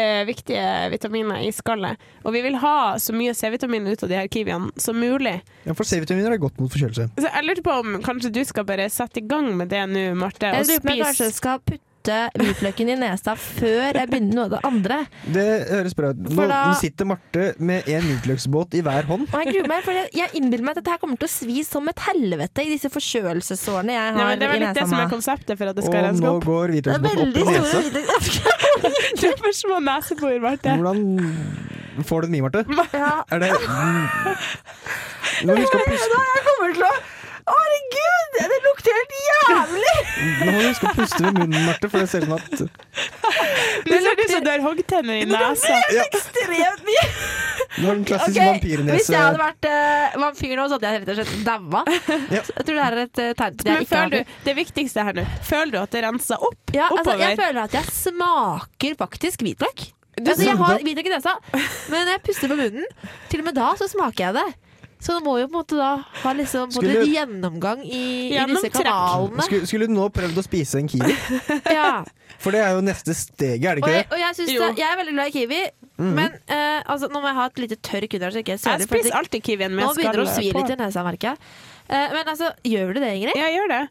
eh, 0.00 0.24
viktige 0.28 0.64
vitaminer 0.92 1.44
i 1.44 1.52
skallet, 1.54 2.00
og 2.24 2.34
vi 2.34 2.42
vil 2.44 2.58
ha 2.62 2.74
så 3.02 3.14
mye 3.16 3.34
C-vitaminer 3.36 3.94
ut 3.94 4.04
av 4.06 4.12
de 4.12 4.18
her 4.18 4.30
kiwiene 4.32 4.70
som 4.80 4.98
mulig. 5.00 5.38
Ja, 5.64 5.74
for 5.76 5.88
C-vitaminer 5.88 6.34
er 6.36 6.42
godt 6.42 6.60
mot 6.62 6.72
forkjølelse. 6.72 7.08
Så 7.18 7.30
jeg 7.30 7.48
lurte 7.48 7.66
på 7.66 7.78
om 7.84 7.98
kanskje 8.04 8.32
du 8.34 8.42
skal 8.48 8.68
bare 8.68 8.90
sette 8.92 9.22
i 9.22 9.26
gang 9.28 9.52
med 9.58 9.72
det 9.72 9.84
nå, 9.90 10.06
Marte, 10.18 10.50
og 10.52 10.62
Jeg 10.62 10.70
lurer 10.70 10.86
på 10.86 10.92
om 10.92 10.96
jeg 10.98 11.08
kanskje 11.08 11.30
spise 11.30 11.40
skal 11.42 11.64
putte 11.64 11.93
hvitløken 12.38 12.90
i 12.92 12.96
nesa 13.00 13.34
før 13.38 13.96
jeg 14.00 14.08
begynner 14.10 14.34
noe 14.34 14.44
av 14.44 14.50
det 14.54 14.60
andre. 14.68 14.98
Det 15.34 15.46
høres 15.70 15.94
bra 15.96 16.10
ut. 16.12 16.16
Nå 16.28 16.46
da- 16.50 16.74
sitter 16.80 17.04
Marte 17.08 17.54
med 17.58 17.88
en 17.88 18.02
hvitløksbåt 18.10 18.74
i 18.74 18.82
hver 18.84 19.04
hånd. 19.08 19.26
Og 19.32 19.38
jeg 19.44 19.54
gruer 19.54 19.68
meg, 19.68 19.84
for 19.86 19.92
jeg, 19.96 20.08
jeg 20.12 20.28
innbiller 20.40 20.64
meg 20.68 20.76
at 20.76 20.82
dette 20.82 20.90
her 20.94 20.98
kommer 21.02 21.16
til 21.20 21.28
å 21.28 21.32
svi 21.34 21.64
som 21.64 21.88
et 21.88 21.98
helvete 22.08 22.64
i 22.66 22.70
disse 22.74 22.90
forkjølelsessårene 22.92 23.92
jeg 23.94 24.14
har 24.18 24.30
ja, 24.30 24.36
Det 24.36 24.48
i 24.48 24.52
vel 24.52 24.60
litt 24.64 24.74
det 24.80 24.86
som 24.88 24.98
er 25.00 25.08
konseptet 25.12 25.58
for 25.58 25.66
at 25.72 25.76
det 25.78 25.84
skal 25.86 25.98
Og 26.00 26.06
renske 26.10 26.24
nå 26.24 26.34
opp. 26.36 26.44
går 26.44 26.52
nå 26.54 26.58
går 26.58 26.68
hvitløksbåten 26.74 27.28
opp 27.28 27.36
i 27.36 27.44
nesa. 27.50 27.78
Du 29.20 29.26
får 29.40 29.52
små 29.56 29.78
nesebor, 29.80 30.34
Marte. 30.42 30.74
Hvordan 30.76 32.04
får 32.04 32.20
du 32.20 32.26
den 32.26 32.32
mye, 32.34 32.42
Marte? 32.42 32.64
Ja. 32.92 33.12
Er 33.32 33.38
det 33.44 33.50
Du 35.44 35.50
må 35.50 35.56
huske 35.58 35.78
å 35.78 35.86
puste, 35.88 36.18
Jeg 36.34 36.42
kommer 36.48 36.74
til 36.76 36.84
å 36.86 36.92
Herregud, 37.44 38.36
det 38.38 38.58
lukter 38.64 38.94
helt 38.96 39.16
jævlig! 39.24 39.94
nå 40.44 40.52
må 40.52 40.60
du 40.62 40.68
huske 40.70 40.88
å 40.88 40.92
puste 40.96 41.22
med 41.26 41.34
munnen, 41.42 41.66
Marte, 41.66 41.90
for 41.92 42.00
det 42.00 42.08
ser 42.08 42.24
ut 42.24 42.30
som 42.30 42.36
at 42.38 42.46
Det 43.84 43.98
ser 44.00 44.22
ut 44.22 44.30
som 44.30 44.44
du 44.46 44.50
har 44.50 44.64
hoggtenner 44.64 45.20
i 45.20 45.26
nesa. 45.28 45.74
Ja. 45.92 46.06
Ekstremt 46.08 46.86
mye! 46.88 47.04
Du 47.76 47.82
har 47.84 47.98
den 47.98 48.04
klassiske 48.08 48.38
okay, 48.38 48.50
vampyrnese. 48.52 48.96
Hvis 48.96 49.10
jeg 49.12 49.20
hadde 49.20 49.40
vært 49.42 49.68
uh, 49.68 50.16
vampyr 50.22 50.54
nå, 50.56 50.66
så 50.70 50.78
hadde 50.78 50.90
jeg 50.92 51.02
rett 51.02 51.12
og 51.12 51.20
slett 51.20 51.46
daua. 51.48 51.84
Ja. 52.34 52.40
Jeg 52.40 52.66
tror 52.66 52.78
det 52.78 52.84
er 52.84 52.98
et 53.02 53.20
uh, 53.20 53.30
tegn 53.38 53.58
til 53.58 53.68
Men 53.68 53.74
jeg 53.74 53.86
ikke 53.86 53.98
har 53.98 54.08
føler 54.08 54.24
du, 54.24 54.34
det 54.46 54.54
viktigste 54.58 55.04
her 55.06 55.18
nå, 55.18 55.24
føler 55.44 55.74
du 55.74 55.78
at 55.82 55.94
det 55.94 56.02
renser 56.06 56.48
opp? 56.48 56.74
Ja, 56.74 56.88
altså, 56.88 57.16
jeg 57.20 57.38
føler 57.40 57.60
at 57.66 57.76
jeg 57.76 57.94
smaker 57.98 58.96
faktisk 59.04 59.44
hvitløk. 59.44 59.88
Du 60.14 60.30
Altså, 60.30 60.46
jeg 60.46 60.56
har 60.56 60.84
hvitløk 60.86 61.10
i 61.10 61.12
nesa, 61.12 61.34
men 61.90 62.06
når 62.06 62.12
jeg 62.14 62.22
puster 62.30 62.52
på 62.52 62.58
munnen, 62.58 62.86
til 63.32 63.42
og 63.42 63.48
med 63.50 63.58
da 63.58 63.72
så 63.80 63.90
smaker 63.90 64.28
jeg 64.28 64.38
det. 64.38 64.46
Så 65.00 65.18
du 65.18 65.24
må 65.26 65.38
jo 65.40 65.46
på 65.48 65.52
en 65.52 65.58
måte 65.58 65.76
da 65.76 65.88
ha 66.22 66.32
liksom 66.32 66.70
på 66.72 66.80
en 66.80 66.90
Skulle- 66.90 67.06
gjennomgang 67.12 67.82
i, 67.84 68.02
i 68.32 68.44
disse 68.48 68.70
kanalene. 68.72 69.42
Skulle, 69.44 69.66
skulle 69.68 69.86
du 69.88 69.92
nå 69.96 70.08
prøvd 70.14 70.38
å 70.40 70.44
spise 70.46 70.78
en 70.80 70.88
kiwi? 70.88 71.16
Ja. 71.78 72.04
For 72.40 72.50
det 72.52 72.60
er 72.64 72.74
jo 72.76 72.80
neste 72.84 73.14
steget, 73.16 73.64
er 73.64 73.74
det 73.78 73.82
Og, 73.84 73.88
ikke 73.88 73.92
jeg, 73.94 74.04
det? 74.08 74.12
og 74.12 74.18
jeg, 74.22 74.34
synes 74.38 74.50
det, 74.50 74.70
jeg 74.82 74.88
er 74.92 74.96
veldig 75.00 75.16
glad 75.18 75.26
i 75.32 75.34
kiwi, 75.38 75.62
Mhm. 75.94 76.08
men 76.16 76.32
uh, 76.50 76.80
altså, 76.90 77.06
nå 77.06 77.20
må 77.22 77.28
jeg 77.30 77.36
ha 77.36 77.44
et 77.46 77.58
lite 77.62 77.76
tørr 77.86 78.02
så 78.02 78.40
ikke 78.40 78.50
jeg 78.50 78.58
Jeg 78.58 78.58
søler. 78.64 78.86
spiser 78.88 79.14
alltid 79.14 79.42
kiwien 79.46 79.70
med 79.70 79.84
Nå 79.86 79.92
begynner 79.94 80.18
det 80.18 80.24
å 80.26 80.32
svi 80.34 80.48
litt 80.50 80.70
i 80.74 80.76
nesa, 80.80 81.04
merker 81.06 81.28
jeg. 81.28 81.38
Uh, 81.86 82.08
men 82.16 82.24
altså, 82.32 82.48
gjør 82.66 82.94
du 82.96 82.98
det, 83.04 83.12
Ingrid? 83.14 83.36
Ja, 83.38 83.46
gjør 83.54 83.68
det. 83.70 83.82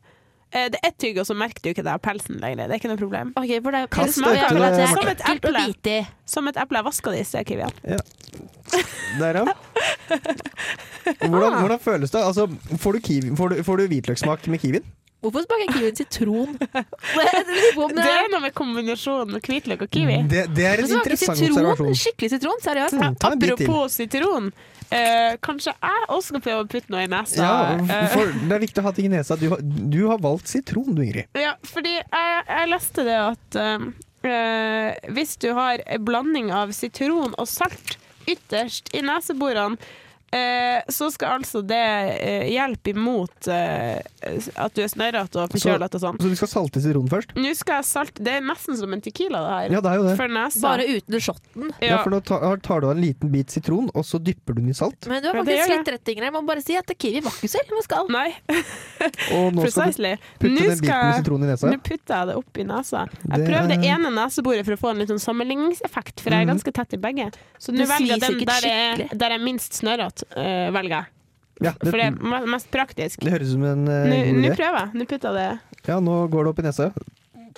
Eh, 0.53 0.69
Det 0.69 0.79
er 0.81 0.87
ett 0.89 0.97
tygg, 1.01 1.17
og 1.17 1.25
så 1.25 1.35
merker 1.37 1.63
du 1.65 1.69
ikke 1.73 1.83
det 1.85 1.93
av 1.93 2.01
pelsen 2.03 2.39
lenger. 2.41 2.67
Det 2.69 2.75
er 2.75 2.81
ikke 2.81 2.91
noe 2.93 3.01
problem. 3.01 3.33
Okay, 3.39 3.59
for 3.65 3.75
det, 3.75 3.83
Kast 3.93 4.21
det 4.21 4.33
det 4.37 4.73
det, 4.77 4.89
Som 4.93 5.07
et 5.09 5.23
eple. 5.33 5.97
Som 6.25 6.47
et 6.51 6.57
eple. 6.61 6.81
Jeg 6.81 6.85
vasker 6.89 7.45
Kivian. 7.49 7.79
Ja. 7.83 8.01
Der, 9.19 9.43
ja. 9.43 9.45
Hvordan, 11.03 11.59
hvordan 11.59 11.79
føles 11.79 12.11
det? 12.11 12.21
Altså, 12.23 12.47
får, 12.79 12.91
du 12.93 12.99
kiwi, 12.99 13.35
får, 13.35 13.49
du, 13.49 13.63
får 13.63 13.77
du 13.77 13.87
hvitløkssmak 13.91 14.47
med 14.47 14.59
kiwien? 14.59 14.85
Hvorfor 15.23 15.43
smaker 15.45 15.73
kiwien 15.73 15.95
sitron? 15.95 16.57
Det 17.95 18.07
er 18.07 18.29
noe 18.31 18.41
med 18.43 18.51
kombinasjonen 18.55 19.37
med 19.37 19.45
hvitløk 19.47 19.85
og 19.85 19.91
kiwi. 19.93 20.17
Det, 20.31 20.45
det 20.55 20.65
er 20.67 20.83
en 20.83 20.91
interessant 20.97 21.39
sitron, 21.39 21.69
observasjon. 21.71 21.99
Skikkelig 22.01 22.31
sitron, 22.33 22.63
seriøst. 22.65 22.97
Mm, 22.99 23.15
ta 23.21 23.31
en 23.31 23.39
bit 23.43 23.53
til. 23.53 23.67
Apropos 23.69 23.95
sitron. 24.01 24.49
Eh, 24.93 25.35
kanskje 25.41 25.73
jeg 25.73 26.05
også 26.09 26.27
skal 26.33 26.41
prøve 26.45 26.63
å 26.63 26.69
putte 26.69 26.93
noe 26.93 27.03
i 27.05 27.09
nesa. 27.09 27.41
Ja, 27.41 27.75
Eh, 27.81 28.07
for 28.13 28.25
Det 28.25 28.51
er 28.57 28.63
viktig 28.63 28.83
å 28.83 28.85
ha 28.87 28.91
ting 28.93 29.05
i 29.09 29.13
nesa. 29.15 29.35
Du, 29.39 29.47
har- 29.49 29.61
du 29.63 30.07
har 30.07 30.19
valgt 30.21 30.47
sitron, 30.51 30.93
du, 30.95 31.01
Ingrid. 31.01 31.25
Ja, 31.33 31.55
fordi 31.65 31.95
jeg, 31.97 32.43
jeg 32.47 32.69
leste 32.69 33.03
det 33.07 33.17
at 33.17 33.59
um, 33.59 33.89
eh, 34.23 34.93
hvis 35.15 35.35
du 35.41 35.49
har 35.57 35.81
en 35.87 36.05
blanding 36.05 36.51
av 36.53 36.71
sitron 36.77 37.33
og 37.37 37.47
salt 37.49 37.97
ytterst 38.29 38.93
i 38.95 39.01
neseborene, 39.03 39.75
eh, 39.77 39.89
så 40.89 41.09
skal 41.13 41.37
altså 41.39 41.61
det 41.67 41.79
eh, 42.19 42.47
hjelpe 42.53 42.93
imot 42.93 43.47
eh, 43.51 43.99
at 44.55 44.73
du 44.75 44.81
er 44.83 44.89
snørrete 44.91 45.41
og 45.43 45.51
forkjølet 45.53 45.97
og 45.97 46.01
sånn. 46.03 46.17
Så 46.21 46.31
du 46.31 46.35
skal 46.39 46.51
salte 46.51 46.81
sitronen 46.83 47.11
først? 47.11 47.33
Nå 47.37 47.51
skal 47.59 47.81
jeg 47.81 47.87
salte 47.89 48.23
Det 48.23 48.33
er 48.39 48.45
nesten 48.45 48.77
som 48.79 48.93
en 48.95 49.01
tequila, 49.03 49.41
det 49.43 49.53
her. 49.57 49.75
Ja, 49.77 49.81
det 49.85 49.91
er 49.91 49.99
jo 50.01 50.05
det. 50.07 50.15
For 50.19 50.33
nesa. 50.33 50.63
Bare 50.65 50.87
uten 50.89 51.19
shotten. 51.23 51.71
Ja, 51.83 51.99
for 52.03 52.13
nå 52.15 52.21
tar, 52.25 52.57
tar 52.65 52.81
du 52.83 52.87
av 52.89 52.95
en 52.95 53.01
liten 53.03 53.31
bit 53.33 53.53
sitron, 53.53 53.89
og 53.93 54.05
så 54.07 54.19
dypper 54.23 54.55
du 54.57 54.61
den 54.63 54.71
i 54.73 54.77
salt. 54.77 55.07
Men 55.11 55.21
du 55.23 55.29
har 55.29 55.39
faktisk 55.41 55.59
ja, 55.59 55.77
litt 55.77 55.91
rett, 55.95 56.13
Ingrid. 56.13 56.27
Jeg 56.29 56.35
må 56.37 56.43
bare 56.47 56.63
si 56.65 56.77
at 56.79 56.93
kiwi 56.97 57.21
var 57.25 57.35
ikke 57.37 57.51
så 57.53 57.61
ille 57.63 57.77
med 57.77 57.87
skall. 57.87 58.09
Nei. 58.13 58.27
Og 59.33 59.53
nå 59.57 59.67
skal 59.69 59.91
du 59.91 60.03
putte 60.39 60.53
Nå 60.53 60.61
den 60.63 60.79
biten 60.79 60.87
med 60.87 61.17
sitron 61.19 61.43
i 61.45 61.49
nesa. 61.51 61.71
Nå 61.71 61.79
putter 61.83 62.15
jeg 62.17 62.29
det 62.31 62.35
opp 62.39 62.59
i 62.59 62.67
nesa. 62.69 63.05
Jeg 63.23 63.31
Det 63.33 63.47
prøver 63.49 63.71
det 63.73 63.79
ene 63.91 64.11
neseboret 64.15 64.67
for 64.67 64.77
å 64.77 64.81
få 64.83 64.91
en 64.93 65.01
litt 65.03 65.11
sånn 65.11 65.21
sammenligningseffekt, 65.23 66.23
for 66.23 66.29
jeg 66.31 66.41
er 66.41 66.45
Mhm. 66.45 66.53
ganske 66.53 66.73
tett 66.73 66.93
i 66.93 66.97
begge. 66.97 67.29
Så 67.59 67.71
nå 67.75 67.85
velger 67.87 68.13
jeg 68.13 68.21
den 68.21 68.41
er, 68.49 69.07
der 69.13 69.29
jeg 69.33 69.39
er 69.39 69.43
minst 69.43 69.73
snørrete, 69.79 70.22
eh, 70.35 70.69
velger 70.75 70.95
jeg. 70.97 71.09
Ja, 71.63 71.71
For 71.79 71.93
det 71.95 72.07
er 72.09 72.47
mest 72.49 72.69
praktisk. 72.73 73.21
Det 73.23 73.31
høres 73.35 73.51
ut 73.51 73.55
som 73.55 73.63
en 73.69 73.83
uh, 73.87 73.93
Nå 74.09 74.15
god 74.17 74.39
nå 74.41 74.47
idé. 74.49 74.55
prøver 74.57 74.79
jeg. 74.79 74.89
Nå 74.97 75.05
putter 75.11 75.37
jeg 75.37 75.53
det 75.53 75.87
Ja, 75.87 75.99
nå 76.01 76.15
går 76.33 76.43
det 76.47 76.51
opp 76.53 76.59
i 76.63 76.65
nesa. 76.65 76.87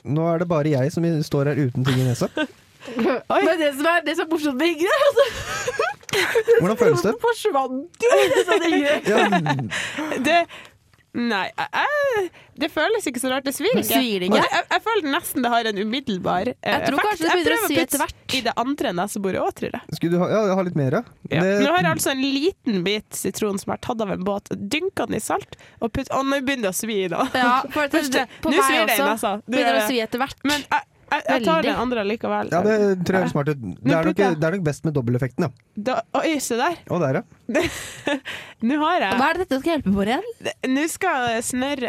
Nå 0.06 0.26
er 0.34 0.44
det 0.44 0.48
bare 0.52 0.74
jeg 0.76 0.92
som 0.94 1.08
står 1.26 1.50
her 1.54 1.62
uten 1.64 1.86
ting 1.88 2.02
i 2.04 2.08
nesa. 2.10 2.28
Men 2.86 3.56
det 3.58 3.72
som 3.80 3.88
er, 3.90 4.04
det 4.06 4.14
som 4.18 4.28
er 4.28 4.32
morsomt 4.36 4.60
med 4.60 4.76
Ingrid, 4.76 4.92
er 4.92 5.06
altså 5.08 5.26
Hvordan 6.60 6.78
føles 6.78 7.02
det? 7.08 7.14
forsvant 7.26 8.06
jo! 8.06 8.20
Så 8.46 8.60
det 8.62 8.72
gjør. 8.76 9.00
Ja, 9.10 9.18
Det 10.28 10.38
Nei, 11.16 11.46
jeg, 11.56 12.30
det 12.60 12.68
føles 12.74 13.06
ikke 13.08 13.22
så 13.22 13.30
rart. 13.32 13.46
Det 13.48 13.54
svir 13.56 13.72
ikke. 13.80 13.88
svir 13.88 14.26
ikke. 14.28 14.40
Jeg, 14.42 14.64
jeg 14.74 14.82
føler 14.84 15.06
nesten 15.14 15.46
det 15.46 15.52
har 15.54 15.70
en 15.70 15.78
umiddelbar 15.80 16.50
effekt. 16.52 16.66
Jeg 16.68 16.82
tror 16.90 17.00
effekt. 17.00 17.08
kanskje 17.08 17.26
det 17.26 17.36
begynner 17.38 17.56
å 17.56 17.70
si 17.72 17.78
etter 17.84 18.02
hvert. 18.04 18.26
I 18.36 18.42
det 18.48 18.54
andre 18.66 18.92
neseboret 19.00 19.40
òg, 19.44 19.52
tror 19.60 19.78
jeg. 19.78 19.96
skulle 20.00 20.18
du 20.18 20.20
ha, 20.24 20.28
ja, 20.34 20.58
ha 20.60 20.66
litt 20.68 20.76
mer, 20.80 20.98
ja? 21.00 21.04
Det- 21.32 21.44
Nå 21.64 21.72
har 21.72 21.82
jeg 21.86 21.92
altså 21.94 22.12
en 22.12 22.24
liten 22.26 22.84
bit 22.84 23.16
sitron 23.16 23.62
som 23.62 23.72
er 23.76 23.82
tatt 23.88 24.02
av 24.04 24.12
en 24.12 24.26
båt, 24.28 24.52
dynka 24.76 25.08
den 25.08 25.16
i 25.16 25.24
salt, 25.24 25.56
og 25.80 25.94
putt, 25.96 26.12
å, 26.12 26.20
nå 26.26 26.42
begynner 26.44 26.68
det 26.70 26.74
å 26.74 26.80
svi 26.84 27.00
nå. 27.12 27.24
Ja, 27.34 27.62
for 27.70 27.88
at 27.88 27.92
det- 27.96 28.02
Første- 28.02 28.28
på 28.44 28.52
nå 28.52 28.58
meg 28.60 28.66
svir 28.68 28.86
det 28.92 28.98
i 29.00 29.08
også 29.08 29.34
begynner 29.48 29.80
å 29.80 29.88
svi 29.88 30.02
etter 30.04 30.20
hvert. 30.20 30.44
Men 30.44 30.60
jeg, 30.68 30.84
jeg, 31.16 31.24
jeg 31.36 31.44
tar 31.48 31.62
det 31.66 31.72
den 31.72 31.82
andre 31.82 32.04
likevel. 32.08 32.50
Ja, 32.52 32.62
det 32.66 32.76
tror 33.08 33.18
jeg 33.20 33.26
er 33.28 33.32
smart 33.34 33.50
ut. 33.54 33.62
Det 33.62 33.94
er, 33.96 34.10
nok, 34.10 34.16
det 34.40 34.48
er 34.50 34.56
nok 34.58 34.66
best 34.68 34.86
med 34.88 34.94
dobbeleffekten, 34.98 35.48
ja. 35.48 35.50
Da, 35.90 35.96
oi, 36.22 36.36
se 36.40 36.56
der. 36.60 36.78
Og 36.90 37.02
der, 37.04 37.22
ja. 37.22 37.24
Nå 38.66 38.78
har 38.82 39.04
jeg 39.04 39.18
Hva 39.20 39.26
er 39.30 39.38
det 39.38 39.44
dette 39.46 39.58
skal 39.62 39.72
hjelpe 39.76 39.92
på 39.94 40.04
igjen? 40.08 40.24
Nå 40.72 40.84
skal 40.90 41.26
snørr 41.46 41.82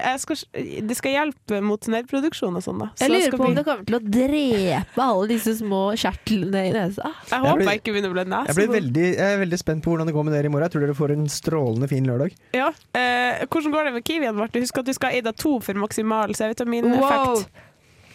Det 0.91 0.97
skal 0.99 1.15
hjelpe 1.15 1.61
mot 1.65 1.87
snørrproduksjon 1.87 2.59
og 2.59 2.65
sånn, 2.67 2.83
da. 2.83 2.89
Så 2.99 3.07
Jeg 3.07 3.13
lurer 3.15 3.27
skal 3.31 3.41
på 3.41 3.47
om 3.47 3.53
bli- 3.55 3.57
det 3.61 3.65
kommer 3.69 3.87
til 3.89 3.97
å 3.97 4.03
drepe 4.19 5.07
alle 5.07 5.29
disse 5.31 5.55
små 5.61 5.81
kjertlene 5.97 6.65
i 6.69 6.73
nesa. 6.75 7.09
Jeg 7.09 7.31
Jeg 7.31 7.41
håper 7.47 7.61
blir- 7.63 7.71
jeg 7.71 7.81
ikke 7.83 7.95
begynner 7.97 8.13
å 8.13 8.17
bli 8.19 8.25
nesa. 8.35 8.47
Jeg, 8.51 8.57
blir 8.61 8.73
veldig, 8.75 9.07
jeg 9.17 9.37
er 9.37 9.41
veldig 9.45 9.61
spent 9.63 9.85
på 9.87 9.95
hvordan 9.95 10.11
det 10.11 10.17
går 10.19 10.25
med 10.29 10.37
dere 10.37 10.51
i 10.51 10.53
morgen. 10.53 10.67
Jeg 10.69 10.75
tror 10.77 10.87
dere 10.87 10.99
får 11.01 11.15
en 11.17 11.27
strålende 11.39 11.89
fin 11.89 12.05
lørdag. 12.11 12.37
Ja. 12.53 12.69
Eh, 12.93 13.47
hvordan 13.47 13.73
går 13.73 13.85
det 13.91 13.95
med 13.97 14.05
kiwien, 14.05 14.35
Marte? 14.37 14.61
Husk 14.61 14.79
at 14.83 14.85
du 14.91 14.93
skal 14.93 15.11
ha 15.15 15.17
Ida 15.23 15.33
2 15.33 15.55
for 15.63 15.75
maksimal 15.87 16.35
C-vitamineffekt. 16.37 17.01
Wow. 17.01 17.47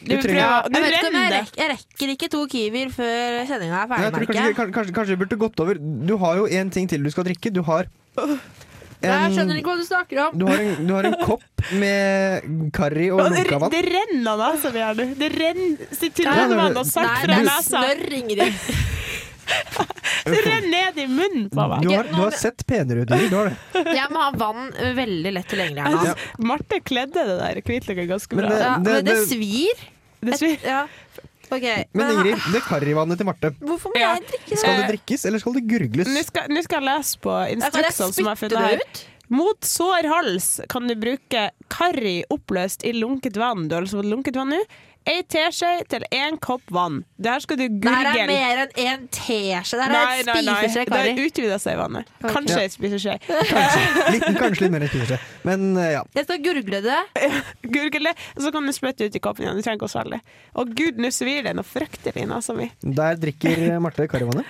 Du 0.02 0.16
Du 0.16 0.22
trenger- 0.24 0.64
du 0.66 0.78
Jeg 0.80 0.82
vet 0.82 0.94
ikke 0.98 1.12
jeg, 1.14 1.32
rekker, 1.32 1.62
jeg 1.62 1.70
rekker 1.76 2.10
ikke 2.16 2.30
to 2.34 2.40
kiwier 2.50 2.90
før 2.90 3.36
sendinga 3.48 3.84
er 3.84 3.88
Jeg 3.88 3.90
ferdig, 3.92 4.12
tror 4.14 4.34
kanskje, 4.34 4.74
kanskje, 4.74 4.94
kanskje, 4.98 5.16
vi 5.18 5.22
burde 5.26 5.38
gått 5.44 5.60
over 5.62 5.76
Du 6.08 6.18
har 6.18 6.36
jo 6.42 6.46
en 6.48 6.70
ting 6.74 6.88
til 6.90 7.04
du 7.04 7.10
skal 7.14 7.24
drikke. 7.28 7.52
Du 7.54 7.62
har 7.62 7.86
Jeg 9.02 9.32
skjønner 9.34 9.58
ikke 9.58 9.72
hva 9.72 9.78
du 9.78 9.86
snakker 9.86 10.20
om. 10.28 10.38
du 10.38 10.46
har, 10.46 10.58
en, 10.62 10.88
du 10.88 10.94
har 10.94 11.06
en 11.10 11.16
kopp 11.26 11.42
med 11.74 12.72
karri 12.74 13.10
og 13.12 13.22
lunkavann. 13.32 13.72
det, 13.74 13.84
renner 13.90 14.38
da, 14.38 14.50
som 14.62 14.74
her. 14.78 14.94
Det 14.94 15.30
renner 15.38 15.94
sitronvann 15.98 16.78
og 16.78 16.86
salt 16.86 17.08
Nei, 17.08 17.26
det 17.26 17.38
er 17.38 17.48
nesa. 17.50 17.82
snørr, 17.82 18.14
Ingrid. 18.20 19.00
Det 20.26 20.38
renner 20.46 20.70
ned 20.70 20.98
i 21.02 21.06
munnen 21.10 21.48
på 21.50 21.64
meg. 21.72 21.82
Du 21.82 21.90
har, 21.96 22.04
du 22.12 22.20
har 22.20 22.36
sett 22.38 22.62
penere 22.70 23.02
ut, 23.06 23.10
Du 23.10 23.36
har 23.36 23.50
det. 23.50 23.84
Jeg 23.98 24.08
må 24.14 24.22
ha 24.22 24.32
vann 24.38 24.68
veldig 24.98 25.32
lett 25.34 25.48
tilgjengelig 25.50 25.82
her 25.86 25.96
nå. 25.96 26.04
Ja. 26.12 26.14
Marte 26.52 26.80
kledde 26.86 27.24
det 27.26 27.38
der 27.42 27.62
hvitløket 27.66 28.08
ganske 28.12 28.38
Men 28.38 28.46
bra. 28.46 28.54
det- 28.54 28.62
Ja, 28.68 28.76
men 28.78 28.84
det 28.94 29.04
det- 29.10 29.28
svir. 29.28 29.82
Det 30.22 30.38
svir. 30.38 30.58
Ja. 30.64 30.84
Okay, 31.52 31.84
Men 31.94 32.12
Ingrid, 32.16 32.38
det 32.54 32.62
karrivannet 32.64 33.18
til 33.20 33.26
Marte, 33.28 33.50
Hvorfor 33.60 33.92
må 33.92 34.00
Ja. 34.00 34.14
jeg 34.16 34.28
drikke 34.30 34.58
skal 34.62 34.78
det 34.78 34.86
drikkes, 34.94 35.26
eller 35.26 35.40
skal 35.40 35.54
det 35.58 35.64
gurgles? 35.68 36.08
Nå 36.08 36.24
skal, 36.24 36.48
nå 36.48 36.62
skal 36.64 36.80
jeg 36.82 36.88
lese 36.98 37.18
på 37.20 37.34
instruksene 37.52 38.14
som 38.14 38.24
jeg 38.24 38.30
har 38.30 38.36
funnet 38.40 38.58
her. 38.70 38.76
ut? 38.86 39.06
Mot 39.32 39.60
sår 39.64 40.08
hals 40.12 40.62
kan 40.70 40.88
du 40.88 40.96
bruke 40.96 41.50
karri 41.70 42.24
oppløst 42.30 42.84
i 42.88 42.92
lunket 42.94 43.36
vann. 43.40 43.68
Du 43.68 43.76
har 43.76 43.82
altså 43.84 44.00
fått 44.04 44.10
lunket 44.12 44.36
vann 44.36 44.50
nå. 44.52 44.62
Ei 45.10 45.24
teskje 45.26 45.70
til 45.90 46.04
én 46.14 46.36
kopp 46.40 46.62
vann. 46.70 47.00
Det 47.18 47.32
her 47.34 47.42
skal 47.42 47.58
du 47.58 47.64
Det 47.82 47.90
her 47.90 48.06
er 48.12 48.28
mer 48.30 48.60
enn 48.62 48.74
én 48.78 49.08
teskje. 49.10 49.80
Det 49.80 49.82
her 49.82 49.90
er 49.90 49.96
Nei, 49.96 50.22
nei, 50.28 50.42
nei. 50.46 50.54
spiseskje 50.62 50.84
Det 50.86 50.94
har 50.94 51.08
karri. 51.10 51.26
utvida 51.26 51.58
seg 51.64 51.74
i 51.74 51.80
vannet. 51.80 52.12
Kanskje 52.22 52.58
Ja. 52.58 52.62
ei 52.62 52.70
spiseskje. 52.70 53.16
Liten, 54.14 54.38
kanskje 54.38 54.62
litt 54.68 54.72
mer 54.76 54.86
enn 54.86 54.92
spiseskje. 54.94 55.18
Men 55.50 55.66
eh, 55.82 55.90
ja. 55.96 56.04
Jeg 56.14 56.28
skal 56.28 56.38
gurgle 56.46 56.82
det. 56.86 57.00
Gurgle 57.76 58.12
det, 58.12 58.16
så 58.46 58.52
kan 58.54 58.70
du 58.70 58.74
spytte 58.78 59.10
ut 59.10 59.16
i 59.18 59.24
koppen 59.26 59.48
igjen. 59.48 59.58
Du 59.58 59.66
trenger 59.66 59.80
ikke 59.82 59.90
å 59.90 59.94
svelge. 59.96 60.22
Å 60.54 60.68
gud, 60.70 61.02
nå 61.02 61.10
svir 61.18 61.44
det 61.50 61.56
noe 61.58 61.66
fryktelig 61.66 62.22
i 62.22 62.30
nesa 62.30 62.54
mi. 62.58 62.70
Der 62.86 63.18
drikker 63.18 63.80
Marte 63.82 64.06
karrivannet. 64.12 64.46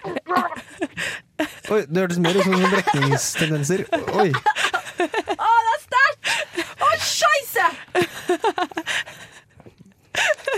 Oi, 1.72 1.86
det 1.88 2.04
hørtes 2.04 2.20
mer 2.22 2.36
ut 2.36 2.44
som 2.44 2.60
brekningstendenser. 2.76 3.86
Oi. 4.20 4.30
Å, 4.36 5.52
det 5.64 5.72
er 5.72 5.82
sterkt! 5.88 6.24
Å, 6.84 6.92
scheisse! 7.08 7.66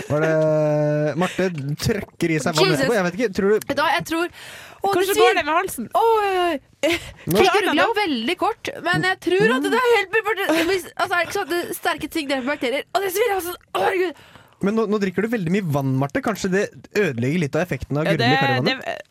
Var 0.08 0.24
det 0.24 1.14
Marte 1.20 1.48
trøkker 1.84 2.32
i 2.34 2.38
seg 2.42 2.56
vann 2.58 2.74
etterpå? 2.74 2.94
Jeg 2.96 3.06
vet 3.06 3.18
ikke. 3.18 3.28
Tror 3.38 3.54
du 3.54 3.74
da, 3.78 3.86
jeg 3.94 4.06
tror 4.10 4.24
Å, 4.26 4.90
Hvordan 4.90 5.08
det 5.08 5.16
går 5.20 5.36
det 5.38 5.44
med 5.46 5.54
halsen? 5.56 5.86
Oi, 5.96 6.24
oi, 6.28 6.32
oi. 6.44 6.56
Jeg 6.84 7.52
gurgla 7.54 7.86
veldig 7.96 8.36
kort, 8.40 8.70
men 8.84 9.06
jeg 9.08 9.20
tror 9.28 9.54
at 9.56 9.68
det 9.70 9.82
hjelper. 9.94 10.32
Altså, 10.44 11.08
er 11.08 11.14
det 11.14 11.22
ikke 11.24 11.36
sånn 11.38 11.46
at 11.46 11.52
det 11.54 11.76
sterke 11.78 12.10
ting 12.12 12.28
dreper 12.28 12.50
bakterier? 12.50 12.84
Og 12.92 13.06
det 13.06 13.12
svir 13.14 13.36
altså. 13.38 13.54
Å, 13.72 13.84
herregud. 13.86 14.24
Men 14.64 14.78
nå, 14.78 14.84
nå 14.92 15.00
drikker 15.02 15.24
du 15.26 15.32
veldig 15.32 15.52
mye 15.56 15.66
vann, 15.76 15.94
Marte. 16.00 16.20
Kanskje 16.24 16.50
det 16.52 16.64
ødelegger 16.92 17.42
litt 17.46 17.56
av 17.56 17.64
effekten 17.64 18.00
av 18.00 18.08
gurgle 18.08 18.28
i 18.28 18.42
karrivannet? 18.42 19.02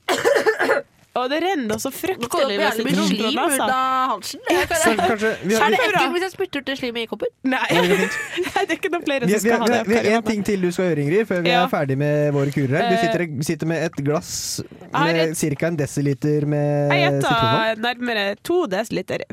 Og 1.15 1.29
det 1.29 1.39
renner 1.43 1.77
så 1.81 1.91
fryktelig 1.93 2.57
sitron 2.73 2.93
fra 2.93 3.07
slim 3.07 3.37
ut 3.37 3.59
av 3.61 4.09
halsen. 4.13 4.39
Jeg- 4.49 4.63
Er 4.63 5.69
det 5.69 5.79
ekkelt 5.79 6.13
hvis 6.13 6.23
jeg 6.25 6.31
spytter 6.33 6.59
ut 6.59 6.65
det 6.65 6.77
slimet 6.79 7.03
i 7.03 7.07
koppen? 7.11 7.27
Nei, 7.43 7.59
det 7.69 8.63
er 8.63 8.75
ikke 8.77 8.91
noen 8.93 9.05
flere 9.05 9.27
som 9.29 9.39
skal 9.43 9.59
ha 9.61 9.67
det. 9.67 9.81
vi 9.87 9.95
har 9.99 10.07
en 10.17 10.23
ting 10.23 10.43
til 10.47 10.61
du 10.61 10.71
skal 10.73 10.89
gjøre, 10.91 11.03
Ingrid, 11.05 11.27
før 11.29 11.43
vi 11.45 11.51
er 11.53 11.67
ferdig 11.69 11.97
med 12.01 12.33
våre 12.33 12.51
kurer 12.55 12.75
her. 12.79 12.89
Du 12.89 12.95
Eh, 12.95 13.03
sitter, 13.03 13.25
sitter 13.43 13.67
med 13.69 13.83
et 13.83 13.99
glass 14.05 14.61
med 14.93 15.35
ca. 15.37 15.67
en 15.67 15.77
desiliter 15.77 16.45
med 16.49 16.91
Jeg 16.93 17.11
sitronvann. 17.21 17.67
gjetta 17.67 17.81
nærmere 17.87 18.25
to 18.43 18.65
desiliter 18.67 19.23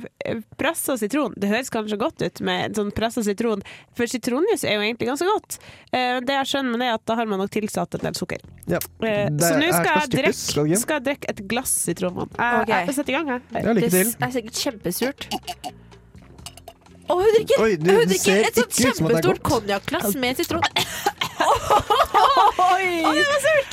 pressa 0.58 0.96
sitron. 1.00 1.32
Det 1.36 1.48
høres 1.48 1.70
kanskje 1.72 1.96
godt 1.98 2.22
ut 2.22 2.40
med 2.40 2.64
en 2.70 2.74
sånn 2.74 2.92
pressa 2.94 3.22
sitron, 3.24 3.62
for 3.96 4.04
sitronjus 4.06 4.64
er 4.64 4.76
jo 4.76 4.80
egentlig 4.84 5.08
ganske 5.08 5.26
godt. 5.26 5.58
Eh, 5.92 6.20
Det 6.20 6.34
jeg 6.36 6.46
skjønner 6.46 6.70
med 6.76 6.80
det, 6.80 6.88
er 6.90 6.94
at 6.94 7.04
da 7.06 7.14
har 7.16 7.26
man 7.26 7.38
nok 7.40 7.50
tilsatt 7.50 7.94
en 7.94 8.00
del 8.04 8.14
sukker. 8.14 8.38
Ja. 8.68 8.78
Eh, 9.02 9.28
Så 9.40 9.56
nå 9.56 9.72
skal 9.72 11.00
jeg 11.00 11.04
drikke 11.04 11.30
et 11.30 11.40
det 11.40 11.48
jeg 11.70 11.90
et 11.90 12.30
glass 12.30 12.30
sitronvann. 12.30 12.30
Jeg, 12.38 12.62
okay. 12.62 12.86
jeg 12.86 12.94
setter 12.94 13.12
i 13.12 13.16
gang 13.18 13.28
her. 13.30 13.40
Ja, 13.54 13.72
lykke 13.72 13.90
Det 13.90 14.02
er 14.26 14.32
sikkert 14.34 14.56
kjempesurt. 14.64 15.28
Å, 17.10 17.16
hun 17.18 17.30
drikker, 17.34 17.62
Oi, 17.64 17.74
du 17.80 17.90
hun 17.90 18.06
drikker 18.06 18.44
et 18.46 18.58
sånt 18.58 18.76
kjempestort 18.76 19.40
konjakkglass 19.42 20.14
med 20.20 20.38
sitron. 20.38 20.62
Oi! 22.70 22.86
Å, 23.02 23.14
det 23.16 23.24
var 23.26 23.40
surt! 23.46 23.72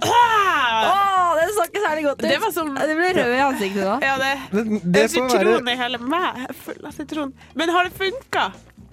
Ah! 0.00 0.86
Å, 0.86 1.34
det 1.36 1.48
så 1.56 1.66
ikke 1.66 1.82
særlig 1.82 2.04
godt 2.06 2.22
ut. 2.22 2.28
Det 2.30 2.38
var 2.40 2.52
som 2.54 2.70
Det 2.78 2.94
ble 2.96 3.10
rød 3.18 3.34
i 3.34 3.42
ansiktet 3.44 3.84
da. 3.84 3.96
Ja, 4.04 4.14
det, 4.20 4.30
det 4.54 4.80
det 4.84 5.02
er 5.02 5.12
sitron 5.12 5.68
i 5.68 5.76
hele 5.82 6.00
meg. 6.00 6.46
Full 6.62 6.80
av 6.86 6.94
sitron. 6.96 7.34
Men 7.58 7.74
har 7.74 7.88
det 7.88 7.96
funka? 7.98 8.50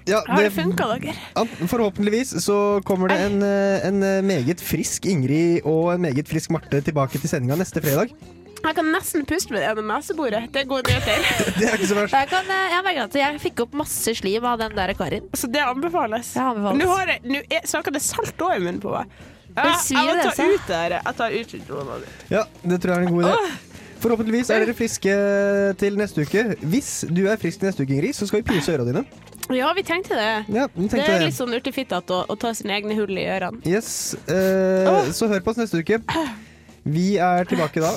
Ja, 0.08 0.22
Har 0.28 0.44
det 0.44 0.54
funka, 0.56 0.88
dere? 0.96 1.14
Ja, 1.36 1.44
Forhåpentligvis 1.68 2.34
så 2.44 2.58
kommer 2.88 3.12
det 3.12 3.20
en, 3.26 3.42
eh, 3.44 3.86
en 3.88 4.02
eh, 4.04 4.24
meget 4.26 4.64
frisk 4.64 5.06
Ingrid 5.10 5.62
og 5.68 5.94
en 5.94 6.02
meget 6.08 6.28
frisk 6.30 6.54
Marte 6.56 6.82
tilbake 6.82 7.20
til 7.20 7.30
sendinga 7.30 7.60
neste 7.60 7.84
fredag. 7.84 8.14
Jeg 8.58 8.76
kan 8.76 8.88
nesten 8.90 9.26
puste 9.30 9.54
med 9.54 9.62
det 9.62 9.68
gjennom 9.68 9.92
neseboret. 9.92 10.48
Det 10.54 10.64
er 10.64 10.68
gode 10.70 10.90
nyheter. 10.90 11.28
Det 11.60 11.68
er 11.68 11.78
ikke 11.78 11.90
så 11.92 11.98
verst. 12.00 12.16
Jeg, 12.18 12.30
kan, 12.32 12.50
eh, 12.52 12.74
jeg 12.74 12.86
merker 12.88 13.04
at 13.06 13.18
jeg 13.22 13.42
fikk 13.44 13.64
opp 13.68 13.78
masse 13.84 14.16
slim 14.18 14.48
av 14.50 14.60
den 14.64 14.76
der 14.78 14.94
Karin. 14.98 15.30
Så 15.38 15.50
det 15.52 15.62
anbefales. 15.64 16.34
Det 16.34 16.44
anbefales. 16.44 16.82
Nå 16.82 16.90
har 16.96 17.14
jeg, 17.14 17.24
nå 17.28 17.44
er, 17.46 17.68
smaker 17.70 17.96
det 17.96 18.04
salt 18.06 18.48
òg 18.48 18.58
i 18.58 18.64
munnen 18.66 18.82
på 18.84 18.96
meg. 18.96 19.14
Ja, 19.58 19.72
jeg 19.74 20.06
må 20.06 20.18
ta 20.22 20.46
ut 20.46 20.68
det 20.70 20.82
her. 20.82 20.98
Jeg 21.00 21.18
tar 21.18 21.34
ut 21.34 21.54
sitronen. 21.56 22.04
Ja, 22.30 22.44
det 22.62 22.82
tror 22.84 22.94
jeg 22.94 23.00
er 23.00 23.08
en 23.08 23.16
god 23.16 23.30
idé. 23.30 23.77
Forhåpentligvis 24.08 24.50
er 24.56 24.64
dere 24.64 24.74
friske 24.78 25.14
til 25.82 25.98
neste 26.00 26.24
uke. 26.24 26.44
Hvis 26.72 26.92
du 27.12 27.26
er 27.28 27.36
frisk 27.42 27.60
til 27.60 27.68
neste 27.70 27.84
uke, 27.84 27.94
Ingrid, 27.98 28.16
så 28.16 28.28
skal 28.30 28.40
vi 28.42 28.48
pierce 28.54 28.72
ørene 28.72 28.94
dine. 28.94 29.06
Ja, 29.56 29.70
vi 29.76 29.84
tenkte 29.88 30.16
det. 30.16 30.30
Ja, 30.52 30.66
vi 30.76 30.88
det 30.92 31.00
er 31.04 31.14
det. 31.20 31.26
litt 31.30 31.36
sånn 31.38 31.54
urtefittete 31.56 32.16
å, 32.16 32.24
å 32.32 32.36
ta 32.40 32.52
sine 32.56 32.76
egne 32.80 32.96
hull 32.98 33.12
i 33.20 33.24
ørene. 33.32 33.60
Yes, 33.68 34.16
eh, 34.28 35.12
Så 35.16 35.28
hør 35.32 35.44
på 35.44 35.54
oss 35.54 35.60
neste 35.62 35.80
uke. 35.84 36.00
Vi 36.88 37.18
er 37.20 37.48
tilbake 37.48 37.84
da. 37.84 37.94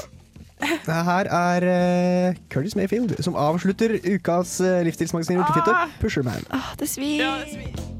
Her 0.61 1.31
er 1.33 1.65
uh, 1.65 2.41
Curtis 2.53 2.75
Mayfield 2.77 3.15
som 3.25 3.39
avslutter 3.39 3.95
ukas 4.05 4.59
uh, 4.61 4.83
livsstilsmagasin 4.85 5.41
Urtefitte, 5.41 5.73
Ah. 5.73 5.89
Pusherman. 6.03 6.43
Ah, 6.53 6.75
det 6.79 6.91
svir. 6.91 7.23
Ja, 7.23 7.39
det 7.41 7.55
svir. 7.55 8.00